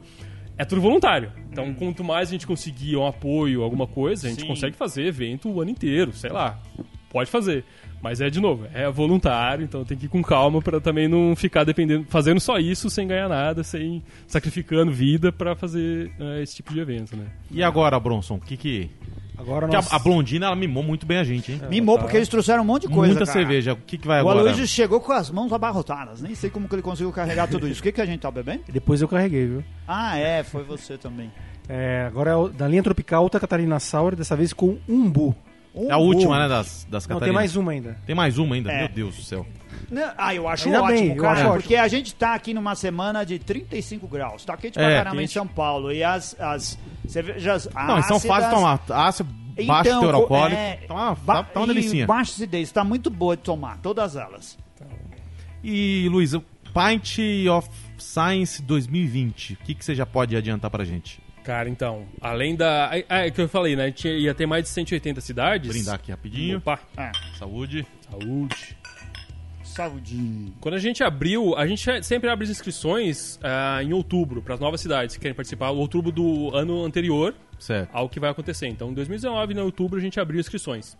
É 0.58 0.64
tudo 0.64 0.80
voluntário. 0.80 1.32
Então, 1.52 1.74
quanto 1.74 2.04
mais 2.04 2.30
a 2.30 2.32
gente 2.32 2.48
conseguir 2.48 2.96
um 2.96 3.06
apoio, 3.06 3.62
alguma 3.62 3.86
coisa, 3.88 4.28
a 4.28 4.30
gente 4.30 4.42
Sim. 4.42 4.48
consegue 4.48 4.76
fazer 4.76 5.06
evento 5.06 5.50
o 5.50 5.60
ano 5.60 5.72
inteiro, 5.72 6.14
sei 6.14 6.30
lá. 6.30 6.62
Pode 7.10 7.30
fazer. 7.30 7.66
Mas 8.02 8.22
é 8.22 8.30
de 8.30 8.40
novo, 8.40 8.68
é 8.74 8.90
voluntário, 8.90 9.64
então 9.64 9.84
tem 9.84 9.98
que 9.98 10.06
ir 10.06 10.10
com 10.10 10.22
calma 10.22 10.62
pra 10.62 10.80
também 10.80 11.08
não 11.08 11.36
ficar 11.36 11.64
dependendo, 11.64 12.06
fazendo 12.08 12.40
só 12.40 12.58
isso 12.58 12.90
sem 12.90 13.08
ganhar 13.08 13.28
nada, 13.28 13.64
sem 13.64 14.04
sacrificando 14.28 14.92
vida 14.92 15.32
pra 15.32 15.56
fazer 15.56 16.12
é, 16.20 16.44
esse 16.44 16.56
tipo 16.56 16.72
de 16.72 16.80
evento, 16.80 17.18
né? 17.18 17.26
E 17.50 17.64
agora, 17.64 18.00
Bronson, 18.00 18.36
o 18.36 18.40
que 18.40 18.56
que... 18.56 18.90
Agora 19.38 19.68
nós... 19.68 19.92
a, 19.92 19.96
a 19.96 20.00
Blondina, 20.00 20.48
ela 20.48 20.56
mimou 20.56 20.84
muito 20.84 21.06
bem 21.06 21.18
a 21.18 21.24
gente, 21.24 21.52
hein? 21.52 21.62
Mimou 21.70 21.96
tá. 21.98 22.04
porque 22.04 22.18
eles 22.18 22.30
trouxeram 22.30 22.64
um 22.64 22.66
monte 22.66 22.84
de 22.84 22.94
coisa, 22.94 23.14
Muita 23.14 23.26
cara. 23.26 23.40
cerveja. 23.40 23.74
O 23.74 23.78
que 23.78 23.98
que 23.98 24.08
vai 24.08 24.18
O 24.20 24.22
agora? 24.30 24.40
Aloysio 24.40 24.68
chegou 24.68 25.00
com 25.00 25.12
as 25.12 25.30
mãos 25.30 25.52
abarrotadas. 25.52 26.22
Nem 26.22 26.36
sei 26.36 26.50
como 26.50 26.68
que 26.68 26.76
ele 26.76 26.82
conseguiu 26.82 27.12
carregar 27.12 27.48
tudo 27.48 27.68
isso. 27.68 27.80
O 27.80 27.84
que, 27.84 27.92
que 27.92 28.02
a 28.02 28.06
gente 28.06 28.20
tá 28.22 28.32
bebendo? 28.32 28.62
Depois 28.72 29.02
eu 29.02 29.08
carreguei, 29.08 29.46
viu? 29.48 29.64
Ah, 29.88 30.18
é, 30.18 30.44
foi 30.44 30.64
você 30.64 30.98
também. 30.98 31.32
É, 31.68 32.06
agora 32.08 32.32
é 32.32 32.36
o- 32.36 32.50
da 32.50 32.68
linha 32.68 32.84
tropical, 32.84 33.24
outra 33.24 33.40
Catarina 33.40 33.80
Sour, 33.80 34.16
dessa 34.16 34.36
vez 34.36 34.54
com 34.54 34.78
umbu. 34.88 35.36
Um 35.74 35.90
É 35.90 35.94
a 35.94 35.98
última, 35.98 36.40
né, 36.40 36.48
das, 36.48 36.88
das 36.90 37.04
Não, 37.06 37.16
tem 37.18 37.28
Catarinas. 37.28 37.36
mais 37.36 37.56
uma 37.58 37.72
ainda. 37.74 37.98
Tem 38.06 38.16
mais 38.16 38.38
uma 38.38 38.56
ainda? 38.56 38.72
É. 38.72 38.80
Meu 38.80 38.88
Deus 38.88 39.16
do 39.18 39.24
céu. 39.24 39.46
Não, 39.92 40.10
Ah, 40.18 40.34
eu 40.34 40.48
acho 40.48 40.68
Ainda 40.68 40.82
ótimo, 40.84 41.00
bem, 41.00 41.10
eu 41.10 41.16
cara, 41.22 41.34
acho 41.34 41.42
ótimo. 41.48 41.54
porque 41.62 41.76
a 41.76 41.88
gente 41.90 42.16
tá 42.16 42.34
aqui 42.34 42.54
numa 42.54 42.76
semana 42.76 43.26
de 43.26 43.38
35 43.40 44.08
graus. 44.08 44.46
Tá 44.46 44.56
quente 44.56 44.76
pra 44.76 44.90
É, 44.90 44.96
caramba 44.96 45.22
em. 45.22 45.28
São 45.28 45.46
Paulo. 45.46 45.92
E 45.92 46.02
as, 46.02 46.34
as 46.40 46.80
cervejas 47.08 47.66
Não, 47.74 48.02
são 48.04 48.18
ácidas- 48.18 48.26
fases 48.26 48.50
tomar 48.50 48.80
ácido, 48.90 49.30
baixo 49.66 49.90
Então, 49.90 50.02
teor 50.02 50.16
alcoólico. 50.16 50.60
é, 50.62 50.76
tá, 50.88 50.94
uma, 50.94 51.16
ba- 51.16 51.36
tá, 51.36 51.44
tá 51.44 51.60
uma 51.60 51.68
delicinha. 51.68 52.06
Baixa 52.08 52.32
acidez, 52.32 52.72
tá 52.72 52.84
muito 52.84 53.10
boa 53.10 53.36
de 53.38 53.44
tomar, 53.44 53.78
todas 53.80 54.16
elas. 54.16 54.58
E, 55.64 56.08
Luiz, 56.10 56.34
o 56.34 56.42
Pint 56.42 57.18
of 57.50 57.70
Science 57.98 58.62
2020, 58.62 59.54
o 59.54 59.58
que, 59.58 59.74
que 59.74 59.84
você 59.86 59.96
já 59.96 60.06
pode 60.06 60.36
adiantar 60.36 60.70
pra 60.70 60.84
gente? 60.84 61.20
Cara, 61.44 61.70
então, 61.70 62.06
além 62.20 62.56
da. 62.56 62.90
É, 62.92 63.28
é 63.28 63.32
que 63.32 63.40
eu 63.40 63.48
falei, 63.48 63.76
né? 63.76 63.92
Tinha, 63.92 64.14
ia 64.16 64.34
ter 64.34 64.48
mais 64.48 64.64
de 64.64 64.70
180 64.70 65.22
cidades. 65.22 65.68
Brindar 65.70 65.96
aqui 65.96 66.10
rapidinho. 66.12 66.58
Opa, 66.58 66.80
É, 66.98 67.12
Saúde. 67.38 67.86
saúde. 68.10 68.76
Quando 70.62 70.76
a 70.76 70.80
gente 70.80 71.04
abriu, 71.04 71.56
a 71.56 71.66
gente 71.68 72.04
sempre 72.04 72.30
abre 72.30 72.46
as 72.46 72.50
inscrições 72.50 73.40
ah, 73.44 73.82
em 73.84 73.92
outubro 73.94 74.42
para 74.42 74.54
as 74.56 74.60
novas 74.60 74.80
cidades 74.82 75.16
que 75.16 75.22
querem 75.22 75.36
participar, 75.36 75.70
outubro 75.72 76.12
do 76.12 76.56
ano 76.56 76.84
anterior 76.86 77.36
Certo. 77.60 77.90
ao 77.94 78.08
que 78.10 78.20
vai 78.20 78.30
acontecer. 78.30 78.68
Então, 78.68 78.90
em 78.92 78.94
2019, 78.94 79.54
em 79.54 79.60
outubro, 79.60 79.98
a 80.00 80.02
gente 80.02 80.20
abriu 80.20 80.40
inscrições. 80.40 80.98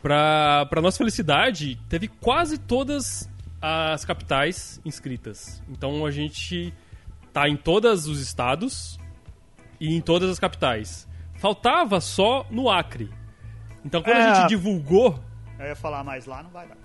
Pra, 0.00 0.64
pra 0.66 0.80
nossa 0.80 0.96
felicidade, 0.98 1.76
teve 1.88 2.06
quase 2.08 2.56
todas 2.58 3.28
as 3.60 4.04
capitais 4.04 4.80
inscritas. 4.84 5.60
Então, 5.68 6.06
a 6.06 6.10
gente 6.10 6.72
tá 7.32 7.48
em 7.48 7.56
todos 7.56 8.06
os 8.06 8.20
estados 8.20 8.98
e 9.80 9.94
em 9.94 10.00
todas 10.00 10.30
as 10.30 10.38
capitais. 10.38 11.08
Faltava 11.36 12.00
só 12.00 12.46
no 12.50 12.70
Acre. 12.70 13.10
Então, 13.84 14.02
quando 14.02 14.16
a 14.16 14.20
É. 14.20 14.34
gente 14.36 14.48
divulgou 14.48 15.18
Eu 15.58 15.66
ia 15.66 15.74
falar 15.76 16.04
mais 16.04 16.24
lá, 16.26 16.42
não 16.42 16.50
vai 16.50 16.68
dar. 16.68 16.76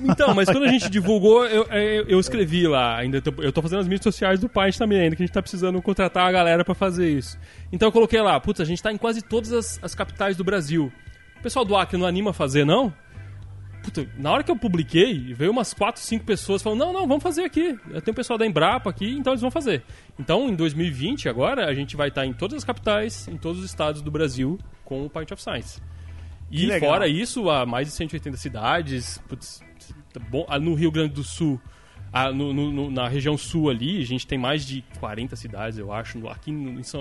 Então, 0.00 0.34
mas 0.34 0.48
quando 0.48 0.64
a 0.64 0.68
gente 0.68 0.88
divulgou, 0.90 1.46
eu, 1.46 1.64
eu, 1.64 2.04
eu 2.06 2.20
escrevi 2.20 2.66
lá, 2.66 2.96
ainda 2.96 3.20
tô, 3.20 3.32
eu 3.42 3.52
tô 3.52 3.62
fazendo 3.62 3.80
as 3.80 3.88
mídias 3.88 4.02
sociais 4.02 4.40
do 4.40 4.48
Pint 4.48 4.76
também, 4.76 5.00
ainda 5.00 5.16
que 5.16 5.22
a 5.22 5.26
gente 5.26 5.34
tá 5.34 5.42
precisando 5.42 5.80
contratar 5.80 6.26
a 6.26 6.32
galera 6.32 6.64
pra 6.64 6.74
fazer 6.74 7.08
isso. 7.10 7.38
Então 7.72 7.88
eu 7.88 7.92
coloquei 7.92 8.20
lá, 8.20 8.38
putz, 8.40 8.60
a 8.60 8.64
gente 8.64 8.82
tá 8.82 8.92
em 8.92 8.96
quase 8.96 9.22
todas 9.22 9.52
as, 9.52 9.78
as 9.82 9.94
capitais 9.94 10.36
do 10.36 10.44
Brasil. 10.44 10.92
O 11.38 11.42
pessoal 11.42 11.64
do 11.64 11.76
Acre 11.76 11.98
não 11.98 12.06
anima 12.06 12.30
a 12.30 12.34
fazer, 12.34 12.64
não? 12.64 12.92
Puta, 13.86 14.08
na 14.18 14.32
hora 14.32 14.42
que 14.42 14.50
eu 14.50 14.56
publiquei, 14.56 15.32
veio 15.32 15.52
umas 15.52 15.72
4, 15.72 16.02
5 16.02 16.24
pessoas 16.24 16.60
falando, 16.60 16.80
não, 16.80 16.92
não, 16.92 17.06
vamos 17.06 17.22
fazer 17.22 17.44
aqui. 17.44 17.78
Eu 17.90 18.02
tenho 18.02 18.12
o 18.12 18.16
pessoal 18.16 18.36
da 18.36 18.44
Embrapa 18.44 18.90
aqui, 18.90 19.12
então 19.12 19.32
eles 19.32 19.40
vão 19.40 19.50
fazer. 19.50 19.84
Então, 20.18 20.48
em 20.48 20.56
2020, 20.56 21.28
agora, 21.28 21.66
a 21.66 21.72
gente 21.72 21.94
vai 21.94 22.08
estar 22.08 22.26
em 22.26 22.32
todas 22.32 22.56
as 22.56 22.64
capitais, 22.64 23.28
em 23.28 23.36
todos 23.36 23.60
os 23.60 23.64
estados 23.64 24.02
do 24.02 24.10
Brasil, 24.10 24.58
com 24.84 25.06
o 25.06 25.10
Pint 25.10 25.30
of 25.30 25.40
Science. 25.40 25.80
E 26.50 26.66
legal. 26.66 26.90
fora 26.90 27.08
isso, 27.08 27.50
há 27.50 27.66
mais 27.66 27.88
de 27.88 27.94
180 27.94 28.36
cidades. 28.36 29.18
putz, 29.28 29.60
bom, 30.30 30.46
ah, 30.48 30.58
no 30.58 30.74
Rio 30.74 30.90
Grande 30.90 31.14
do 31.14 31.22
Sul, 31.24 31.60
ah, 32.12 32.30
no- 32.32 32.52
no- 32.52 32.90
na 32.90 33.08
região 33.08 33.36
sul 33.36 33.68
ali, 33.68 34.00
a 34.00 34.06
gente 34.06 34.26
tem 34.26 34.38
mais 34.38 34.64
de 34.66 34.82
40 35.00 35.34
cidades, 35.36 35.78
eu 35.78 35.92
acho. 35.92 36.26
Aqui 36.28 36.52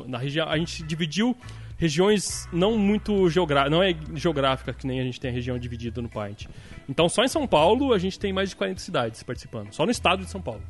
na 0.07 0.17
região, 0.17 0.49
a 0.49 0.57
gente 0.57 0.83
dividiu 0.83 1.35
regiões 1.77 2.47
não 2.53 2.77
muito 2.77 3.29
geográficas, 3.29 3.71
não 3.71 3.83
é 3.83 3.95
geográfica 4.15 4.73
que 4.73 4.87
nem 4.87 4.99
a 4.99 5.03
gente 5.03 5.19
tem 5.19 5.29
a 5.29 5.33
região 5.33 5.59
dividida 5.59 6.01
no 6.01 6.09
Pint. 6.09 6.45
Então, 6.87 7.09
só 7.09 7.23
em 7.23 7.27
São 7.27 7.47
Paulo 7.47 7.93
a 7.93 7.97
gente 7.97 8.19
tem 8.19 8.31
mais 8.31 8.49
de 8.49 8.55
40 8.55 8.79
cidades 8.79 9.23
participando, 9.23 9.73
só 9.73 9.85
no 9.85 9.91
estado 9.91 10.23
de 10.23 10.29
São 10.29 10.41
Paulo. 10.41 10.61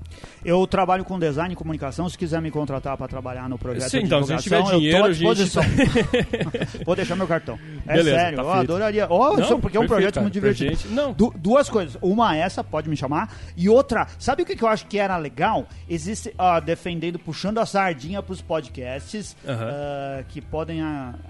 Eu 0.43 0.65
trabalho 0.65 1.03
com 1.03 1.19
design 1.19 1.53
e 1.53 1.55
comunicação. 1.55 2.07
Se 2.07 2.17
quiser 2.17 2.41
me 2.41 2.49
contratar 2.51 2.95
para 2.97 3.07
trabalhar 3.07 3.49
no 3.49 3.57
projeto 3.57 3.89
Sim, 3.89 3.99
de 3.99 4.05
então, 4.05 4.23
se 4.23 4.31
a 4.33 4.35
gente 4.37 4.43
tiver 4.43 4.63
dinheiro, 4.63 5.05
a 5.05 5.11
gente-. 5.13 5.57
Vou 6.85 6.95
deixar 6.95 7.15
meu 7.15 7.27
cartão. 7.27 7.59
É 7.85 7.93
Beleza, 7.97 8.17
sério, 8.17 8.35
tá 8.37 8.43
eu 8.43 8.51
feito. 8.51 8.61
adoraria. 8.63 9.07
Oh, 9.09 9.39
isso 9.39 9.59
porque 9.59 9.77
é 9.77 9.79
um 9.79 9.83
perfeito, 9.83 9.87
projeto 9.87 10.13
cara, 10.15 10.21
muito 10.23 10.33
divertido. 10.33 10.77
Não, 10.91 11.13
Du- 11.13 11.33
duas 11.35 11.69
coisas. 11.69 11.97
Uma 12.01 12.35
essa, 12.35 12.63
pode 12.63 12.89
me 12.89 12.95
chamar. 12.97 13.33
E 13.55 13.67
outra, 13.69 14.07
sabe 14.17 14.43
o 14.43 14.45
que, 14.45 14.55
que 14.55 14.63
eu 14.63 14.67
acho 14.67 14.85
que 14.87 14.97
era 14.97 15.17
legal? 15.17 15.67
Existe, 15.89 16.33
ah, 16.37 16.59
defendendo, 16.59 17.19
puxando 17.19 17.57
a 17.59 17.65
sardinha 17.65 18.21
pros 18.21 18.41
podcasts 18.41 19.35
Aham. 19.47 19.63
Uhum. 19.65 19.69
ah, 19.71 20.23
que 20.29 20.41
podem 20.41 20.81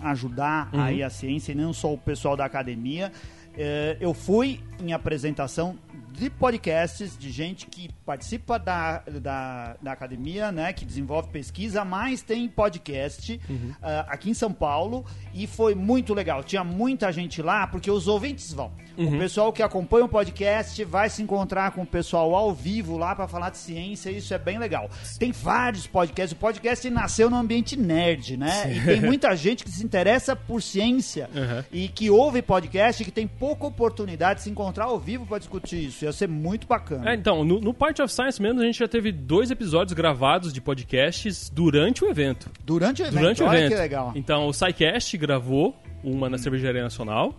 ajudar 0.04 0.70
aí 0.74 1.02
a 1.04 1.10
ciência 1.10 1.52
e 1.52 1.56
não 1.56 1.74
só 1.74 1.92
o 1.94 1.98
pessoal 1.98 2.36
da 2.38 2.46
academia. 2.46 3.12
Eh, 3.58 3.98
eu 4.00 4.14
fui 4.14 4.60
em 4.80 4.92
apresentação 4.94 5.78
de 6.16 6.30
podcasts 6.30 7.18
de 7.18 7.30
gente 7.32 7.66
que 7.68 7.90
participa 8.06 8.58
da, 8.58 9.00
da, 9.22 9.76
da 9.82 9.92
academia, 9.92 10.52
né, 10.52 10.72
que 10.74 10.86
desenvolve 10.86 11.30
pesquisa, 11.30 11.84
mas 11.84 12.22
tem 12.22 12.48
podcast 12.48 13.40
ah, 13.82 14.06
aqui 14.10 14.30
em 14.30 14.34
São 14.34 14.52
Paulo 14.54 15.06
e 15.34 15.46
foi 15.48 15.76
muito 15.76 16.14
legal. 16.14 16.44
Tinha 16.44 16.64
muita 16.64 17.12
gente 17.12 17.42
lá, 17.42 17.68
porque 17.68 17.90
os 17.92 18.08
ouvintes 18.08 18.54
vão. 18.54 18.72
O 18.98 19.12
pessoal 19.20 19.52
que 19.52 19.62
acompanha 19.62 20.06
o 20.06 20.10
podcast 20.10 20.82
vai 20.86 21.10
se 21.10 21.22
encontrar 21.22 21.72
com 21.72 21.82
o 21.82 21.86
pessoal 21.86 22.34
ao 22.34 22.54
vivo 22.54 22.98
lá 22.98 23.14
para 23.14 23.28
falar 23.28 23.50
de 23.50 23.58
ciência, 23.58 24.10
isso 24.10 24.34
é 24.34 24.38
bem 24.38 24.58
legal. 24.58 24.90
Tem 25.20 25.34
vários 25.34 25.86
podcasts, 25.86 26.32
o 26.32 26.40
podcast 26.40 26.90
nasceu 26.90 27.30
no 27.30 27.36
ambiente 27.36 27.76
nerd, 27.76 28.38
né? 28.38 28.74
E 28.74 28.86
tem 28.86 29.02
muita 29.02 29.36
gente 29.36 29.66
que 29.66 29.70
se 29.72 29.84
interessa 29.84 30.34
por 30.36 30.62
ciência 30.62 31.30
Uhum. 31.36 31.64
e 31.72 31.88
que 31.90 32.10
ouve 32.10 32.42
podcast 32.42 33.02
e 33.02 33.06
que 33.06 33.12
tem 33.12 33.28
pouca 33.28 33.66
oportunidade 33.66 34.40
de 34.40 34.44
se 34.44 34.50
encontrar 34.50 34.86
ao 34.86 34.98
vivo 35.00 35.26
para 35.26 35.40
discutir 35.40 35.84
isso. 35.88 36.05
Ia 36.06 36.14
ser 36.14 36.28
muito 36.28 36.68
bacana. 36.68 37.12
É, 37.12 37.16
então, 37.16 37.44
no, 37.44 37.60
no 37.60 37.74
Part 37.74 38.02
of 38.02 38.12
Science 38.14 38.42
mesmo, 38.42 38.62
a 38.62 38.66
gente 38.66 38.80
já 38.80 38.88
teve 38.88 39.12
dois 39.12 39.52
episódios 39.52 39.94
gravados 39.94 40.54
de 40.54 40.62
podcasts 40.62 41.50
durante 41.50 42.04
o 42.04 42.10
evento. 42.10 42.50
Durante 42.66 43.02
o 43.02 43.06
evento, 43.06 43.20
Durante 43.20 43.44
o 43.44 43.48
olha 43.48 43.58
evento. 43.58 43.72
que 43.72 43.78
legal. 43.78 44.12
Então, 44.16 44.48
o 44.48 44.54
SciCast 44.54 45.18
gravou 45.18 45.76
uma 46.04 46.30
na 46.30 46.38
Cervejaria 46.38 46.84
Nacional. 46.84 47.36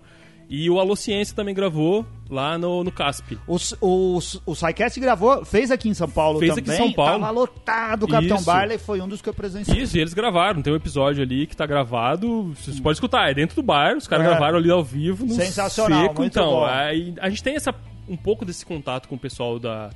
E 0.48 0.70
o 0.70 0.78
Alô 0.78 0.94
Ciência 0.94 1.34
também 1.34 1.52
gravou 1.52 2.06
lá 2.30 2.56
no, 2.56 2.84
no 2.84 2.92
CASP. 2.92 3.36
O, 3.48 3.56
o, 3.80 4.18
o 4.46 4.54
SciCast 4.54 5.00
gravou, 5.00 5.44
fez 5.44 5.72
aqui 5.72 5.88
em 5.88 5.94
São 5.94 6.08
Paulo 6.08 6.38
Fez 6.38 6.54
também. 6.54 6.72
aqui 6.72 6.72
em 6.72 6.86
São 6.86 6.92
Paulo. 6.92 7.18
Tava 7.20 7.30
lotado. 7.32 8.04
O 8.04 8.08
Capitão 8.08 8.36
Isso. 8.36 8.46
Barley 8.46 8.78
foi 8.78 9.00
um 9.00 9.08
dos 9.08 9.20
que 9.20 9.28
eu 9.28 9.34
presenciei. 9.34 9.82
Isso, 9.82 9.96
e 9.96 10.00
eles 10.00 10.14
gravaram. 10.14 10.62
Tem 10.62 10.72
um 10.72 10.76
episódio 10.76 11.20
ali 11.20 11.48
que 11.48 11.56
tá 11.56 11.66
gravado. 11.66 12.54
Você 12.54 12.80
pode 12.80 12.94
escutar, 12.94 13.28
é 13.28 13.34
dentro 13.34 13.56
do 13.56 13.62
bar. 13.62 13.96
Os 13.96 14.06
caras 14.06 14.24
É. 14.24 14.28
gravaram 14.28 14.58
ali 14.58 14.70
ao 14.70 14.84
vivo. 14.84 15.26
No 15.26 15.34
Sensacional, 15.34 16.02
seco. 16.02 16.22
então, 16.22 16.48
bom. 16.50 16.64
aí 16.64 17.12
a 17.20 17.28
gente 17.28 17.42
tem 17.42 17.56
essa, 17.56 17.74
um 18.08 18.16
pouco 18.16 18.44
desse 18.44 18.64
contato 18.64 19.08
com 19.08 19.14
o 19.14 19.18
pessoal 19.18 19.58
da, 19.58 19.90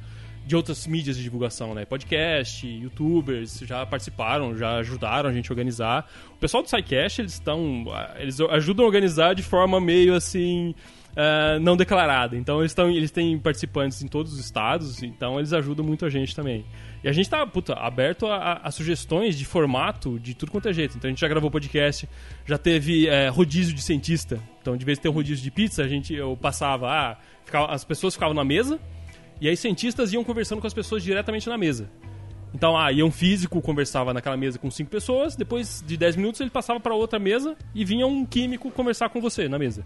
de 0.46 0.56
outras 0.56 0.86
mídias 0.86 1.16
de 1.16 1.22
divulgação, 1.22 1.74
né? 1.74 1.84
Podcast, 1.84 2.66
youtubers, 2.66 3.60
já 3.60 3.84
participaram, 3.86 4.56
já 4.56 4.76
ajudaram 4.76 5.30
a 5.30 5.32
gente 5.32 5.50
a 5.50 5.52
organizar. 5.52 6.10
O 6.32 6.36
pessoal 6.38 6.62
do 6.62 6.68
SciCast, 6.68 7.20
eles 7.20 7.34
estão. 7.34 7.84
Eles 8.18 8.40
ajudam 8.40 8.84
a 8.84 8.88
organizar 8.88 9.34
de 9.34 9.42
forma 9.42 9.80
meio 9.80 10.14
assim. 10.14 10.74
Ah, 11.16 11.58
não 11.60 11.76
declarada. 11.76 12.36
Então 12.36 12.60
eles, 12.60 12.72
tão, 12.74 12.90
eles 12.90 13.10
têm 13.10 13.38
participantes 13.38 14.02
em 14.02 14.08
todos 14.08 14.32
os 14.32 14.38
estados, 14.40 15.02
então 15.02 15.38
eles 15.38 15.52
ajudam 15.52 15.84
muito 15.84 16.04
a 16.04 16.10
gente 16.10 16.34
também. 16.34 16.64
E 17.02 17.08
a 17.08 17.12
gente 17.12 17.30
tá, 17.30 17.46
puta, 17.46 17.72
aberto 17.74 18.26
a, 18.26 18.36
a- 18.36 18.60
a 18.64 18.70
sugestões 18.70 19.36
de 19.36 19.44
formato 19.44 20.18
de 20.18 20.34
tudo 20.34 20.52
quanto 20.52 20.68
é 20.68 20.72
jeito. 20.72 20.96
Então 20.96 21.08
a 21.08 21.10
gente 21.10 21.20
já 21.20 21.28
gravou 21.28 21.50
podcast, 21.50 22.08
já 22.46 22.58
teve 22.58 23.06
é, 23.08 23.28
rodízio 23.28 23.74
de 23.74 23.80
cientista. 23.82 24.38
Então, 24.60 24.76
de 24.76 24.84
vez 24.84 24.98
em 24.98 25.02
ter 25.02 25.08
um 25.08 25.12
rodízio 25.12 25.42
de 25.42 25.50
pizza, 25.50 25.82
a 25.82 25.88
gente 25.88 26.12
eu 26.14 26.36
passava, 26.36 26.88
ah, 26.90 27.16
ficava- 27.44 27.72
as 27.72 27.84
pessoas 27.84 28.12
ficavam 28.14 28.34
na 28.34 28.44
mesa, 28.44 28.78
e 29.40 29.48
aí 29.48 29.56
cientistas 29.56 30.12
iam 30.12 30.22
conversando 30.22 30.60
com 30.60 30.66
as 30.66 30.74
pessoas 30.74 31.02
diretamente 31.02 31.48
na 31.48 31.56
mesa. 31.56 31.88
Então, 32.54 32.76
ah, 32.76 32.90
ia 32.90 33.04
um 33.04 33.10
físico, 33.10 33.60
conversava 33.60 34.12
naquela 34.12 34.36
mesa 34.36 34.58
com 34.58 34.70
cinco 34.70 34.90
pessoas, 34.90 35.36
depois 35.36 35.84
de 35.86 35.96
10 35.96 36.16
minutos 36.16 36.40
ele 36.40 36.50
passava 36.50 36.80
para 36.80 36.94
outra 36.94 37.18
mesa 37.18 37.56
e 37.74 37.84
vinha 37.84 38.06
um 38.06 38.24
químico 38.24 38.70
conversar 38.70 39.08
com 39.08 39.20
você 39.20 39.48
na 39.48 39.58
mesa. 39.58 39.84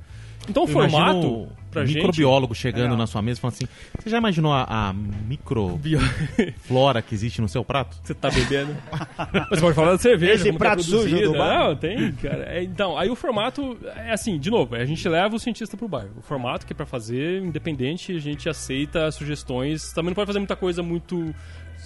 Então 0.49 0.65
o 0.65 0.67
formato, 0.67 1.27
o 1.27 1.49
pra 1.71 1.85
gente... 1.85 1.97
microbiólogo 1.97 2.55
chegando 2.55 2.83
Legal. 2.83 2.99
na 2.99 3.07
sua 3.07 3.23
mesa 3.23 3.39
e 3.39 3.41
falando 3.41 3.55
assim: 3.55 3.69
Você 3.99 4.11
já 4.11 4.19
imaginou 4.19 4.53
a, 4.53 4.67
a 4.69 4.93
microflora 4.93 7.01
que 7.01 7.15
existe 7.15 7.41
no 7.41 7.49
seu 7.49 7.65
prato? 7.65 7.97
Você 8.03 8.15
tá 8.15 8.31
bebendo. 8.31 8.77
Mas 9.51 9.61
pode 9.61 9.75
falar 9.75 9.93
da 9.93 9.99
cerveja. 9.99 10.35
Esse 10.35 10.49
é 10.51 10.53
prato 10.53 10.83
sujo 10.83 11.19
do 11.19 11.33
bar? 11.33 11.69
Não, 11.69 11.77
tem, 11.77 12.13
cara. 12.13 12.45
É, 12.47 12.63
então, 12.63 12.99
aí 12.99 13.09
o 13.09 13.17
formato 13.17 13.79
é 13.97 14.13
assim, 14.13 14.39
de 14.39 14.51
novo, 14.51 14.75
a 14.75 14.85
gente 14.85 15.09
leva 15.09 15.35
o 15.35 15.39
cientista 15.39 15.77
pro 15.77 15.89
bar. 15.89 16.07
O 16.17 16.23
formato 16.23 16.67
que 16.67 16.73
é 16.73 16.77
pra 16.77 16.87
fazer, 16.87 17.43
independente, 17.43 18.13
a 18.13 18.21
gente 18.21 18.49
aceita 18.49 19.11
sugestões. 19.11 19.93
Também 19.93 20.11
não 20.11 20.15
pode 20.15 20.27
fazer 20.27 20.39
muita 20.39 20.57
coisa 20.57 20.83
muito 20.83 21.35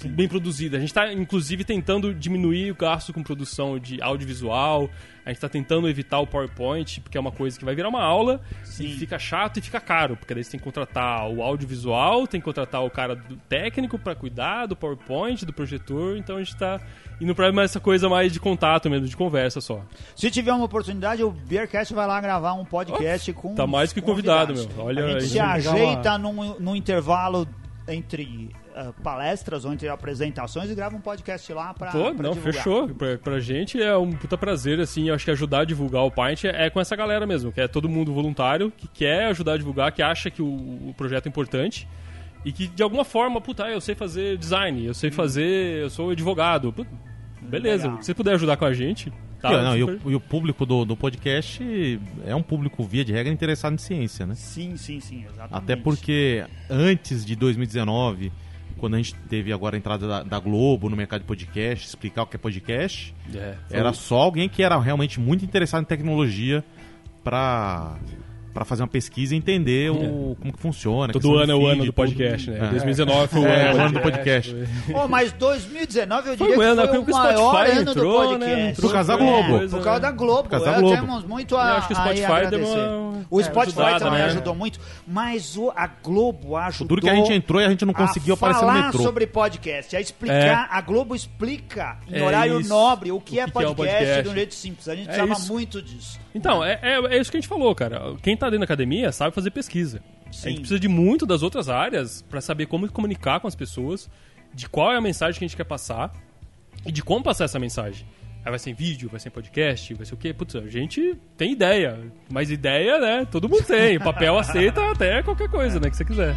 bem 0.07 0.29
produzida. 0.29 0.77
A 0.77 0.81
gente 0.81 0.95
tá, 0.95 1.13
inclusive, 1.13 1.65
tentando 1.65 2.15
diminuir 2.15 2.71
o 2.71 2.75
gasto 2.75 3.13
com 3.13 3.23
produção 3.23 3.79
de 3.79 4.01
audiovisual. 4.03 4.89
A 5.25 5.31
gente 5.31 5.41
tá 5.41 5.49
tentando 5.49 5.89
evitar 5.89 6.21
o 6.21 6.27
PowerPoint, 6.27 7.01
porque 7.03 7.19
é 7.19 7.21
uma 7.21 7.31
coisa 7.31 7.59
que 7.59 7.65
vai 7.65 7.75
virar 7.75 7.91
uma 7.91 8.03
aula 8.03 8.41
Sim. 8.65 8.87
e 8.87 8.95
fica 8.95 9.19
chato 9.19 9.59
e 9.59 9.61
fica 9.61 9.79
caro, 9.79 10.17
porque 10.17 10.33
daí 10.33 10.43
você 10.43 10.53
tem 10.53 10.59
que 10.59 10.65
contratar 10.65 11.29
o 11.29 11.43
audiovisual, 11.43 12.27
tem 12.27 12.41
que 12.41 12.47
contratar 12.47 12.83
o 12.83 12.89
cara 12.89 13.15
do 13.15 13.37
técnico 13.37 13.99
pra 13.99 14.15
cuidar 14.15 14.65
do 14.65 14.75
PowerPoint, 14.75 15.45
do 15.45 15.53
projetor, 15.53 16.17
então 16.17 16.37
a 16.37 16.39
gente 16.39 16.57
tá 16.57 16.81
indo 17.21 17.35
pra 17.35 17.53
mais 17.53 17.73
essa 17.73 17.81
coisa 17.81 18.09
mais 18.09 18.33
de 18.33 18.41
contato 18.41 18.89
mesmo, 18.89 19.07
de 19.07 19.17
conversa 19.17 19.61
só. 19.61 19.85
Se 20.17 20.31
tiver 20.31 20.53
uma 20.53 20.65
oportunidade, 20.65 21.23
o 21.23 21.31
Beercast 21.31 21.93
vai 21.93 22.07
lá 22.07 22.19
gravar 22.23 22.55
um 22.55 22.65
podcast 22.65 23.31
com. 23.35 23.55
tá 23.55 23.67
mais 23.67 23.93
que 23.93 24.01
convidado, 24.01 24.55
convidados. 24.55 24.77
meu. 24.77 24.87
Olha, 24.87 25.03
a 25.03 25.07
a 25.07 25.11
gente 25.11 25.21
gente 25.27 25.33
se 25.33 25.41
ajeita 25.41 26.17
num, 26.17 26.59
num 26.59 26.75
intervalo 26.75 27.47
entre 27.87 28.51
palestras 29.03 29.65
ou 29.65 29.73
entre 29.73 29.89
apresentações 29.89 30.71
e 30.71 30.75
grava 30.75 30.97
um 30.97 31.01
podcast 31.01 31.53
lá 31.53 31.73
pra. 31.75 31.91
Pô, 31.91 32.15
pra 32.15 32.23
não, 32.23 32.33
divulgar. 32.33 32.53
fechou. 32.55 32.89
Pra, 32.89 33.19
pra 33.19 33.41
gente 33.41 33.81
é 33.83 33.97
um 33.97 34.11
puta 34.13 34.37
prazer, 34.37 34.81
assim, 34.81 35.09
eu 35.09 35.15
acho 35.15 35.25
que 35.25 35.31
ajudar 35.31 35.61
a 35.61 35.65
divulgar 35.65 36.03
o 36.05 36.11
Pint 36.11 36.45
é, 36.45 36.67
é 36.67 36.71
com 36.71 36.81
essa 36.81 36.95
galera 36.97 37.27
mesmo, 37.27 37.53
que 37.53 37.61
é 37.61 37.69
todo 37.69 37.89
mundo 37.89 38.13
voluntário, 38.13 38.73
que 38.77 38.89
quer 38.89 39.27
ajudar 39.27 39.55
a 39.55 39.57
divulgar, 39.59 39.93
que 39.93 40.03
acha 40.03 40.31
que 40.31 40.43
o, 40.43 40.47
o 40.89 40.95
projeto 40.97 41.27
é 41.27 41.29
importante 41.29 41.89
e 42.45 42.53
que 42.53 42.67
de 42.69 42.83
alguma 42.83 43.05
forma, 43.05 43.41
puta, 43.41 43.69
eu 43.69 43.81
sei 43.81 43.95
fazer 43.95 44.37
design, 44.39 44.85
eu 44.85 44.95
sei 44.95 45.11
fazer, 45.11 45.83
eu 45.83 45.91
sou 45.91 46.11
advogado. 46.11 46.73
Puta, 46.73 46.91
beleza, 47.43 47.85
Legal. 47.89 48.01
se 48.03 48.07
você 48.07 48.15
puder 48.15 48.35
ajudar 48.35 48.57
com 48.57 48.65
a 48.65 48.73
gente, 48.73 49.13
tá? 49.41 49.53
E, 49.53 49.57
não, 49.63 49.77
e, 49.77 49.81
super- 49.81 50.01
o, 50.07 50.11
e 50.11 50.15
o 50.15 50.21
público 50.21 50.65
do, 50.65 50.85
do 50.85 50.97
podcast 50.97 52.01
é 52.25 52.35
um 52.35 52.43
público, 52.43 52.85
via 52.85 53.05
de 53.05 53.13
regra, 53.13 53.33
interessado 53.33 53.75
em 53.75 53.79
ciência, 53.79 54.25
né? 54.27 54.35
Sim, 54.35 54.77
sim, 54.77 55.01
sim, 55.01 55.25
exatamente. 55.25 55.55
Até 55.55 55.75
porque 55.77 56.45
antes 56.71 57.25
de 57.25 57.35
2019, 57.37 58.33
quando 58.79 58.95
a 58.95 58.97
gente 58.99 59.15
teve 59.29 59.53
agora 59.53 59.77
a 59.77 59.79
entrada 59.79 60.07
da, 60.09 60.23
da 60.23 60.39
Globo 60.39 60.89
no 60.89 60.97
mercado 60.97 61.21
de 61.21 61.27
podcast, 61.27 61.87
explicar 61.87 62.23
o 62.23 62.27
que 62.27 62.37
é 62.37 62.39
podcast, 62.39 63.15
É, 63.35 63.57
era 63.71 63.93
só 63.93 64.19
alguém 64.19 64.49
que 64.49 64.63
era 64.63 64.79
realmente 64.79 65.21
muito 65.21 65.45
interessado 65.45 65.83
em 65.83 65.87
tecnologia 65.87 66.65
pra, 67.23 67.99
pra 68.53 68.65
fazer 68.65 68.83
uma 68.83 68.89
pesquisa 68.89 69.35
e 69.35 69.39
entender 69.39 69.91
o, 69.91 70.37
como 70.41 70.53
que 70.53 70.59
funciona. 70.59 71.11
a 71.11 71.13
Todo 71.13 71.37
ano 71.37 71.53
é 71.53 71.55
o 71.55 71.61
feed, 71.61 71.73
ano 71.73 71.85
do 71.87 71.93
podcast, 71.93 72.51
né? 72.51 72.59
É. 72.67 72.71
2019 72.71 73.29
foi 73.29 73.41
o 73.41 73.47
É, 73.47 73.69
ano, 73.69 73.79
o 73.79 73.81
ano 73.83 73.93
do 73.95 74.01
podcast. 74.01 74.57
Oh, 74.95 75.07
mas 75.09 75.33
2019 75.33 76.29
eu 76.31 76.37
Foi 76.37 76.47
diria 76.49 76.59
o 76.59 76.63
ano, 76.63 76.83
que 76.83 76.89
foi 76.89 76.99
o 76.99 77.03
o 77.03 77.11
maior 77.11 77.51
Spotify 77.55 77.79
ano 77.79 77.91
entrou, 77.91 78.13
do 78.13 78.39
né? 78.39 78.47
podcast. 78.47 78.71
Entrou 78.71 78.89
Por 78.89 78.93
causa 78.93 79.09
da 79.09 79.15
É, 79.15 79.27
Globo. 79.27 79.69
Por 79.71 79.83
causa 79.85 80.01
da 80.01 80.11
Globo. 80.11 80.43
Por 80.45 80.51
causa 80.51 80.65
da 80.67 80.73
Eu 80.73 80.81
Globo. 80.81 80.97
temos 80.97 81.25
muito 81.25 81.55
Eu 81.55 81.59
a, 81.59 81.77
acho 81.77 81.87
que 81.89 81.93
o 81.93 81.97
Spotify 81.97 82.51
deu 82.51 82.67
uma- 82.67 83.25
O 83.31 83.41
é, 83.41 83.45
Spotify 83.45 83.81
ajudada, 83.81 84.05
também 84.05 84.19
né? 84.21 84.25
ajudou 84.27 84.55
muito, 84.55 84.81
mas 85.07 85.57
o, 85.57 85.71
a 85.77 85.87
Globo 85.87 86.57
ajudou. 86.57 86.89
Tudo 86.89 87.03
que 87.03 87.11
a 87.11 87.15
gente 87.15 87.33
entrou 87.33 87.61
e 87.61 87.65
a 87.65 87.69
gente 87.69 87.85
não 87.85 87.93
conseguiu 87.95 88.35
aparecer 88.35 88.63
no 88.63 88.67
falar 88.69 88.85
metrô. 88.87 89.03
sobre 89.03 89.27
podcast, 89.27 89.95
a 89.97 90.01
explicar, 90.01 90.69
a 90.71 90.81
Globo 90.81 91.15
explica 91.15 91.99
em 92.11 92.19
É 92.19 92.25
horário 92.25 92.61
isso. 92.61 92.69
nobre 92.69 93.13
o 93.13 93.21
que, 93.21 93.37
O 93.37 93.41
é, 93.41 93.43
é 93.43 93.47
podcast 93.47 93.77
podcast. 93.77 94.23
de 94.23 94.29
um 94.29 94.35
jeito 94.35 94.55
simples. 94.55 94.89
A 94.89 94.95
gente 94.95 95.05
É 95.05 95.13
precisava 95.13 95.33
isso. 95.33 95.53
muito 95.53 95.83
disso. 95.83 96.19
Então, 96.39 96.65
é, 96.65 96.79
é, 96.81 97.17
é 97.17 97.21
isso 97.21 97.33
que 97.33 97.37
a 97.37 97.41
gente 97.41 97.49
falou, 97.49 97.75
cara. 97.75 98.15
Quem 98.23 98.37
tá 98.37 98.47
dentro 98.47 98.61
da 98.61 98.65
academia 98.65 99.11
sabe 99.11 99.35
fazer 99.35 99.51
pesquisa. 99.51 100.01
A 100.29 100.33
Sim. 100.33 100.51
gente 100.51 100.59
precisa 100.61 100.79
de 100.79 100.87
muito 100.87 101.27
das 101.27 101.43
outras 101.43 101.69
áreas 101.69 102.23
pra 102.23 102.41
saber 102.41 102.67
como 102.67 102.89
comunicar 102.93 103.41
com 103.41 103.49
as 103.49 103.57
pessoas, 103.57 104.09
de 104.55 104.69
qual 104.69 104.93
é 104.93 104.97
a 104.97 105.01
mensagem 105.01 105.37
que 105.37 105.45
a 105.45 105.49
gente 105.49 105.57
quer 105.57 105.65
passar 105.65 106.13
e 106.87 106.93
de 106.93 107.03
como 107.03 107.25
passar 107.25 107.45
essa 107.45 107.59
mensagem. 107.59 108.07
Aí 108.45 108.51
vai 108.51 108.59
ser 108.59 108.71
em 108.71 108.75
vídeo, 108.75 109.09
vai 109.09 109.19
ser 109.19 109.31
em 109.31 109.33
podcast, 109.33 109.95
vai 109.95 110.07
ser 110.07 110.15
o 110.15 110.17
quê? 110.17 110.33
Putz, 110.33 110.55
a 110.55 110.69
gente 110.69 111.17
tem 111.37 111.53
ideia. 111.53 111.99
Mas 112.31 112.53
ideia, 112.53 113.01
né? 113.01 113.27
Todo 113.29 113.49
mundo 113.49 113.65
tem. 113.65 113.99
Papel 113.99 114.39
aceita 114.39 114.93
até 114.93 115.21
qualquer 115.25 115.51
coisa, 115.51 115.81
né? 115.81 115.91
Que 115.91 115.97
você 115.97 116.05
quiser. 116.05 116.37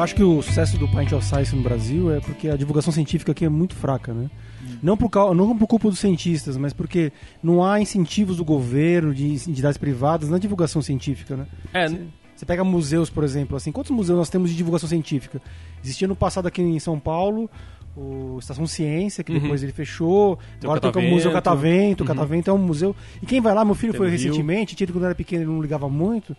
Eu 0.00 0.04
acho 0.04 0.14
que 0.14 0.22
o 0.22 0.40
sucesso 0.40 0.78
do 0.78 0.88
Pint 0.88 1.12
of 1.12 1.22
Science 1.22 1.54
no 1.54 1.62
Brasil 1.62 2.10
é 2.10 2.20
porque 2.20 2.48
a 2.48 2.56
divulgação 2.56 2.90
científica 2.90 3.32
aqui 3.32 3.44
é 3.44 3.50
muito 3.50 3.74
fraca, 3.76 4.14
né? 4.14 4.30
Não, 4.82 4.96
por, 4.96 5.10
cau- 5.10 5.34
não 5.34 5.54
por 5.58 5.66
culpa 5.66 5.90
dos 5.90 5.98
cientistas, 5.98 6.56
mas 6.56 6.72
porque 6.72 7.12
não 7.42 7.62
há 7.62 7.78
incentivos 7.82 8.38
do 8.38 8.44
governo, 8.44 9.12
de 9.14 9.26
entidades 9.34 9.76
privadas 9.76 10.30
na 10.30 10.38
divulgação 10.38 10.80
científica, 10.80 11.36
né? 11.36 11.46
É, 11.74 11.86
Você 12.34 12.46
pega 12.46 12.64
museus, 12.64 13.10
por 13.10 13.24
exemplo, 13.24 13.58
assim, 13.58 13.70
quantos 13.70 13.90
museus 13.90 14.16
nós 14.16 14.30
temos 14.30 14.48
de 14.48 14.56
divulgação 14.56 14.88
científica? 14.88 15.38
Existia 15.84 16.08
no 16.08 16.16
passado 16.16 16.48
aqui 16.48 16.62
em 16.62 16.78
São 16.78 16.98
Paulo 16.98 17.50
o 17.94 18.38
Estação 18.40 18.66
Ciência, 18.66 19.22
que 19.22 19.32
Uhum. 19.32 19.40
depois 19.40 19.62
ele 19.62 19.72
fechou. 19.72 20.36
Tem 20.58 20.70
Agora 20.70 20.80
tem 20.80 21.08
o. 21.08 21.10
Museu 21.10 21.30
Catavento. 21.30 22.04
O 22.04 22.06
Uhum. 22.06 22.14
Catavento 22.14 22.48
é 22.50 22.54
um 22.54 22.58
museu. 22.58 22.96
E 23.22 23.26
quem 23.26 23.38
vai 23.42 23.54
lá, 23.54 23.66
meu 23.66 23.74
filho 23.74 23.92
Tem 23.92 23.98
foi 23.98 24.08
recentemente, 24.08 24.74
tinha 24.74 24.86
ido 24.86 24.94
quando 24.94 25.04
era 25.04 25.14
pequeno, 25.14 25.42
ele 25.42 25.50
não 25.52 25.60
ligava 25.60 25.90
muito, 25.90 26.34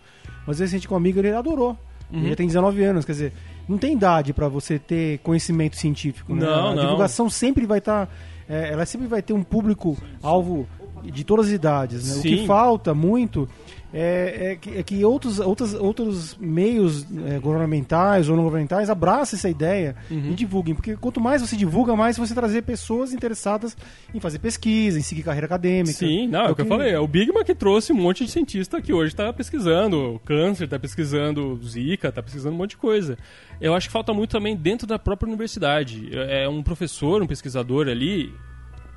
mas 0.47 0.57
recente 0.57 0.87
com 0.87 0.95
um 0.95 0.97
amigo 0.97 1.19
ele 1.19 1.29
adorou. 1.29 1.77
Uhum. 2.11 2.25
Ele 2.25 2.35
tem 2.35 2.45
19 2.45 2.83
anos, 2.83 3.05
quer 3.05 3.13
dizer, 3.13 3.33
não 3.67 3.77
tem 3.77 3.93
idade 3.93 4.33
pra 4.33 4.47
você 4.47 4.77
ter 4.79 5.19
conhecimento 5.19 5.75
científico. 5.75 6.33
né? 6.33 6.45
Não, 6.45 6.69
a 6.69 6.75
não. 6.75 6.81
divulgação 6.83 7.29
sempre 7.29 7.65
vai 7.65 7.77
estar. 7.79 8.09
ela 8.47 8.85
sempre 8.85 9.07
vai 9.07 9.21
ter 9.21 9.33
um 9.33 9.43
público 9.43 9.97
alvo 10.21 10.67
de 11.03 11.23
todas 11.23 11.47
as 11.47 11.51
idades. 11.51 12.07
Né? 12.07 12.19
O 12.19 12.21
que 12.21 12.45
falta 12.45 12.93
muito 12.93 13.47
é, 13.93 14.51
é 14.51 14.55
que, 14.55 14.77
é 14.77 14.83
que 14.83 15.03
outros, 15.03 15.39
outros, 15.39 15.73
outros 15.73 16.37
meios 16.39 17.05
é, 17.27 17.39
governamentais 17.39 18.29
ou 18.29 18.35
não 18.35 18.43
governamentais 18.43 18.89
abracem 18.89 19.37
essa 19.37 19.49
ideia 19.49 19.95
Uhum. 20.09 20.31
e 20.31 20.33
divulguem. 20.33 20.73
Porque 20.75 20.95
quanto 20.95 21.19
mais 21.19 21.41
você 21.41 21.55
divulga, 21.55 21.95
mais 21.95 22.17
você 22.17 22.33
trazer 22.33 22.61
pessoas 22.63 23.13
interessadas 23.13 23.75
em 24.13 24.19
fazer 24.19 24.39
pesquisa, 24.39 24.97
em 24.99 25.01
seguir 25.01 25.23
carreira 25.23 25.45
acadêmica. 25.45 25.93
Sim, 25.93 26.27
não, 26.27 26.45
é 26.45 26.51
o 26.51 26.55
que 26.55 26.61
eu 26.61 26.65
falei. 26.65 26.91
É 26.91 26.99
o 26.99 27.07
Bigman 27.07 27.43
que 27.43 27.55
trouxe 27.55 27.91
um 27.91 27.95
monte 27.95 28.25
de 28.25 28.31
cientista 28.31 28.81
que 28.81 28.93
hoje 28.93 29.13
está 29.13 29.31
pesquisando 29.33 30.19
câncer, 30.25 30.65
está 30.65 30.79
pesquisando 30.79 31.59
zika, 31.63 32.09
está 32.09 32.21
pesquisando 32.21 32.55
um 32.55 32.57
monte 32.57 32.71
de 32.71 32.77
coisa. 32.77 33.17
Eu 33.59 33.73
acho 33.73 33.87
que 33.87 33.93
falta 33.93 34.13
muito 34.13 34.31
também 34.31 34.55
dentro 34.55 34.87
da 34.87 34.97
própria 34.97 35.27
universidade. 35.27 36.09
É 36.13 36.47
um 36.47 36.63
professor, 36.63 37.21
um 37.21 37.27
pesquisador 37.27 37.87
ali. 37.87 38.33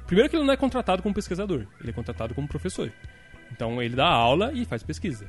Primeiro 0.07 0.29
que 0.29 0.37
ele 0.37 0.45
não 0.45 0.53
é 0.53 0.57
contratado 0.57 1.03
como 1.03 1.14
pesquisador, 1.14 1.66
ele 1.81 1.91
é 1.91 1.93
contratado 1.93 2.35
como 2.35 2.47
professor. 2.47 2.93
Então 3.55 3.81
ele 3.81 3.95
dá 3.95 4.07
aula 4.07 4.53
e 4.53 4.65
faz 4.65 4.83
pesquisa. 4.83 5.27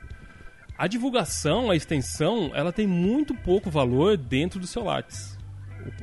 A 0.78 0.88
divulgação, 0.88 1.72
a 1.72 1.76
extensão, 1.76 2.52
ela 2.54 2.74
tem 2.74 2.86
muito 2.86 3.34
pouco 3.34 3.70
valor 3.70 4.18
dentro 4.18 4.60
do 4.60 4.68
seu 4.68 4.84
Lattes. 4.84 5.38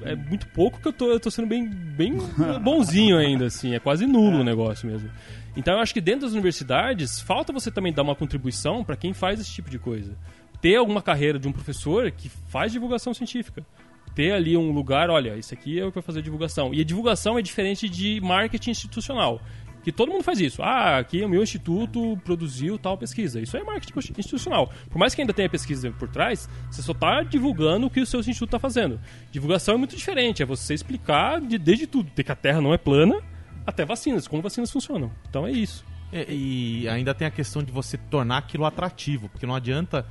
É 0.03 0.15
muito 0.15 0.47
pouco 0.49 0.81
que 0.81 0.87
eu 0.87 0.93
tô, 0.93 1.11
eu 1.11 1.19
tô 1.19 1.31
sendo 1.31 1.49
bem, 1.49 1.69
bem 1.69 2.17
bonzinho 2.63 3.19
ainda, 3.19 3.47
assim. 3.47 3.75
É 3.75 3.81
quase 3.81 4.07
nulo 4.07 4.39
o 4.41 4.45
negócio 4.45 4.89
mesmo. 4.89 5.11
Então 5.57 5.75
eu 5.75 5.81
acho 5.81 5.93
que 5.93 6.01
dentro 6.01 6.23
das 6.23 6.33
universidades, 6.33 7.21
falta 7.21 7.53
você 7.53 7.71
também 7.71 7.93
dar 7.93 8.03
uma 8.03 8.15
contribuição 8.15 8.83
para 8.83 8.97
quem 8.97 9.13
faz 9.13 9.41
esse 9.41 9.53
tipo 9.53 9.69
de 9.69 9.79
coisa. 9.79 10.17
Ter 10.61 10.77
alguma 10.77 11.03
carreira 11.03 11.39
de 11.39 11.49
um 11.49 11.53
professor 11.53 12.11
que 12.11 12.29
faz 12.29 12.73
divulgação 12.73 13.13
científica. 13.13 13.67
ter 14.15 14.33
ali 14.33 14.57
um 14.57 14.71
lugar, 14.71 15.11
olha, 15.11 15.37
isso 15.37 15.53
aqui 15.53 15.81
é 15.81 15.85
o 15.85 15.89
que 15.89 15.95
vai 15.95 16.03
fazer 16.03 16.21
a 16.21 16.23
divulgação. 16.23 16.73
E 16.73 16.81
a 16.81 16.85
divulgação 16.85 17.39
é 17.39 17.43
diferente 17.43 17.89
de 17.89 18.21
marketing 18.21 18.71
institucional. 18.71 19.41
Que 19.83 19.91
todo 19.91 20.11
mundo 20.13 20.23
faz 20.23 20.41
isso. 20.41 20.63
Ah, 20.63 20.99
aqui 20.99 21.25
o 21.25 21.29
meu 21.29 21.43
instituto 21.43 22.17
produziu 22.25 22.79
tal 22.79 22.97
pesquisa. 22.97 23.41
Isso 23.41 23.57
é 23.57 23.65
marketing 23.65 23.93
institucional. 24.19 24.73
Por 24.89 24.99
mais 24.99 25.15
que 25.15 25.21
ainda 25.21 25.33
tenha 25.33 25.49
pesquisa 25.49 25.91
por 25.91 26.09
trás, 26.09 26.49
você 26.71 26.83
só 26.83 26.93
está 26.93 27.23
divulgando 27.23 27.87
o 27.87 27.91
que 27.91 28.01
o 28.01 28.07
seu 28.07 28.21
instituto 28.21 28.49
está 28.49 28.59
fazendo. 28.59 29.01
Divulgação 29.31 29.75
é 29.75 29.79
muito 29.79 29.97
diferente. 29.97 30.43
É 30.43 30.47
você 30.47 30.75
explicar 30.75 31.41
de, 31.41 31.59
desde 31.59 31.87
tudo. 31.87 32.11
De 32.15 32.23
que 32.23 32.31
a 32.31 32.37
Terra 32.37 32.61
não 32.61 32.73
é 32.73 32.79
plana 32.79 33.21
até 33.67 33.85
vacinas, 33.85 34.29
como 34.29 34.43
vacinas 34.43 34.71
funcionam. 34.71 35.11
Então 35.29 35.47
é 35.47 35.51
isso. 35.51 35.85
E, 36.13 36.83
e 36.83 36.89
ainda 36.89 37.15
tem 37.15 37.27
a 37.27 37.31
questão 37.31 37.63
de 37.63 37.73
você 37.73 37.97
tornar 37.97 38.39
aquilo 38.39 38.65
atrativo, 38.65 39.29
porque 39.29 39.47
não 39.47 39.55
adianta 39.55 40.07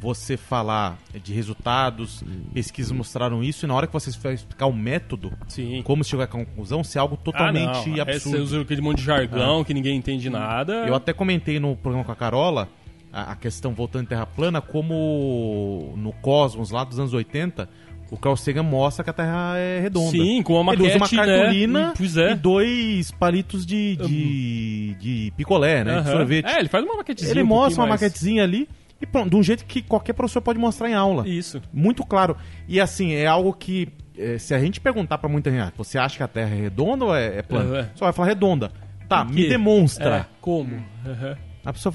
você 0.00 0.36
falar 0.36 0.98
de 1.22 1.32
resultados, 1.34 2.24
pesquisas 2.54 2.90
mostraram 2.90 3.44
isso, 3.44 3.66
e 3.66 3.68
na 3.68 3.74
hora 3.74 3.86
que 3.86 3.92
você 3.92 4.10
vai 4.18 4.32
explicar 4.34 4.66
o 4.66 4.72
método, 4.72 5.30
Sim. 5.46 5.82
como 5.84 6.02
chegar 6.02 6.24
à 6.24 6.26
conclusão, 6.26 6.82
se 6.82 6.96
é 6.96 7.00
algo 7.00 7.16
totalmente 7.18 7.68
ah, 7.68 7.72
não. 7.72 7.78
Aí 7.78 7.94
Você 7.96 8.00
absurdo. 8.00 8.42
usa 8.42 8.60
aquele 8.62 8.80
monte 8.80 8.98
de 8.98 9.04
jargão 9.04 9.62
que 9.62 9.74
ninguém 9.74 9.96
entende 9.96 10.30
nada. 10.30 10.86
Eu 10.86 10.94
até 10.94 11.12
comentei 11.12 11.60
no 11.60 11.76
programa 11.76 12.04
com 12.04 12.12
a 12.12 12.16
Carola 12.16 12.68
a, 13.12 13.32
a 13.32 13.36
questão 13.36 13.74
voltando 13.74 14.04
em 14.04 14.06
Terra 14.06 14.24
plana, 14.24 14.60
como 14.60 15.92
no 15.96 16.12
Cosmos 16.14 16.70
lá 16.70 16.82
dos 16.84 16.98
anos 16.98 17.12
80, 17.12 17.68
o 18.10 18.16
Carl 18.16 18.36
Sagan 18.36 18.62
mostra 18.64 19.04
que 19.04 19.10
a 19.10 19.12
Terra 19.12 19.52
é 19.56 19.80
redonda. 19.80 20.10
Sim, 20.10 20.42
com 20.42 20.60
uma 20.60 20.72
Ele 20.72 20.82
usa 20.82 20.92
uma 20.94 21.00
maquete, 21.00 21.16
né? 21.16 21.26
cartolina 21.36 21.94
Pois 21.96 22.16
é. 22.16 22.32
e 22.32 22.34
dois 22.34 23.10
palitos 23.12 23.64
de, 23.66 23.96
de, 23.96 24.94
de 24.98 25.32
picolé, 25.36 25.84
né? 25.84 25.92
De 25.92 25.98
Aham. 26.08 26.12
sorvete. 26.12 26.46
É, 26.46 26.58
ele 26.58 26.68
faz 26.68 26.84
uma 26.84 26.96
maquetezinha. 26.96 27.32
Ele 27.32 27.42
um 27.42 27.46
mostra 27.46 27.82
uma 27.82 27.88
mais- 27.88 28.00
maquetezinha 28.00 28.42
ali 28.42 28.68
e 29.00 29.06
pronto, 29.06 29.30
de 29.30 29.36
um 29.36 29.42
jeito 29.42 29.64
que 29.64 29.80
qualquer 29.82 30.12
professor 30.12 30.40
pode 30.42 30.58
mostrar 30.58 30.88
em 30.90 30.94
aula. 30.94 31.26
Isso. 31.26 31.60
Muito 31.72 32.04
claro. 32.04 32.36
E 32.68 32.80
assim, 32.80 33.12
é 33.12 33.26
algo 33.26 33.52
que, 33.52 33.88
eh, 34.16 34.38
se 34.38 34.52
a 34.54 34.58
gente 34.58 34.80
perguntar 34.80 35.18
pra 35.18 35.28
muita 35.28 35.50
gente, 35.50 35.60
ah, 35.62 35.72
você 35.76 35.98
acha 35.98 36.16
que 36.18 36.22
a 36.22 36.28
Terra 36.28 36.54
é 36.54 36.60
redonda 36.60 37.04
ou 37.06 37.16
é, 37.16 37.38
é 37.38 37.42
plana? 37.42 37.78
Aham. 37.78 37.90
Só 37.94 38.04
vai 38.04 38.12
falar 38.12 38.28
redonda. 38.28 38.70
Tá, 39.08 39.24
me 39.24 39.48
demonstra. 39.48 40.16
É, 40.18 40.26
como? 40.40 40.84
Aham. 41.06 41.36
A 41.64 41.72
pessoa. 41.72 41.94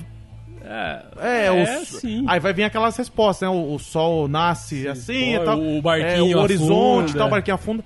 É, 0.61 1.05
É, 1.19 1.45
é, 1.45 1.51
o, 1.51 1.85
sim. 1.85 2.25
Aí 2.27 2.39
vai 2.39 2.51
vir 2.51 2.63
aquelas 2.63 2.97
respostas, 2.97 3.47
né? 3.47 3.55
O, 3.55 3.75
o 3.75 3.79
sol 3.79 4.27
nasce 4.27 4.87
assim 4.87 5.37
Ó, 5.37 5.41
e 5.41 5.45
tal. 5.45 5.61
o 5.61 5.81
barquinho 5.81 6.31
é, 6.33 6.35
o 6.35 6.39
horizonte 6.39 7.11
e 7.11 7.17
tal, 7.17 7.27
o 7.27 7.29
barquinho 7.29 7.55
afunda. 7.55 7.83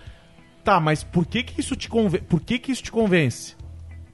Tá, 0.63 0.79
mas 0.79 1.03
por 1.03 1.25
que 1.25 1.43
que 1.43 1.59
isso 1.59 1.75
te 1.75 1.89
convence? 1.89 2.23
Por 2.25 2.39
que 2.41 2.57
que 2.57 2.71
isso 2.71 2.83
te 2.83 2.91
convence? 2.91 3.55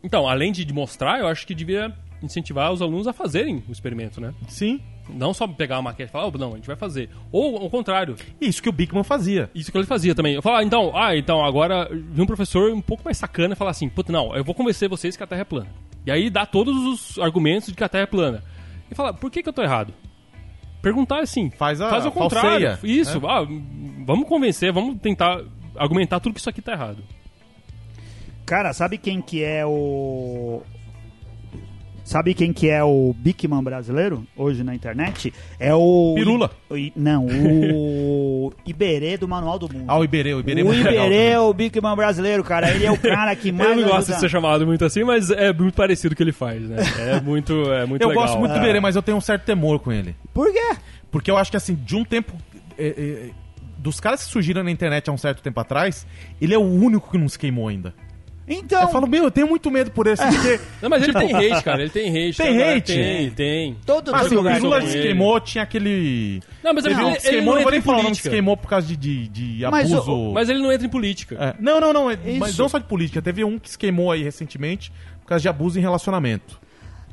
Então, 0.04 0.28
além 0.28 0.52
de 0.52 0.72
mostrar, 0.74 1.20
eu 1.20 1.28
acho 1.28 1.46
que 1.46 1.54
devia 1.56 1.94
incentivar 2.22 2.72
os 2.72 2.82
alunos 2.82 3.08
a 3.08 3.14
fazerem 3.14 3.64
o 3.68 3.72
experimento, 3.72 4.20
né? 4.20 4.34
Sim. 4.48 4.80
Não 5.08 5.34
só 5.34 5.48
pegar 5.48 5.76
uma 5.78 5.84
maquete 5.92 6.10
e 6.10 6.12
falar, 6.12 6.28
oh, 6.28 6.38
não, 6.38 6.54
a 6.54 6.56
gente 6.56 6.66
vai 6.68 6.76
fazer. 6.76 7.10
Ou 7.32 7.58
ao 7.58 7.70
contrário, 7.70 8.16
Isso 8.42 8.62
que 8.62 8.68
o 8.70 8.72
Bigman 8.72 9.04
fazia. 9.04 9.50
isso 9.54 9.72
que 9.72 9.78
ele 9.78 9.86
fazia 9.86 10.16
também. 10.16 10.34
Eu 10.34 10.42
falava, 10.42 10.62
ah, 10.62 10.66
então, 10.66 10.92
ah, 10.98 11.16
então 11.16 11.46
agora 11.46 11.88
vi 11.92 12.22
um 12.22 12.26
professor 12.26 12.72
um 12.74 12.82
pouco 12.82 13.04
mais 13.06 13.18
sacana 13.18 13.54
e 13.54 13.56
falar 13.58 13.72
assim, 13.72 13.88
puta, 13.88 14.12
não, 14.12 14.36
eu 14.36 14.44
vou 14.44 14.56
convencer 14.56 14.90
vocês 14.90 15.16
que 15.16 15.24
a 15.24 15.28
Terra 15.28 15.42
é 15.42 15.46
plana. 15.46 15.68
E 16.06 16.12
aí 16.12 16.30
dá 16.30 16.46
todos 16.46 16.76
os 16.76 17.20
argumentos 17.20 17.68
de 17.70 17.76
que 17.76 17.84
a 17.84 17.90
Terra 17.90 18.04
é 18.04 18.08
plana. 18.08 18.44
E 18.90 18.96
fala, 18.96 19.14
por 19.14 19.30
que, 19.30 19.44
que 19.44 19.50
eu 19.50 19.54
tô 19.54 19.62
errado? 19.62 19.94
Perguntar 20.82 21.20
assim, 21.20 21.50
Faz 21.52 21.82
a- 21.82 21.90
faz 21.90 22.06
o 22.06 22.12
contrário. 22.12 22.68
falseia, 22.72 22.80
Isso, 23.02 23.22
ah, 23.28 23.46
vamos 24.06 24.28
convencer, 24.28 24.72
vamos 24.74 25.00
tentar 25.02 25.42
argumentar 25.78 26.20
tudo 26.20 26.34
que 26.34 26.40
isso 26.40 26.50
aqui 26.50 26.62
tá 26.62 26.74
errado. 26.74 27.04
Cara, 28.46 28.72
sabe 28.74 28.98
quem 29.00 29.22
que 29.22 29.44
é 29.44 29.66
o. 29.66 30.62
Sabe 32.06 32.36
quem 32.36 32.54
que 32.54 32.70
é 32.70 32.84
o 32.84 33.16
Bigman 33.18 33.64
brasileiro 33.64 34.28
hoje 34.38 34.64
na 34.64 34.76
internet? 34.76 35.34
É 35.60 35.74
o. 35.74 36.14
Pirula. 36.16 36.52
I- 36.72 36.94
Não, 36.96 37.26
o 37.26 38.54
Iberê 38.64 39.18
do 39.18 39.28
Manual 39.28 39.58
do 39.58 39.68
Mundo. 39.74 39.86
Ah, 39.88 39.98
o 39.98 40.04
Iberê, 40.04 40.36
o 40.36 40.40
Iberê 40.40 40.62
é 40.62 40.64
o 40.64 40.68
muito 40.68 40.84
legal 40.84 41.06
Iberê 41.08 41.24
é 41.32 41.40
o 41.40 41.52
Bigman 41.52 41.96
brasileiro, 41.96 42.44
cara. 42.44 42.70
Ele 42.70 42.86
é 42.86 42.92
o 42.92 42.98
cara 42.98 43.36
que 43.36 43.52
mais. 43.52 43.72
eu 43.72 43.76
não 43.78 43.84
gosto 43.86 43.96
ajuda- 43.98 44.14
de 44.14 44.20
ser 44.20 44.30
chamado 44.30 44.68
muito 44.68 44.86
assim, 44.86 45.04
mas 45.04 45.32
é 45.32 45.52
muito 45.52 45.74
parecido 45.74 46.14
o 46.14 46.16
que 46.16 46.22
ele 46.22 46.32
faz, 46.32 46.62
né? 46.62 46.78
É 47.00 47.20
muito, 47.20 47.54
é 47.74 47.88
muito 47.88 48.04
Eu 48.04 48.10
legal. 48.10 48.24
gosto 48.24 48.38
muito 48.40 48.52
do 48.52 48.58
É. 48.60 48.62
Iberê, 48.62 48.80
mas 48.80 48.96
eu 48.96 49.02
tenho 49.02 49.18
um 49.18 49.22
certo 49.22 49.44
temor 49.44 49.80
com 49.80 49.92
ele. 49.92 50.16
Por 50.32 50.54
quê? 50.54 50.76
Porque 51.10 51.32
eu 51.32 51.38
acho 51.38 51.50
que, 51.50 51.58
assim, 51.58 51.74
de 51.74 51.96
um 51.96 52.06
tempo. 52.06 52.32
é, 52.78 52.88
é, 52.88 53.30
dos 53.80 54.00
caras 54.00 54.24
que 54.26 54.32
surgiram 54.32 54.64
na 54.64 54.72
internet 54.72 55.10
há 55.10 55.14
um 55.14 55.18
certo 55.18 55.42
tempo 55.44 55.60
atrás, 55.60 56.06
ele 56.42 56.54
é 56.54 56.58
o 56.58 56.62
único 56.64 57.10
que 57.12 57.18
não 57.20 57.30
se 57.30 57.38
queimou 57.38 57.68
ainda. 57.68 57.94
Então. 58.48 58.82
Eu 58.84 58.88
falo, 58.90 59.08
meu, 59.08 59.24
eu 59.24 59.32
tenho 59.32 59.48
muito 59.48 59.72
medo 59.72 59.90
por 59.92 60.06
esse, 60.06 60.24
porque. 60.24 60.60
Não, 60.82 60.90
mas 60.90 61.02
ele 61.02 61.14
tem 61.14 61.34
hate, 61.34 61.64
cara. 61.64 61.82
Ele 61.82 61.90
tem 61.90 62.08
hate. 62.10 62.38
Tem 62.38 62.58
tá? 62.58 62.72
hate? 62.76 62.94
Tem, 62.94 63.30
tem. 63.32 63.78
Todo 63.86 64.12
Mas 64.12 64.28
assim, 64.28 64.36
o 64.36 64.44
Pirula 64.44 64.82
com 64.82 64.88
se 64.88 64.98
ele. 64.98 65.04
queimou, 65.08 65.40
tinha 65.40 65.64
aquele. 65.64 66.42
Não, 66.64 66.74
mas 66.74 66.86
ele, 66.86 66.96
um 66.96 67.10
ele, 67.10 67.20
se 67.20 67.30
queimou, 67.30 67.46
não 67.46 67.54
não 67.56 67.62
vou 67.64 67.72
nem 67.72 67.80
em 67.80 67.84
falar 67.84 68.06
o 68.12 68.16
se 68.16 68.30
queimou 68.30 68.56
por 68.56 68.68
causa 68.70 68.86
de, 68.88 68.96
de, 68.96 69.28
de 69.28 69.66
Mas 69.72 69.92
o- 69.92 69.98
abuso. 69.98 70.32
Mas 70.34 70.48
ele 70.50 70.60
não 70.62 70.72
entra 70.72 70.86
em 70.86 70.90
política. 70.90 71.36
É, 71.40 71.56
Não, 71.60 71.82
não, 71.82 71.92
não. 71.92 72.12
é- 72.12 72.18
Mas 72.38 72.52
Isso. 72.52 72.62
não 72.62 72.70
só 72.70 72.78
de 72.78 72.86
política. 72.86 73.22
Teve 73.22 73.44
um 73.44 73.58
que 73.58 73.70
se 73.70 73.78
queimou 73.78 74.12
aí 74.12 74.22
recentemente 74.22 74.92
por 75.22 75.30
causa 75.30 75.42
de 75.42 75.50
abuso 75.50 75.80
em 75.80 75.82
relacionamento. 75.82 76.60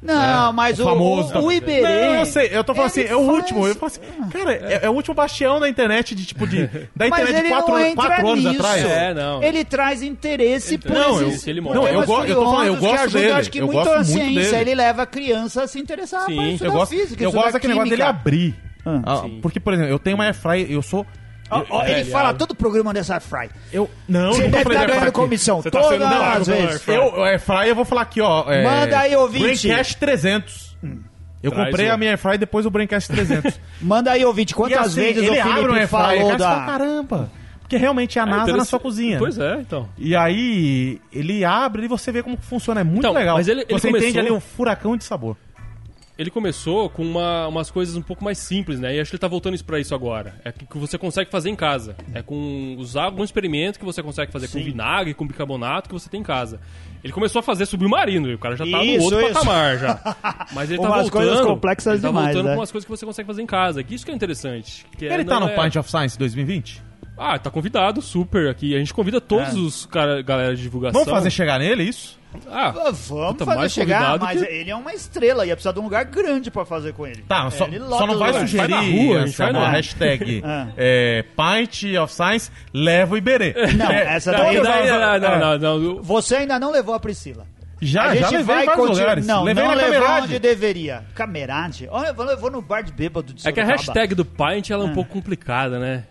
Não, 0.02 0.48
É, 0.48 0.52
mas 0.52 0.80
o 0.80 0.84
famoso. 0.84 1.38
o, 1.38 1.44
o 1.44 1.52
Iberê. 1.52 1.80
Não, 1.82 2.14
eu 2.16 2.26
sei. 2.26 2.48
Eu 2.50 2.64
tô 2.64 2.74
falando 2.74 2.90
assim, 2.90 3.02
é 3.02 3.14
o 3.14 3.24
faz- 3.24 3.36
último. 3.38 3.68
Eu 3.68 3.74
falo 3.76 3.86
assim, 3.92 4.00
cara, 4.32 4.52
é, 4.52 4.80
é 4.82 4.90
o 4.90 4.92
último 4.92 5.14
bastião 5.14 5.60
da 5.60 5.68
internet 5.68 6.12
de 6.14 6.26
tipo 6.26 6.44
de. 6.46 6.68
Da 6.96 7.06
internet 7.06 7.30
ele 7.36 7.42
de 7.42 7.48
quatro, 7.48 7.68
não 7.70 7.76
anos- 7.76 7.88
entra 7.92 8.06
quatro 8.08 8.28
anos 8.28 8.44
nisso. 8.44 8.60
atrás. 8.60 8.84
É, 8.84 9.14
não. 9.14 9.42
Ele 9.42 9.64
traz 9.64 10.02
interesse 10.02 10.76
por 10.76 10.90
Não, 10.90 11.20
eu- 11.20 11.28
esses 11.28 11.46
ele 11.46 11.62
por 11.62 11.74
não, 11.74 11.86
eu 11.86 12.04
go- 12.04 12.24
eu 12.24 12.34
tô 12.34 12.44
falando, 12.50 12.66
eu 12.66 12.76
gosto 12.76 13.02
ajuda, 13.04 13.18
dele, 13.20 13.32
Acho 13.32 13.50
que 13.50 13.58
eu 13.58 13.66
muito 13.66 13.76
gosto 13.78 13.90
a 13.92 13.96
muito 13.98 14.06
ciência, 14.12 14.50
dele. 14.58 14.70
ele 14.70 14.74
leva 14.74 15.02
a 15.02 15.06
criança 15.06 15.62
a 15.62 15.66
se 15.68 15.78
interessar 15.78 16.26
Sim. 16.26 16.34
por 16.34 16.44
Eu 16.44 16.50
estudar 16.52 16.70
gosto, 16.72 16.90
física, 16.90 17.22
eu 17.24 17.30
gosto 17.32 17.52
daquele 17.52 17.72
negócio 17.74 17.90
dele 17.90 18.02
abrir. 18.02 18.54
Ah. 18.84 19.00
Ah, 19.06 19.22
porque, 19.40 19.60
por 19.60 19.72
exemplo, 19.72 19.92
eu 19.92 19.98
tenho 20.00 20.16
uma 20.16 20.24
airfryer, 20.24 20.68
eu 20.68 20.82
sou. 20.82 21.06
Ó, 21.50 21.82
ele 21.84 22.00
É, 22.00 22.04
fala 22.06 22.30
ele 22.30 22.38
todo 22.38 22.52
o 22.52 22.54
programa 22.54 22.94
dessa 22.94 23.20
Fry. 23.20 23.50
Eu. 23.72 23.90
Não, 24.08 24.32
Você 24.32 24.44
não 24.44 24.50
deve 24.50 24.70
estar 24.72 24.86
ganhando 24.86 25.12
comissão 25.12 25.60
Você 25.60 25.70
tá 25.70 25.82
sendo 25.82 25.98
todas 26.00 26.08
pago 26.18 26.40
as 26.40 26.46
vezes. 26.46 26.88
Eu, 26.88 27.24
Airfryer, 27.24 27.68
eu 27.68 27.74
vou 27.74 27.84
falar 27.84 28.02
aqui, 28.02 28.20
ó. 28.20 28.50
É, 28.50 28.64
Manda 28.64 28.98
aí, 28.98 29.14
ouvinte. 29.16 29.66
Braincast 29.68 29.96
300. 29.98 30.76
Eu 31.42 31.50
Traz 31.50 31.66
comprei 31.68 31.88
o- 31.88 31.92
a 31.92 31.96
minha 31.96 32.12
Airfryer 32.12 32.38
depois 32.38 32.64
do 32.64 32.70
Braincast 32.70 33.10
300. 33.12 33.60
Manda 33.82 34.12
aí, 34.12 34.24
ouvinte, 34.24 34.52
E 34.52 34.56
quantas 34.56 34.78
assim, 34.86 35.00
vezes 35.00 35.22
o 35.28 35.32
ele 35.32 35.40
abre 35.40 35.50
um 35.52 35.54
Felipe 35.64 35.78
Airfryer, 35.80 35.88
falou 35.88 36.38
fala, 36.38 36.38
da... 36.60 36.66
caramba. 36.66 37.30
Porque 37.60 37.76
realmente 37.76 38.18
é 38.18 38.22
a 38.22 38.26
NASA 38.26 38.56
na 38.56 38.64
sua 38.64 38.78
cozinha. 38.78 39.18
Pois 39.18 39.38
é, 39.38 39.54
então. 39.56 39.88
E 39.98 40.14
aí, 40.14 41.00
ele 41.12 41.44
abre 41.44 41.84
e 41.84 41.88
você 41.88 42.12
vê 42.12 42.22
como 42.22 42.36
funciona. 42.36 42.80
É 42.80 42.84
muito 42.84 42.98
Então, 43.00 43.12
legal. 43.12 43.36
mas 43.36 43.48
ele- 43.48 43.62
ele 43.62 43.78
você 43.78 43.88
começou- 43.88 44.08
entende 44.08 44.18
ali 44.20 44.30
um 44.30 44.40
furacão 44.40 44.96
de 44.96 45.04
sabor. 45.04 45.36
Ele 46.18 46.30
começou 46.30 46.90
com 46.90 47.02
uma- 47.02 47.48
umas 47.48 47.70
coisas 47.70 47.96
um 47.96 48.02
pouco 48.02 48.22
mais 48.22 48.36
simples, 48.38 48.78
né? 48.78 48.94
E 48.94 49.00
acho 49.00 49.10
que 49.10 49.16
ele 49.16 49.20
tá 49.20 49.26
voltando 49.28 49.54
isso 49.54 49.64
pra 49.64 49.80
isso 49.80 49.94
agora. 49.94 50.34
É 50.44 50.52
que, 50.52 50.66
que 50.66 50.76
você 50.78 50.98
consegue 50.98 51.30
fazer 51.30 51.48
em 51.48 51.56
casa. 51.56 51.96
É 52.14 52.20
com 52.22 52.76
usar 52.78 53.04
algum 53.04 53.24
experimento 53.24 53.78
que 53.78 53.84
você 53.84 54.02
consegue 54.02 54.30
fazer 54.30 54.48
com 54.48 54.62
vinagre, 54.62 55.14
com 55.14 55.26
bicarbonato 55.26 55.88
que 55.88 55.94
você 55.94 56.10
tem 56.10 56.20
em 56.20 56.22
casa. 56.22 56.60
Ele 57.02 57.12
começou 57.14 57.40
a 57.40 57.42
fazer 57.42 57.64
submarino, 57.66 58.28
e 58.28 58.34
o 58.34 58.38
cara 58.38 58.54
já 58.56 58.64
tá 58.66 58.84
Isso, 58.84 58.98
no 58.98 59.04
outro 59.04 59.20
isso. 59.22 59.32
patamar 59.32 59.78
já. 59.78 60.16
Mas 60.52 60.70
ele 60.70 60.80
tá 60.80 60.88
Umas 60.88 61.00
voltando. 61.08 61.12
coisas 61.28 61.40
complexas 61.46 61.92
ele 61.94 62.02
tá 62.02 62.08
demais, 62.08 62.26
voltando 62.26 62.46
né? 62.48 62.54
com 62.54 62.60
umas 62.60 62.70
coisas 62.72 62.84
que 62.86 62.90
você 62.96 63.06
consegue 63.06 63.26
fazer 63.26 63.42
em 63.42 63.46
casa. 63.46 63.82
Que 63.82 63.94
isso 63.94 64.04
que 64.04 64.12
é 64.12 64.14
interessante. 64.14 64.86
que 64.96 65.06
é- 65.06 65.14
ele 65.14 65.24
tá 65.24 65.40
não 65.40 65.46
no 65.48 65.52
é- 65.52 65.62
Pint 65.64 65.76
of 65.76 65.90
Science 65.90 66.18
2020? 66.18 66.82
Ah, 67.16 67.38
tá 67.38 67.50
convidado, 67.50 68.00
super 68.02 68.48
aqui. 68.48 68.74
A 68.74 68.78
gente 68.78 68.92
convida 68.94 69.20
todos 69.20 69.54
É. 69.54 69.58
os 69.58 69.86
cara, 69.86 70.22
galera 70.22 70.54
de 70.54 70.62
divulgação. 70.62 71.00
Vamos 71.04 71.12
fazer 71.18 71.30
chegar 71.30 71.58
nele, 71.58 71.82
isso? 71.84 72.18
Ah, 72.50 72.70
Vamos 72.70 73.00
Puta, 73.08 73.44
fazer 73.44 73.58
mais 73.58 73.72
chegar, 73.72 74.18
mas 74.18 74.40
que- 74.40 74.46
ele 74.46 74.70
é 74.70 74.76
uma 74.76 74.92
estrela, 74.94 75.46
ia 75.46 75.54
precisar 75.54 75.72
de 75.72 75.80
um 75.80 75.84
lugar 75.84 76.04
grande 76.04 76.50
pra 76.50 76.64
fazer 76.64 76.92
com 76.92 77.06
ele. 77.06 77.22
Tá, 77.28 77.46
É, 77.46 77.50
só, 77.50 77.66
ele 77.66 77.78
só 77.80 78.06
não 78.06 78.18
vai 78.18 78.32
sugerir 78.32 78.56
Vai 78.56 78.68
na 78.68 78.76
rua, 78.80 78.84
a 78.84 79.26
gente 79.26 79.36
vai 79.36 79.48
Anselmo, 79.48 79.52
na- 79.52 79.66
a 79.66 79.70
hashtag 79.70 80.42
Ah. 80.44 80.68
é, 80.76 81.24
Pint 81.36 81.96
of 82.02 82.12
Science 82.12 82.50
leva 82.72 83.14
o 83.14 83.18
Iberê. 83.18 83.54
Não, 83.76 83.90
É, 83.90 84.14
essa 84.16 84.32
daí- 84.32 84.56
as- 84.56 84.62
daí- 84.62 84.88
é, 84.88 85.18
não, 85.20 85.38
não, 85.38 85.58
não, 85.58 85.78
não. 85.78 86.02
Você 86.02 86.36
ainda 86.36 86.58
não 86.58 86.70
levou 86.70 86.94
a 86.94 87.00
Priscila. 87.00 87.46
Já, 87.84 88.02
a 88.04 88.08
já 88.14 88.14
gente 88.28 88.30
levei 88.30 88.44
vai 88.44 88.62
em 88.62 88.66
vários 88.66 88.74
continuar- 88.86 89.00
lugares. 89.00 89.26
Não, 89.26 89.42
levei 89.42 89.62
não 89.64 89.70
na 89.70 89.76
levou 89.76 89.92
Camerade. 90.02 90.26
onde 90.26 90.38
deveria. 90.38 91.04
Camerade? 91.16 91.88
Olha, 91.90 92.14
eu 92.16 92.24
levou 92.24 92.48
no 92.48 92.62
bar 92.62 92.82
de 92.82 92.92
bêbado 92.92 93.32
de 93.34 93.46
É 93.48 93.50
que 93.50 93.58
a 93.60 93.64
hashtag 93.64 94.14
do 94.14 94.24
Pint 94.24 94.70
ela 94.70 94.84
é 94.84 94.86
um 94.86 94.90
Ah. 94.90 94.94
pouco 94.94 95.10
complicada, 95.10 95.80
né? 95.80 96.04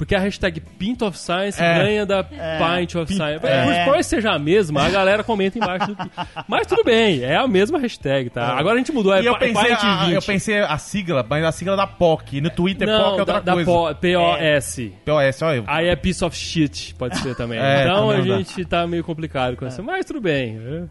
Porque 0.00 0.14
a 0.14 0.18
hashtag 0.18 0.60
Pint 0.78 1.02
of 1.02 1.18
Science 1.18 1.62
É. 1.62 1.74
ganha 1.74 2.06
da 2.06 2.24
Pint 2.24 2.94
of 2.94 3.12
Science. 3.12 3.44
É. 3.46 3.84
Por 3.84 3.90
mais 3.92 4.06
que 4.06 4.16
seja 4.16 4.30
a 4.32 4.38
mesma, 4.38 4.82
a 4.86 4.88
galera 4.88 5.22
comenta 5.22 5.58
embaixo 5.58 5.88
do 5.94 6.10
Mas 6.48 6.66
tudo 6.66 6.82
bem, 6.82 7.22
é 7.22 7.36
a 7.36 7.46
mesma 7.46 7.78
hashtag, 7.78 8.30
tá? 8.30 8.56
Agora 8.58 8.76
a 8.76 8.78
gente 8.78 8.92
mudou, 8.92 9.12
é 9.14 9.20
E 9.20 9.26
eu 9.26 9.34
Pi- 9.34 9.52
pensei, 9.52 9.72
a, 9.72 10.04
20. 10.06 10.14
eu 10.14 10.22
pensei 10.22 10.58
a 10.58 10.78
sigla, 10.78 11.26
mas 11.28 11.44
a 11.44 11.52
sigla 11.52 11.76
da 11.76 11.86
POC. 11.86 12.40
No 12.40 12.48
Twitter, 12.48 12.88
Não, 12.88 12.98
POC 12.98 13.16
é 13.16 13.20
outra 13.20 13.40
da, 13.42 13.52
coisa. 13.52 13.70
Po- 13.70 13.94
POS. 13.94 14.76
POS, 15.04 15.42
olha 15.42 15.56
eu. 15.58 15.64
Aí 15.66 15.88
é 15.88 15.94
piece 15.96 16.24
of 16.24 16.34
shit, 16.34 16.94
pode 16.94 17.18
ser 17.18 17.34
também. 17.36 17.58
É, 17.58 17.82
então 17.82 18.08
também 18.08 18.32
a 18.32 18.36
gente 18.38 18.64
tá 18.64 18.86
meio 18.86 19.04
complicado 19.04 19.54
com 19.54 19.66
isso. 19.66 19.82
Mas 19.82 20.06
tudo 20.06 20.22
bem. 20.22 20.88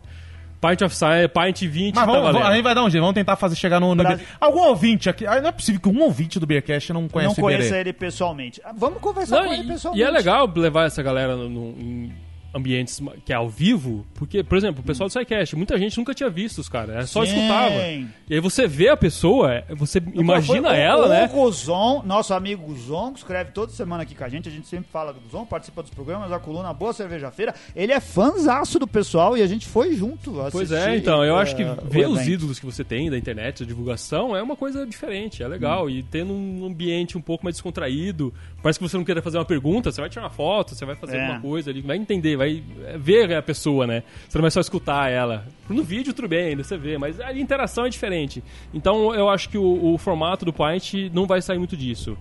Pint 0.61 0.81
of 0.81 0.93
Science, 0.95 1.29
Pint 1.29 1.61
20 1.71 1.95
Mas 1.95 2.05
tá 2.05 2.11
vamos, 2.11 2.21
valendo. 2.33 2.43
a 2.47 2.53
gente 2.55 2.63
vai 2.63 2.75
dar 2.75 2.83
um 2.83 2.89
jeito, 2.89 3.01
vamos 3.01 3.15
tentar 3.15 3.35
fazer 3.37 3.55
chegar 3.55 3.79
no... 3.79 3.95
no 3.95 4.03
Brasil- 4.03 4.25
Algum 4.41 4.59
ouvinte 4.67 5.09
aqui... 5.09 5.25
ah, 5.25 5.39
Não 5.39 5.49
é 5.49 5.51
possível 5.53 5.79
que 5.79 5.87
um 5.89 6.01
ouvinte 6.01 6.39
do 6.39 6.45
Beercast 6.45 6.91
não 6.91 7.07
conhece 7.07 7.39
Não 7.39 7.45
o 7.45 7.49
Iberê. 7.49 7.63
conheça 7.69 7.79
ele 7.79 7.93
pessoalmente. 7.93 8.61
Ah, 8.65 8.73
Vamos 8.75 8.99
conversar 8.99 9.37
Não, 9.37 9.45
com 9.47 9.53
ele 9.53 9.63
e, 9.63 9.67
pessoalmente. 9.67 10.03
e 10.03 10.07
é 10.07 10.11
legal 10.11 10.51
levar 10.55 10.85
essa 10.87 11.01
galera 11.01 11.35
no- 11.35 11.47
no- 11.49 11.79
em 11.81 12.13
ambientes 12.53 13.01
que 13.25 13.31
é 13.31 13.35
ao 13.35 13.47
vivo, 13.49 14.05
porque, 14.15 14.43
por 14.43 14.57
exemplo, 14.57 14.81
o 14.81 14.83
pessoal 14.83 15.07
do 15.07 15.11
SciCast, 15.11 15.55
muita 15.55 15.77
gente 15.77 15.97
nunca 15.97 16.13
tinha 16.13 16.29
visto 16.29 16.59
os 16.59 16.69
caras, 16.69 16.89
era 16.95 17.07
só 17.07 17.23
Sim. 17.25 17.31
escutava. 17.35 17.75
E 17.75 18.33
aí 18.33 18.39
você 18.39 18.67
vê 18.67 18.89
a 18.89 18.97
pessoa, 18.97 19.53
é, 19.53 19.65
você 19.75 20.01
imagina 20.13 20.69
Foi 20.69 20.77
o- 20.77 20.81
ela, 20.81 21.05
o 21.05 21.09
né? 21.09 21.25
Hugo 21.25 21.51
Zon, 21.51 22.03
nosso 22.05 22.33
amigo 22.33 22.73
Zon, 22.75 23.13
que 23.13 23.19
escreve 23.19 23.51
toda 23.51 23.71
semana 23.71 24.03
aqui 24.03 24.15
com 24.15 24.23
a 24.23 24.29
gente, 24.29 24.49
a 24.49 24.51
gente 24.51 24.67
sempre 24.67 24.89
fala 24.91 25.13
do 25.13 25.19
Zon, 25.31 25.45
participa 25.45 25.81
dos 25.81 25.91
programas, 25.91 26.31
a 26.31 26.39
coluna 26.39 26.73
Boa 26.73 26.93
Cerveja 26.93 27.29
Feira. 27.31 27.53
Ele 27.75 27.91
é 27.93 27.99
fãzaço 27.99 28.79
do 28.79 28.87
pessoal 28.87 29.37
e 29.37 29.41
a 29.41 29.47
gente 29.47 29.67
foi 29.67 29.95
junto 29.95 30.31
Pois 30.51 30.71
assistir, 30.71 30.89
é, 30.91 30.97
então, 30.97 31.23
eu 31.23 31.35
acho 31.35 31.55
que 31.55 31.63
o 31.63 31.75
ver 31.89 32.07
os 32.07 32.27
ídolos 32.27 32.59
que 32.59 32.65
você 32.65 32.83
tem 32.83 33.09
da 33.09 33.17
internet, 33.17 33.63
da 33.63 33.67
divulgação, 33.67 34.35
é 34.35 34.41
uma 34.41 34.55
coisa 34.55 34.85
diferente, 34.85 35.43
é 35.43 35.47
legal. 35.47 35.85
Hum. 35.85 35.89
E 35.89 36.03
tendo 36.03 36.33
um 36.33 36.65
ambiente 36.65 37.17
um 37.17 37.21
pouco 37.21 37.43
mais 37.43 37.55
descontraído, 37.55 38.33
parece 38.61 38.79
que 38.79 38.87
você 38.87 38.97
não 38.97 39.03
queira 39.03 39.21
fazer 39.21 39.37
uma 39.37 39.45
pergunta, 39.45 39.91
você 39.91 40.01
vai 40.01 40.09
tirar 40.09 40.23
uma 40.23 40.29
foto, 40.29 40.75
você 40.75 40.85
vai 40.85 40.95
fazer 40.95 41.17
É. 41.17 41.21
alguma 41.21 41.39
coisa 41.41 41.69
ali, 41.69 41.81
vai 41.81 41.97
entender, 41.97 42.35
vai 42.37 42.63
ver 42.97 43.33
a 43.35 43.41
pessoa, 43.41 43.85
né? 43.87 44.03
Você 44.27 44.37
não 44.37 44.41
vai 44.43 44.51
só 44.51 44.59
escutar 44.59 45.09
ela. 45.11 45.45
No 45.69 45.83
vídeo, 45.83 46.13
tudo 46.13 46.27
bem, 46.27 46.49
ainda 46.49 46.63
você 46.63 46.77
vê, 46.77 46.97
mas 46.97 47.19
a 47.19 47.33
interação 47.33 47.85
é 47.85 47.89
diferente. 47.89 48.43
Então, 48.73 49.13
eu 49.13 49.29
acho 49.29 49.49
que 49.49 49.57
o, 49.57 49.93
o 49.93 49.97
formato 49.97 50.45
do 50.45 50.53
Pint 50.53 50.93
não 51.13 51.25
vai 51.25 51.41
sair 51.41 51.57
muito 51.57 51.75
disso. 51.77 52.17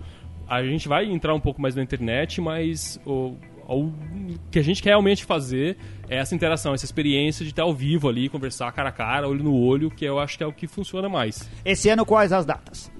A 0.47 0.63
gente 0.63 0.87
vai 0.87 1.05
entrar 1.05 1.33
um 1.35 1.39
pouco 1.39 1.61
mais 1.61 1.75
na 1.75 1.83
internet, 1.83 2.41
mas 2.41 2.99
o, 3.05 3.35
o 3.67 3.91
que 4.49 4.57
a 4.57 4.63
gente 4.63 4.81
quer 4.81 4.89
realmente 4.89 5.23
fazer 5.23 5.77
é 6.09 6.17
essa 6.17 6.33
interação, 6.33 6.73
essa 6.73 6.85
experiência 6.85 7.43
de 7.45 7.51
estar 7.51 7.61
ao 7.63 7.73
vivo 7.73 8.09
ali, 8.09 8.27
conversar 8.29 8.71
cara 8.71 8.89
a 8.89 8.91
cara, 8.91 9.27
olho 9.27 9.43
no 9.43 9.55
olho, 9.55 9.91
que 9.91 10.03
eu 10.05 10.17
acho 10.19 10.37
que 10.37 10.43
é 10.43 10.47
o 10.47 10.51
que 10.51 10.65
funciona 10.67 11.07
mais. 11.07 11.47
Esse 11.63 11.87
ano, 11.89 12.03
quais 12.05 12.31
as 12.33 12.45
datas? 12.47 12.91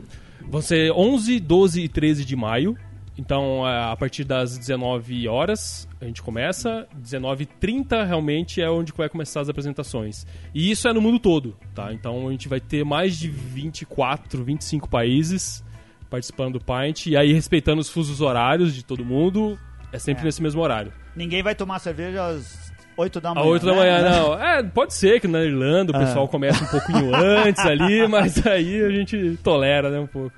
Vão 0.47 0.61
ser 0.61 0.91
11, 0.91 1.39
12 1.39 1.81
e 1.81 1.87
13 1.87 2.23
de 2.25 2.35
maio. 2.35 2.77
Então, 3.19 3.67
é, 3.67 3.91
a 3.91 3.95
partir 3.97 4.23
das 4.23 4.57
19 4.57 5.27
horas, 5.27 5.85
a 5.99 6.05
gente 6.05 6.21
começa. 6.21 6.87
19h30 7.03 8.07
realmente 8.07 8.61
é 8.61 8.69
onde 8.69 8.93
vai 8.95 9.09
começar 9.09 9.41
as 9.41 9.49
apresentações. 9.49 10.25
E 10.55 10.71
isso 10.71 10.87
é 10.87 10.93
no 10.93 11.01
mundo 11.01 11.19
todo, 11.19 11.57
tá? 11.75 11.91
Então, 11.91 12.29
a 12.29 12.31
gente 12.31 12.47
vai 12.47 12.61
ter 12.61 12.85
mais 12.85 13.17
de 13.19 13.27
24, 13.27 14.41
25 14.41 14.87
países 14.89 15.61
participando 16.09 16.53
do 16.53 16.61
Pint. 16.63 17.07
E 17.07 17.17
aí, 17.17 17.33
respeitando 17.33 17.81
os 17.81 17.89
fusos 17.89 18.21
horários 18.21 18.73
de 18.73 18.85
todo 18.85 19.03
mundo, 19.03 19.59
é 19.91 19.99
sempre 19.99 20.21
É. 20.21 20.25
nesse 20.25 20.41
mesmo 20.41 20.61
horário. 20.61 20.93
Ninguém 21.13 21.43
vai 21.43 21.53
tomar 21.53 21.79
cerveja 21.79 22.25
às 22.25 22.71
8 22.95 23.19
da 23.19 23.33
manhã. 23.33 23.41
Às 23.45 23.51
8 23.51 23.65
da 23.65 23.71
né? 23.73 23.77
manhã, 23.79 24.01
não. 24.09 24.33
É, 24.41 24.63
pode 24.63 24.93
ser 24.93 25.19
que 25.19 25.27
na 25.27 25.41
Irlanda 25.43 25.91
o 25.91 25.95
Ah. 25.97 25.99
pessoal 25.99 26.25
comece 26.29 26.63
um 26.63 26.67
pouquinho 26.67 27.13
antes 27.13 27.65
ali, 27.65 28.07
mas 28.07 28.47
aí 28.47 28.81
a 28.81 28.89
gente 28.89 29.37
tolera, 29.43 29.89
né, 29.89 29.99
um 29.99 30.07
pouco. 30.07 30.31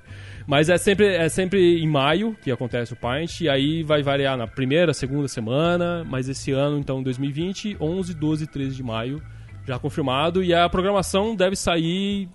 Mas 0.46 0.68
é 0.68 0.76
sempre, 0.78 1.06
é 1.06 1.28
sempre 1.28 1.80
em 1.80 1.88
maio 1.88 2.36
que 2.42 2.50
acontece 2.50 2.92
o 2.92 2.96
Pint, 2.96 3.40
e 3.42 3.48
aí 3.48 3.82
vai 3.82 4.02
variar 4.02 4.36
na 4.36 4.46
primeira, 4.46 4.92
segunda 4.92 5.28
semana, 5.28 6.04
mas 6.08 6.28
esse 6.28 6.50
ano, 6.52 6.78
então, 6.78 7.02
2020, 7.02 7.76
11, 7.80 8.14
12 8.14 8.44
e 8.44 8.46
13 8.46 8.76
de 8.76 8.82
maio, 8.82 9.22
já 9.66 9.78
confirmado, 9.78 10.42
e 10.42 10.52
a 10.52 10.68
programação 10.68 11.36
deve 11.36 11.54
sair 11.56 12.28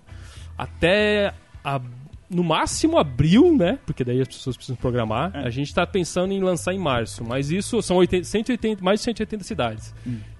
até 0.56 1.32
a- 1.64 1.80
no 2.30 2.44
máximo 2.44 2.98
abril, 2.98 3.56
né? 3.56 3.78
Porque 3.86 4.04
daí 4.04 4.20
as 4.20 4.28
pessoas 4.28 4.56
precisam 4.56 4.76
programar. 4.76 5.30
A 5.34 5.48
gente 5.50 5.68
está 5.68 5.86
pensando 5.86 6.32
em 6.32 6.40
lançar 6.42 6.74
em 6.74 6.78
março, 6.78 7.24
mas 7.24 7.50
isso 7.50 7.80
são 7.80 7.96
80, 7.96 8.24
180, 8.24 8.84
mais 8.84 9.00
de 9.00 9.04
180 9.04 9.44
cidades. 9.44 9.94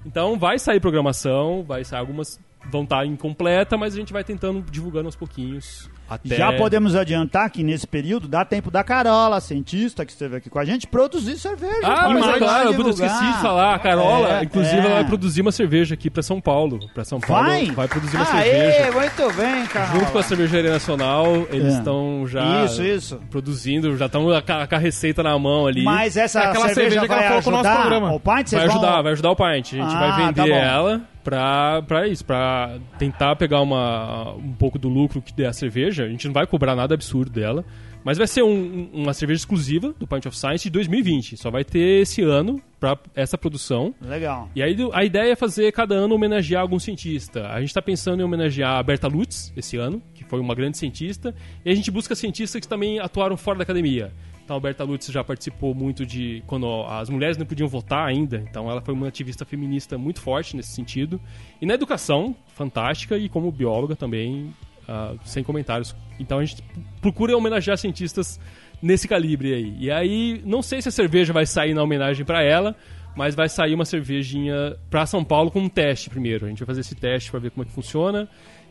Então 0.04 0.38
vai 0.38 0.58
sair 0.58 0.80
programação, 0.80 1.62
vai 1.62 1.84
sair 1.84 2.00
algumas 2.00 2.38
vão 2.70 2.82
estar 2.82 3.06
incompleta, 3.06 3.78
mas 3.78 3.94
a 3.94 3.96
gente 3.96 4.12
vai 4.12 4.22
tentando 4.24 4.60
divulgando 4.70 5.06
aos 5.06 5.16
pouquinhos. 5.16 5.88
Até... 6.08 6.36
Já 6.36 6.52
podemos 6.54 6.94
adiantar 6.94 7.50
que 7.50 7.62
nesse 7.62 7.86
período 7.86 8.26
dá 8.26 8.44
tempo 8.44 8.70
da 8.70 8.82
Carola, 8.82 9.40
cientista 9.40 10.04
que 10.06 10.12
esteve 10.12 10.36
aqui 10.36 10.48
com 10.48 10.58
a 10.58 10.64
gente, 10.64 10.86
produzir 10.86 11.36
cerveja. 11.38 11.80
Ah, 11.84 12.08
mas 12.08 12.26
é 12.26 12.38
claro, 12.38 12.72
eu 12.72 12.88
esqueci 12.90 13.26
de 13.26 13.38
falar. 13.40 13.74
A 13.74 13.78
Carola, 13.78 14.38
É, 14.40 14.44
inclusive, 14.44 14.76
é. 14.76 14.80
ela 14.80 14.94
vai 14.94 15.04
produzir 15.04 15.42
uma 15.42 15.52
cerveja 15.52 15.94
aqui 15.94 16.08
pra 16.08 16.22
São 16.22 16.40
Paulo. 16.40 16.78
Pra 16.94 17.04
São 17.04 17.20
Paulo. 17.20 17.44
Vai? 17.74 17.88
produzir 17.88 18.16
uma 18.16 18.30
Aê, 18.38 18.72
cerveja. 18.72 18.92
muito 18.92 19.36
bem, 19.36 19.66
Carola. 19.66 19.98
Junto 20.00 20.12
com 20.12 20.18
a 20.18 20.22
Cervejaria 20.22 20.70
Nacional, 20.72 21.46
eles 21.50 21.74
É. 21.74 21.78
estão 21.78 22.26
já 22.26 22.64
Isso, 22.64 22.82
isso. 22.82 23.20
produzindo, 23.30 23.96
já 23.96 24.06
estão 24.06 24.24
com 24.24 24.32
a, 24.32 24.66
com 24.66 24.76
receita 24.76 25.22
na 25.22 25.38
mão 25.38 25.66
ali. 25.66 25.84
Mas 25.84 26.16
essa 26.16 26.40
É 26.40 26.46
aquela 26.46 26.68
cerveja, 26.68 26.74
cerveja 26.90 27.00
que 27.02 27.08
vai 27.08 27.18
ela 27.26 27.28
colocou 27.42 27.52
no 27.52 27.58
nosso 27.58 27.68
ajudar 27.68 27.80
programa. 27.88 28.12
o 28.14 28.20
Pint? 28.20 28.50
Vai 28.52 28.66
vão- 28.66 28.76
ajudar, 28.76 29.02
vai 29.02 29.12
ajudar 29.12 29.30
o 29.30 29.36
Pint. 29.36 29.46
A 29.48 29.76
gente 29.76 29.94
Ah, 29.94 29.98
vai 29.98 30.10
tá 30.10 30.16
vender 30.42 30.50
bom. 30.50 30.56
ela 30.56 31.00
pra, 31.24 31.82
pra 31.82 32.06
isso, 32.08 32.24
pra 32.24 32.78
tentar 32.98 33.36
pegar 33.36 33.60
uma, 33.60 34.32
um 34.34 34.52
pouco 34.52 34.78
do 34.78 34.88
lucro 34.88 35.20
que 35.22 35.32
der 35.32 35.46
a 35.46 35.52
cerveja. 35.52 36.04
A 36.04 36.08
gente 36.08 36.26
não 36.26 36.34
vai 36.34 36.46
cobrar 36.46 36.74
nada 36.74 36.94
absurdo 36.94 37.30
dela. 37.30 37.64
Mas 38.04 38.16
vai 38.16 38.26
ser 38.28 38.42
um- 38.42 38.48
um- 38.94 39.02
uma 39.02 39.12
cerveja 39.12 39.38
exclusiva 39.40 39.92
do 39.98 40.06
Pint 40.06 40.24
of 40.24 40.36
Science 40.38 40.62
de 40.64 40.70
2020. 40.70 41.36
Só 41.36 41.50
vai 41.50 41.64
ter 41.64 42.00
esse 42.02 42.22
ano 42.22 42.62
pra 42.80 42.96
essa 43.14 43.36
produção. 43.36 43.92
Legal. 44.00 44.48
E 44.54 44.62
aí 44.62 44.74
a 44.92 45.04
ideia 45.04 45.32
é 45.32 45.36
fazer 45.36 45.70
cada 45.72 45.94
ano 45.96 46.14
homenagear 46.14 46.62
algum 46.62 46.78
cientista. 46.78 47.48
A 47.48 47.58
gente 47.60 47.68
está 47.70 47.82
pensando 47.82 48.20
em 48.20 48.24
homenagear 48.24 48.78
a 48.78 48.82
Berta 48.82 49.08
Lutz 49.08 49.52
esse 49.56 49.76
ano, 49.76 50.00
que 50.14 50.24
foi 50.24 50.38
uma 50.40 50.54
grande 50.54 50.78
cientista, 50.78 51.34
e 51.64 51.70
a 51.70 51.74
gente 51.74 51.90
busca 51.90 52.14
cientistas 52.14 52.60
que 52.60 52.68
também 52.68 52.98
atuaram 53.00 53.36
fora 53.36 53.58
da 53.58 53.64
academia. 53.64 54.12
Então 54.48 54.56
a 54.56 54.60
Berta 54.60 54.82
Lutz 54.82 55.08
já 55.08 55.22
participou 55.22 55.74
muito 55.74 56.06
de 56.06 56.42
quando 56.46 56.82
as 56.84 57.10
mulheres 57.10 57.36
não 57.36 57.44
podiam 57.44 57.68
votar 57.68 58.08
ainda, 58.08 58.42
então 58.48 58.70
ela 58.70 58.80
foi 58.80 58.94
uma 58.94 59.06
ativista 59.06 59.44
feminista 59.44 59.98
muito 59.98 60.22
forte 60.22 60.56
nesse 60.56 60.70
sentido. 60.70 61.20
E 61.60 61.66
na 61.66 61.74
educação, 61.74 62.34
fantástica, 62.54 63.18
e 63.18 63.28
como 63.28 63.52
bióloga 63.52 63.94
também, 63.94 64.54
ah, 64.88 65.12
sem 65.22 65.44
comentários. 65.44 65.94
Então 66.18 66.38
a 66.38 66.44
gente 66.46 66.64
procura 66.98 67.36
homenagear 67.36 67.76
cientistas 67.76 68.40
nesse 68.80 69.06
calibre 69.06 69.52
aí. 69.52 69.76
E 69.78 69.90
aí, 69.90 70.40
não 70.46 70.62
sei 70.62 70.80
se 70.80 70.88
a 70.88 70.92
cerveja 70.92 71.30
vai 71.30 71.44
sair 71.44 71.74
na 71.74 71.82
homenagem 71.82 72.24
para 72.24 72.42
ela, 72.42 72.74
mas 73.14 73.34
vai 73.34 73.50
sair 73.50 73.74
uma 73.74 73.84
cervejinha 73.84 74.78
para 74.88 75.04
São 75.04 75.22
Paulo 75.22 75.50
com 75.50 75.60
um 75.60 75.68
teste 75.68 76.08
primeiro. 76.08 76.46
A 76.46 76.48
gente 76.48 76.60
vai 76.60 76.68
fazer 76.68 76.80
esse 76.80 76.94
teste 76.94 77.30
para 77.30 77.40
ver 77.40 77.50
como 77.50 77.64
é 77.64 77.66
que 77.66 77.72
funciona. 77.72 78.26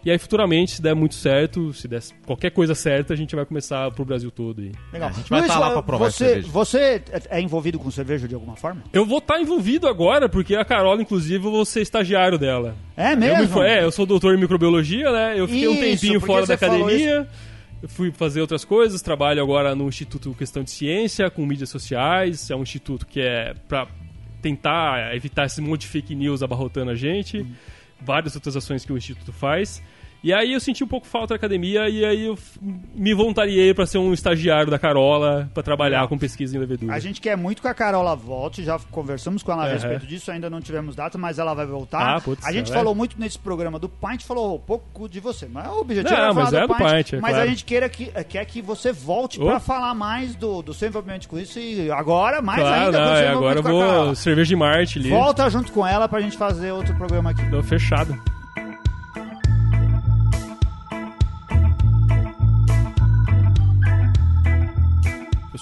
E 0.07 0.11
aí, 0.11 0.17
futuramente, 0.17 0.71
se 0.71 0.81
der 0.81 0.95
muito 0.95 1.15
certo, 1.15 1.73
se 1.73 1.85
der 1.85 2.01
qualquer 2.25 2.49
coisa 2.51 2.73
certa, 2.73 3.13
a 3.13 3.17
gente 3.17 3.35
vai 3.35 3.45
começar 3.45 3.91
pro 3.91 4.05
Brasil 4.05 4.31
todo 4.31 4.61
aí. 4.61 4.71
Legal. 4.93 5.09
É, 5.09 5.11
a 5.11 5.15
gente 5.15 5.29
vai 5.29 5.41
Luiz, 5.41 5.51
tá 5.51 5.59
lá 5.59 5.71
pra 5.71 5.83
provar 5.83 6.09
você, 6.09 6.25
cerveja. 6.29 6.47
você 6.47 7.03
é 7.29 7.41
envolvido 7.41 7.77
com 7.77 7.91
cerveja 7.91 8.25
de 8.25 8.33
alguma 8.33 8.55
forma? 8.55 8.83
Eu 8.93 9.05
vou 9.05 9.17
estar 9.17 9.37
envolvido 9.41 9.85
agora, 9.85 10.29
porque 10.29 10.55
a 10.55 10.63
Carola, 10.63 11.01
inclusive, 11.01 11.45
eu 11.45 11.51
vou 11.51 11.65
ser 11.65 11.81
estagiário 11.81 12.37
dela. 12.37 12.73
É 12.95 13.11
Eu, 13.11 13.17
mesmo? 13.17 13.41
me 13.41 13.47
fo- 13.49 13.63
é, 13.63 13.83
eu 13.83 13.91
sou 13.91 14.05
doutor 14.05 14.33
em 14.33 14.39
microbiologia, 14.39 15.11
né? 15.11 15.37
Eu 15.37 15.45
fiquei 15.45 15.67
um 15.67 15.73
Isso, 15.73 15.81
tempinho 15.81 16.19
porque 16.21 16.33
fora 16.33 16.45
da 16.45 16.53
academia. 16.53 17.27
Eu 17.83 17.89
fui 17.89 18.09
fazer 18.09 18.39
outras 18.39 18.63
coisas, 18.63 19.01
trabalho 19.01 19.43
agora 19.43 19.75
no 19.75 19.89
Instituto 19.89 20.33
Questão 20.35 20.63
de 20.63 20.71
Ciência, 20.71 21.29
com 21.29 21.45
mídias 21.45 21.69
sociais. 21.69 22.49
É 22.49 22.55
um 22.55 22.63
instituto 22.63 23.05
que 23.05 23.19
é 23.19 23.53
pra 23.67 23.85
tentar 24.41 25.13
evitar 25.13 25.45
esse 25.47 25.59
monte 25.59 25.81
de 25.81 25.87
fake 25.87 26.15
news 26.15 26.41
abarrotando 26.41 26.91
a 26.91 26.95
gente. 26.95 27.45
Várias 27.99 28.35
outras 28.35 28.55
ações 28.55 28.85
que 28.85 28.93
o 28.93 28.97
instituto 28.97 29.33
faz. 29.33 29.81
E 30.23 30.33
aí 30.33 30.51
eu 30.53 30.59
senti 30.59 30.83
um 30.83 30.87
pouco 30.87 31.05
falta 31.07 31.29
da 31.29 31.35
academia 31.35 31.87
e 31.89 32.03
aí 32.03 32.25
eu 32.25 32.37
me 32.95 33.13
voluntariei 33.13 33.73
para 33.73 33.85
ser 33.85 33.97
um 33.99 34.11
estagiário 34.13 34.69
da 34.69 34.79
Carola, 34.79 35.49
para 35.53 35.61
trabalhar 35.63 36.07
com 36.07 36.17
pesquisa 36.17 36.57
em 36.57 36.59
levedura. 36.59 36.93
A 36.93 36.99
gente 36.99 37.21
quer 37.21 37.37
muito 37.37 37.61
que 37.61 37.67
a 37.67 37.73
Carola 37.73 38.15
volte, 38.15 38.63
já 38.63 38.79
conversamos 38.91 39.43
com 39.43 39.51
ela 39.51 39.63
a 39.63 39.67
Uhum. 39.67 39.73
respeito 39.73 40.07
disso, 40.07 40.31
ainda 40.31 40.49
não 40.49 40.59
tivemos 40.59 40.95
data, 40.95 41.17
mas 41.17 41.37
ela 41.39 41.53
vai 41.53 41.65
voltar. 41.65 42.15
Ah, 42.17 42.19
putz, 42.21 42.43
a 42.45 42.51
gente 42.51 42.71
é. 42.71 42.73
falou 42.73 42.93
muito 42.95 43.19
nesse 43.19 43.37
programa 43.37 43.77
do 43.79 43.87
Pint, 43.87 44.23
falou 44.23 44.55
um 44.55 44.59
pouco 44.59 45.07
de 45.07 45.19
você. 45.19 45.45
Não 45.47 45.61
é 45.61 45.69
o 45.69 45.79
objetivo 45.81 46.13
Não, 46.13 46.17
era 46.23 46.33
falar 46.33 46.43
mas 46.45 46.53
é 46.53 46.61
do 46.61 46.75
Pint, 46.75 47.13
é 47.13 47.19
mas 47.21 47.31
claro. 47.31 47.43
a 47.45 47.47
gente 47.47 47.63
queira 47.65 47.87
que, 47.87 48.05
quer 48.25 48.45
que 48.45 48.61
você 48.61 48.91
volte 48.91 49.39
Oh. 49.39 49.45
pra 49.45 49.59
falar 49.59 49.93
mais 49.93 50.35
do, 50.35 50.61
do 50.61 50.73
seu 50.73 50.87
envolvimento 50.89 51.27
com 51.29 51.37
isso 51.39 51.59
e 51.59 51.89
agora, 51.91 52.41
mais 52.41 52.59
Claro, 52.59 52.85
ainda, 52.85 52.99
não, 53.05 53.15
é, 53.15 53.27
agora 53.27 53.59
eu 53.59 53.63
vou 53.63 54.15
cerveja 54.15 54.49
de 54.49 54.55
Marte 54.55 54.99
ali. 54.99 55.09
Volta 55.09 55.47
junto 55.49 55.71
com 55.71 55.85
ela 55.85 56.07
pra 56.09 56.19
gente 56.21 56.35
fazer 56.37 56.71
outro 56.71 56.95
programa 56.95 57.29
aqui. 57.29 57.47
Tô 57.49 57.61
fechado. 57.61 58.19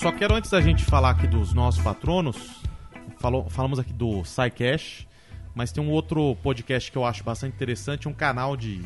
Só 0.05 0.11
quero, 0.11 0.35
antes 0.35 0.51
da 0.51 0.61
gente 0.61 0.85
falar 0.85 1.09
aqui 1.09 1.25
dos 1.25 1.51
nossos 1.51 1.83
patronos, 1.83 2.61
falou, 3.17 3.49
falamos 3.49 3.79
aqui 3.79 3.91
do 3.91 4.23
SciCash, 4.23 5.07
mas 5.55 5.71
tem 5.71 5.83
um 5.83 5.89
outro 5.89 6.35
podcast 6.43 6.91
que 6.91 6.97
eu 6.99 7.03
acho 7.03 7.23
bastante 7.23 7.55
interessante, 7.55 8.07
um 8.07 8.13
canal 8.13 8.55
de, 8.55 8.83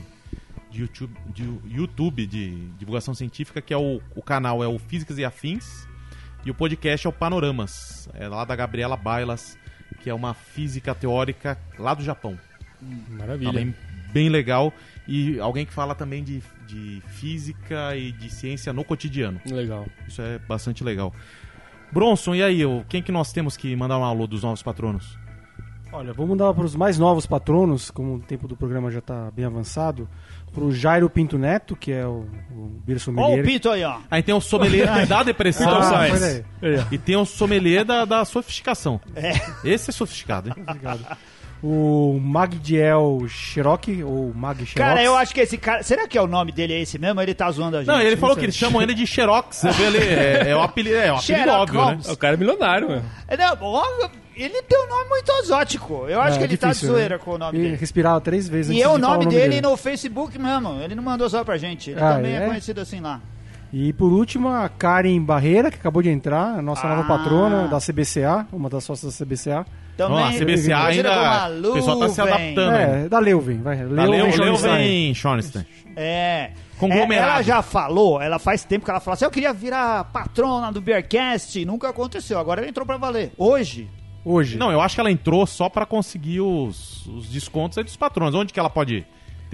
de, 0.72 0.80
YouTube, 0.80 1.14
de 1.28 1.60
YouTube 1.68 2.26
de 2.26 2.70
divulgação 2.78 3.14
científica, 3.14 3.62
que 3.62 3.74
é 3.74 3.78
o, 3.78 4.02
o 4.16 4.22
canal 4.22 4.64
é 4.64 4.68
o 4.70 4.80
Físicas 4.80 5.18
e 5.18 5.26
Afins, 5.26 5.86
e 6.46 6.52
o 6.52 6.56
podcast 6.56 7.06
é 7.06 7.10
o 7.10 7.12
Panoramas, 7.12 8.08
é 8.14 8.26
lá 8.30 8.46
da 8.46 8.56
Gabriela 8.56 8.96
Bailas, 8.96 9.58
que 10.02 10.10
é 10.10 10.14
uma 10.14 10.34
física 10.34 10.96
teórica 10.96 11.60
lá 11.78 11.94
do 11.94 12.02
Japão. 12.02 12.40
Maravilha. 13.10 13.52
Também 13.52 13.76
bem 14.14 14.30
legal. 14.30 14.74
E 15.12 15.40
alguém 15.40 15.66
que 15.66 15.74
fala 15.74 15.96
também 15.96 16.24
de, 16.24 16.44
de 16.68 17.02
física 17.08 17.96
e 17.96 18.12
de 18.12 18.30
ciência 18.30 18.72
no 18.72 18.84
cotidiano. 18.84 19.42
Legal. 19.46 19.86
Isso 20.08 20.22
é 20.22 20.38
bastante 20.40 20.84
legal. 20.84 21.12
Bronson, 21.92 22.36
e 22.36 22.44
aí? 22.44 22.64
o- 22.66 22.86
Quem 22.88 23.02
que 23.02 23.12
nós 23.12 23.32
temos 23.34 23.58
que 23.58 23.76
mandar 23.76 23.98
um 23.98 24.04
alô 24.06 24.28
dos 24.28 24.44
novos 24.44 24.62
patronos? 24.62 25.18
Olha, 25.92 26.14
vamos 26.14 26.38
dar 26.38 26.54
para 26.54 26.64
os 26.64 26.76
mais 26.76 27.00
novos 27.00 27.26
patronos, 27.26 27.90
como 27.90 28.18
o 28.18 28.20
tempo 28.20 28.48
do 28.48 28.56
programa 28.56 28.92
já 28.92 29.00
está 29.00 29.32
bem 29.32 29.44
avançado. 29.46 30.08
pro 30.54 30.72
Jairo 30.72 31.10
Pinto 31.10 31.36
Neto, 31.38 31.76
que 31.76 31.92
é 31.92 32.06
o, 32.06 32.28
o 32.52 32.80
Beer 32.86 32.98
Ó 32.98 32.98
o 32.98 33.00
Sommelier. 33.00 33.44
Pito 33.44 33.70
aí, 33.72 33.84
ó. 33.84 33.98
Aí 34.12 34.22
tem 34.22 34.36
o 34.36 34.40
sommelier 34.42 34.88
da 35.08 35.24
depressão 35.24 35.68
Ah, 35.68 36.08
e 36.92 36.98
tem 37.00 37.16
o 37.16 37.26
sommelier 37.26 37.84
da, 37.84 38.06
da 38.06 38.24
sofisticação. 38.26 39.02
É. 39.16 39.32
Esse 39.64 39.90
é 39.90 39.94
sofisticado, 39.94 40.50
hein? 40.50 40.56
O 41.62 42.18
Magdiel 42.24 43.26
Cherokee, 43.28 44.02
ou 44.04 44.34
Mag 44.34 44.58
Cherokee. 44.66 44.76
Cara, 44.76 45.04
eu 45.04 45.16
acho 45.16 45.34
que 45.34 45.42
esse 45.42 45.58
cara. 45.58 45.84
Será 45.84 46.08
que 46.08 46.18
é 46.18 46.22
o 46.22 46.28
nome 46.28 46.52
dele 46.54 46.74
é 46.74 46.82
esse 46.82 46.98
mesmo? 46.98 47.20
Ele 47.22 47.34
tá 47.34 47.52
zoando 47.52 47.76
a 47.78 47.80
gente. 47.82 47.88
Não, 47.90 48.00
ele 48.02 48.16
falou 48.16 48.36
sei. 48.36 48.40
que 48.42 48.46
eles 48.46 48.56
chamam 48.56 48.82
ele 48.82 48.94
de 48.94 49.06
Xerox. 49.06 49.58
Você 49.58 49.72
vê 49.72 49.86
ali, 49.88 49.98
é, 49.98 50.50
é 50.52 50.56
o 50.56 50.62
apelido, 50.62 50.96
é 50.96 51.12
o 51.12 51.18
apelido 51.18 51.50
óbvio, 51.52 51.80
né? 51.82 51.86
Holmes. 51.88 52.10
O 52.10 52.16
cara 52.18 52.34
é 52.36 52.38
milionário, 52.38 52.88
mano. 52.90 53.06
É, 53.28 53.36
Não, 53.36 54.10
ele 54.38 54.62
tem 54.62 54.80
um 54.86 54.88
nome 54.88 55.10
muito 55.10 55.30
exótico. 55.44 56.06
Eu 56.08 56.22
acho 56.22 56.36
É, 56.36 56.38
que 56.38 56.44
ele 56.46 56.56
tá 56.58 56.68
de 56.68 56.74
difícil, 56.76 56.94
zoeira 56.96 57.18
né? 57.18 57.22
com 57.26 57.32
o 57.32 57.38
nome 57.38 57.58
Ele 57.58 57.66
dele. 57.68 57.78
respirava 57.78 58.22
três 58.22 58.48
vezes 58.48 58.72
E 58.72 58.76
antes 58.82 58.86
é 58.86 58.88
o 58.88 58.96
de 58.96 59.02
falar 59.02 59.14
nome 59.18 59.26
dele 59.30 59.50
dele. 59.50 59.62
no 59.62 59.76
Facebook 59.76 60.40
mesmo. 60.40 60.82
Ele 60.82 60.96
não 60.96 61.04
mandou 61.04 61.30
só 61.30 61.44
pra 61.44 61.58
gente. 61.58 61.90
Ele 61.92 62.00
Ah, 62.00 62.14
também 62.14 62.36
é? 62.38 62.44
é? 62.44 62.48
conhecido 62.48 62.80
assim 62.80 63.02
lá. 63.02 63.20
E 63.72 63.94
por 63.94 64.12
último, 64.12 64.50
a 64.50 64.68
Karen 64.68 65.22
Barreira, 65.22 65.70
que 65.70 65.78
acabou 65.78 66.02
de 66.02 66.10
entrar, 66.10 66.58
a 66.58 66.62
nossa 66.62 66.88
Ah. 66.88 66.96
nova 66.96 67.08
patrona 67.08 67.68
da 67.68 67.80
CBCA, 67.80 68.48
uma 68.52 68.68
das 68.70 68.84
sócias 68.84 69.14
da 69.14 69.26
CBCA. 69.26 69.66
Também. 69.96 70.24
A 70.24 70.32
CBCA 70.32 70.86
ainda. 70.86 71.70
O 71.70 71.74
pessoal 71.74 72.00
tá 72.00 72.10
se 72.10 72.22
Leuven. 72.22 72.34
adaptando. 72.34 72.76
É, 72.76 73.10
da 73.10 73.20
Leuven, 73.20 73.62
vai. 73.62 73.84
Leu, 73.84 74.10
Leu 74.10 74.32
Schornstein. 74.32 74.78
vem 74.78 75.14
Schornstein. 75.14 75.66
É. 75.96 76.52
Conglomerado. 76.80 77.30
É, 77.30 77.34
Ela 77.34 77.42
já 77.44 77.62
falou, 77.62 78.22
ela 78.22 78.40
faz 78.40 78.64
tempo 78.64 78.86
que 78.86 78.92
ela 78.92 79.02
fala 79.02 79.16
assim: 79.16 79.26
eu 79.26 79.32
queria 79.32 79.52
virar 79.54 80.06
patrona 80.06 80.72
do 80.72 80.80
Beercast. 80.82 81.64
Nunca 81.66 81.90
aconteceu. 81.90 82.40
Agora 82.40 82.62
ela 82.62 82.70
entrou 82.70 82.86
pra 82.86 82.96
valer. 82.98 83.34
Hoje. 83.38 83.90
Hoje. 84.24 84.58
Não, 84.58 84.72
eu 84.72 84.80
acho 84.82 84.96
que 84.96 85.02
ela 85.02 85.12
entrou 85.12 85.46
só 85.46 85.68
pra 85.70 85.86
conseguir 85.86 86.40
os, 86.42 87.06
os 87.08 87.30
descontos 87.30 87.78
aí 87.78 87.84
dos 87.84 87.98
patrões. 87.98 88.34
Onde 88.34 88.54
que 88.54 88.60
ela 88.60 88.70
pode 88.70 89.02
ter 89.02 89.08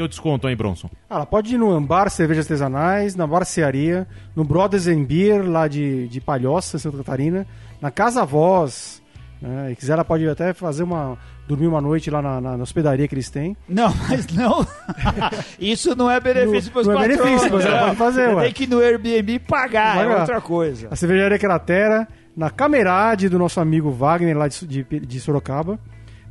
o 0.03 0.07
desconto 0.07 0.47
aí, 0.47 0.55
Bronson? 0.55 0.89
Ah, 1.09 1.15
Ela 1.17 1.25
pode 1.25 1.55
ir 1.55 1.57
no 1.57 1.71
Ambar 1.71 2.09
Cervejas 2.09 2.45
Artesanais, 2.45 3.15
na 3.15 3.25
Barcearia, 3.25 4.07
no 4.35 4.43
Brothers 4.43 4.87
and 4.87 5.03
Beer, 5.03 5.47
lá 5.47 5.67
de, 5.67 6.07
de 6.09 6.19
Palhoça, 6.19 6.77
Santa 6.77 6.97
Catarina, 6.97 7.45
na 7.81 7.89
Casa 7.91 8.25
Voz. 8.25 9.01
Né? 9.41 9.71
E 9.71 9.75
quiser, 9.75 9.93
ela 9.93 10.03
pode 10.05 10.27
até 10.27 10.53
fazer 10.53 10.83
uma. 10.83 11.17
dormir 11.47 11.67
uma 11.67 11.79
noite 11.81 12.09
lá 12.09 12.21
na, 12.21 12.39
na- 12.41 12.57
na 12.57 12.63
hospedaria 12.63 13.07
que 13.07 13.13
eles 13.13 13.29
têm. 13.29 13.55
Não, 13.69 13.93
mas 14.09 14.25
não. 14.27 14.65
Isso 15.59 15.95
não 15.95 16.09
é 16.09 16.19
benefício 16.19 16.67
Não- 16.67 16.71
pros 16.73 16.87
não 16.87 16.99
é 17.01 17.07
benefício, 17.07 17.51
mas 17.53 17.65
ela 17.65 17.75
né? 17.75 17.85
pode 17.85 17.95
fazer, 17.97 18.27
Você 18.29 18.35
ué. 18.35 18.43
tem 18.45 18.53
que 18.53 18.63
ir 18.63 18.67
no 18.69 18.79
Airbnb 18.79 19.39
pagar, 19.39 20.03
é 20.05 20.19
outra 20.19 20.41
coisa. 20.41 20.87
A 20.91 20.95
cervejaria 20.95 21.37
Cratera, 21.37 22.07
na 22.35 22.49
Camerade 22.49 23.29
do 23.29 23.37
nosso 23.39 23.59
amigo 23.59 23.91
Wagner, 23.91 24.37
lá 24.37 24.47
de, 24.47 24.65
de, 24.65 24.83
de 24.83 25.19
Sorocaba, 25.19 25.79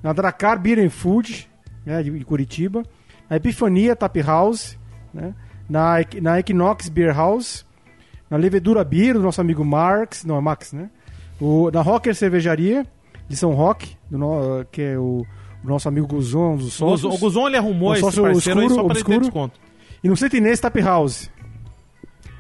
na 0.03 0.13
Dracar 0.13 0.59
Beer 0.59 0.79
and 0.85 0.91
Food, 0.91 1.49
né, 1.87 2.03
de, 2.03 2.11
de 2.11 2.25
Curitiba, 2.25 2.83
na 3.29 3.37
Epifania 3.37 3.95
Tap 3.97 4.17
House, 4.19 4.79
né, 5.13 5.35
na, 5.69 5.95
na 6.21 6.39
Equinox 6.41 6.89
Beer 6.89 7.15
House, 7.15 7.65
na 8.31 8.37
Levedura 8.37 8.85
Beer 8.85 9.15
do 9.15 9.21
nosso 9.23 9.41
amigo 9.41 9.65
Marx, 9.65 10.25
não, 10.25 10.37
é 10.37 10.41
Max, 10.41 10.73
né? 10.73 10.91
O, 11.41 11.71
na 11.71 11.83
Rocker 11.83 12.15
Cervejaria, 12.15 12.87
de 13.29 13.37
São 13.37 13.53
Roque, 13.53 13.97
do 14.11 14.19
no- 14.19 14.65
que 14.71 14.83
é 14.83 14.99
o, 14.99 15.25
o 15.65 15.67
nosso 15.69 15.89
amigo 15.89 16.07
Guzon, 16.07 16.53
um 16.55 16.57
dos 16.57 16.73
sócios. 16.75 17.15
o 17.15 17.19
Guzon, 17.19 17.47
ele 17.49 17.57
arrumou 17.57 17.91
Um 17.91 17.95
esse 17.95 18.03
parceiro 18.03 18.29
aí 18.29 18.35
obscuro, 18.35 18.69
só 18.69 18.75
pra 18.75 18.83
ele 18.83 18.87
ter 18.87 19.01
obscuro. 19.01 19.21
desconto. 19.21 19.61
E 20.03 20.09
no 20.09 20.17
Sentinês 20.17 20.61
Tap 20.61 20.77
House. 20.77 21.31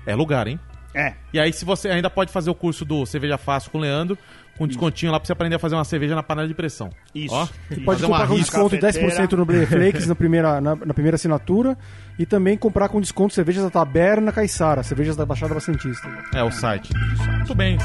É 0.07 0.14
lugar, 0.14 0.47
hein? 0.47 0.61
É. 0.95 1.14
E 1.32 1.40
aí, 1.40 1.53
se 1.53 1.64
você 1.64 1.88
ainda 1.88 2.09
pode 2.09 2.30
fazer 2.32 2.51
o 2.51 2.55
curso 2.55 2.84
do 2.84 3.05
Cerveja 3.05 3.36
Fácil 3.36 3.70
com 3.70 3.78
o 3.78 3.80
Leandro, 3.80 4.16
com 4.57 4.66
descontinho 4.66 5.11
lá 5.11 5.18
pra 5.18 5.26
você 5.26 5.32
aprender 5.32 5.57
a 5.57 5.59
fazer 5.59 5.74
uma 5.74 5.84
cerveja 5.84 6.14
na 6.14 6.22
panela 6.22 6.47
de 6.47 6.55
pressão. 6.55 6.90
Isso. 7.14 7.34
Ó, 7.34 7.49
Isso. 7.70 7.80
Pode 7.82 8.03
comprar 8.03 8.28
com 8.28 8.36
desconto 8.36 8.76
de 8.76 8.80
Cafeteira. 8.80 9.26
10% 9.26 9.32
no 9.32 9.45
Blair 9.45 9.66
Flakes 9.66 10.07
na 10.07 10.14
primeira, 10.14 10.61
na, 10.61 10.76
na 10.76 10.95
primeira 10.95 11.16
assinatura. 11.16 11.76
E 12.18 12.24
também 12.24 12.57
comprar 12.57 12.88
com 12.88 13.01
desconto 13.01 13.34
cervejas 13.34 13.64
da 13.64 13.70
Taberna 13.70 14.30
Caiçara, 14.30 14.82
cervejas 14.84 15.16
da 15.16 15.26
Baixada 15.26 15.53
Bastantista. 15.55 16.09
É, 16.32 16.42
o 16.45 16.51
site. 16.53 16.92
Muito 17.38 17.55
bem. 17.55 17.76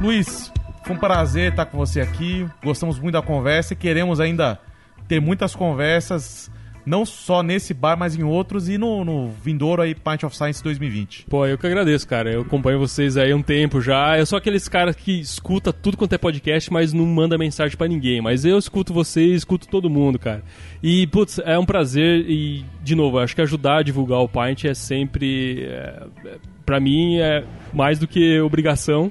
Luiz, 0.00 0.52
foi 0.84 0.94
um 0.94 0.98
prazer 0.98 1.50
estar 1.50 1.66
com 1.66 1.76
você 1.76 2.00
aqui. 2.00 2.48
Gostamos 2.62 2.98
muito 2.98 3.14
da 3.14 3.22
conversa 3.22 3.74
e 3.74 3.76
queremos 3.76 4.20
ainda 4.20 4.58
ter 5.08 5.20
muitas 5.20 5.54
conversas, 5.54 6.50
não 6.86 7.04
só 7.04 7.42
nesse 7.42 7.74
bar, 7.74 7.98
mas 7.98 8.14
em 8.14 8.22
outros 8.22 8.68
e 8.68 8.78
no, 8.78 9.04
no 9.04 9.28
vindouro 9.28 9.82
aí 9.82 9.92
Pint 9.92 10.22
of 10.22 10.36
Science 10.36 10.62
2020. 10.62 11.26
Pô, 11.28 11.44
eu 11.44 11.58
que 11.58 11.66
agradeço, 11.66 12.06
cara. 12.06 12.30
Eu 12.30 12.42
acompanho 12.42 12.78
vocês 12.78 13.16
aí 13.16 13.32
há 13.32 13.36
um 13.36 13.42
tempo 13.42 13.80
já. 13.80 14.16
Eu 14.16 14.24
sou 14.24 14.38
aqueles 14.38 14.68
caras 14.68 14.94
que 14.94 15.20
escuta 15.20 15.72
tudo 15.72 15.96
quanto 15.96 16.12
é 16.12 16.18
podcast, 16.18 16.72
mas 16.72 16.92
não 16.92 17.04
manda 17.04 17.36
mensagem 17.36 17.76
pra 17.76 17.88
ninguém. 17.88 18.20
Mas 18.22 18.44
eu 18.44 18.56
escuto 18.56 18.94
vocês, 18.94 19.38
escuto 19.38 19.66
todo 19.66 19.90
mundo, 19.90 20.16
cara. 20.16 20.44
E, 20.80 21.08
putz, 21.08 21.40
é 21.44 21.58
um 21.58 21.66
prazer 21.66 22.24
e, 22.28 22.64
de 22.84 22.94
novo, 22.94 23.18
acho 23.18 23.34
que 23.34 23.42
ajudar 23.42 23.78
a 23.78 23.82
divulgar 23.82 24.20
o 24.20 24.28
Pint 24.28 24.64
é 24.64 24.74
sempre, 24.74 25.64
é, 25.64 26.06
é, 26.24 26.36
pra 26.64 26.78
mim, 26.78 27.18
é 27.18 27.42
mais 27.72 27.98
do 27.98 28.06
que 28.06 28.40
obrigação. 28.40 29.10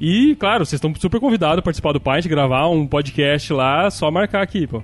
E, 0.00 0.36
claro, 0.36 0.64
vocês 0.64 0.78
estão 0.78 0.94
super 0.94 1.18
convidados 1.18 1.58
a 1.58 1.62
participar 1.62 1.92
do 1.92 2.00
Pint, 2.00 2.28
gravar 2.28 2.68
um 2.68 2.86
podcast 2.86 3.52
lá, 3.52 3.90
só 3.90 4.12
marcar 4.12 4.42
aqui, 4.42 4.64
pô. 4.66 4.80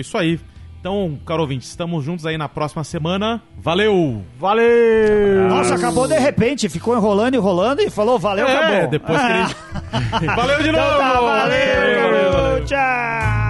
Isso 0.00 0.16
aí. 0.16 0.38
Então, 0.80 1.18
caro 1.26 1.42
ouvinte, 1.42 1.66
estamos 1.66 2.04
juntos 2.04 2.24
aí 2.24 2.38
na 2.38 2.48
próxima 2.48 2.84
semana. 2.84 3.42
Valeu! 3.56 4.24
Valeu! 4.38 5.48
Nossa, 5.48 5.74
acabou 5.74 6.06
de 6.06 6.16
repente, 6.16 6.68
ficou 6.68 6.96
enrolando, 6.96 7.34
e 7.34 7.36
enrolando 7.36 7.80
e 7.80 7.90
falou 7.90 8.16
valeu, 8.16 8.46
é, 8.46 8.56
acabou. 8.56 8.90
depois 8.90 9.20
que 9.20 9.26
ele... 9.26 10.26
valeu 10.36 10.62
de 10.62 10.70
novo! 10.70 10.84
Então 10.84 10.98
tá, 10.98 11.12
valeu, 11.14 11.26
valeu, 11.26 12.02
valeu, 12.02 12.32
valeu, 12.32 12.64
Tchau! 12.64 13.47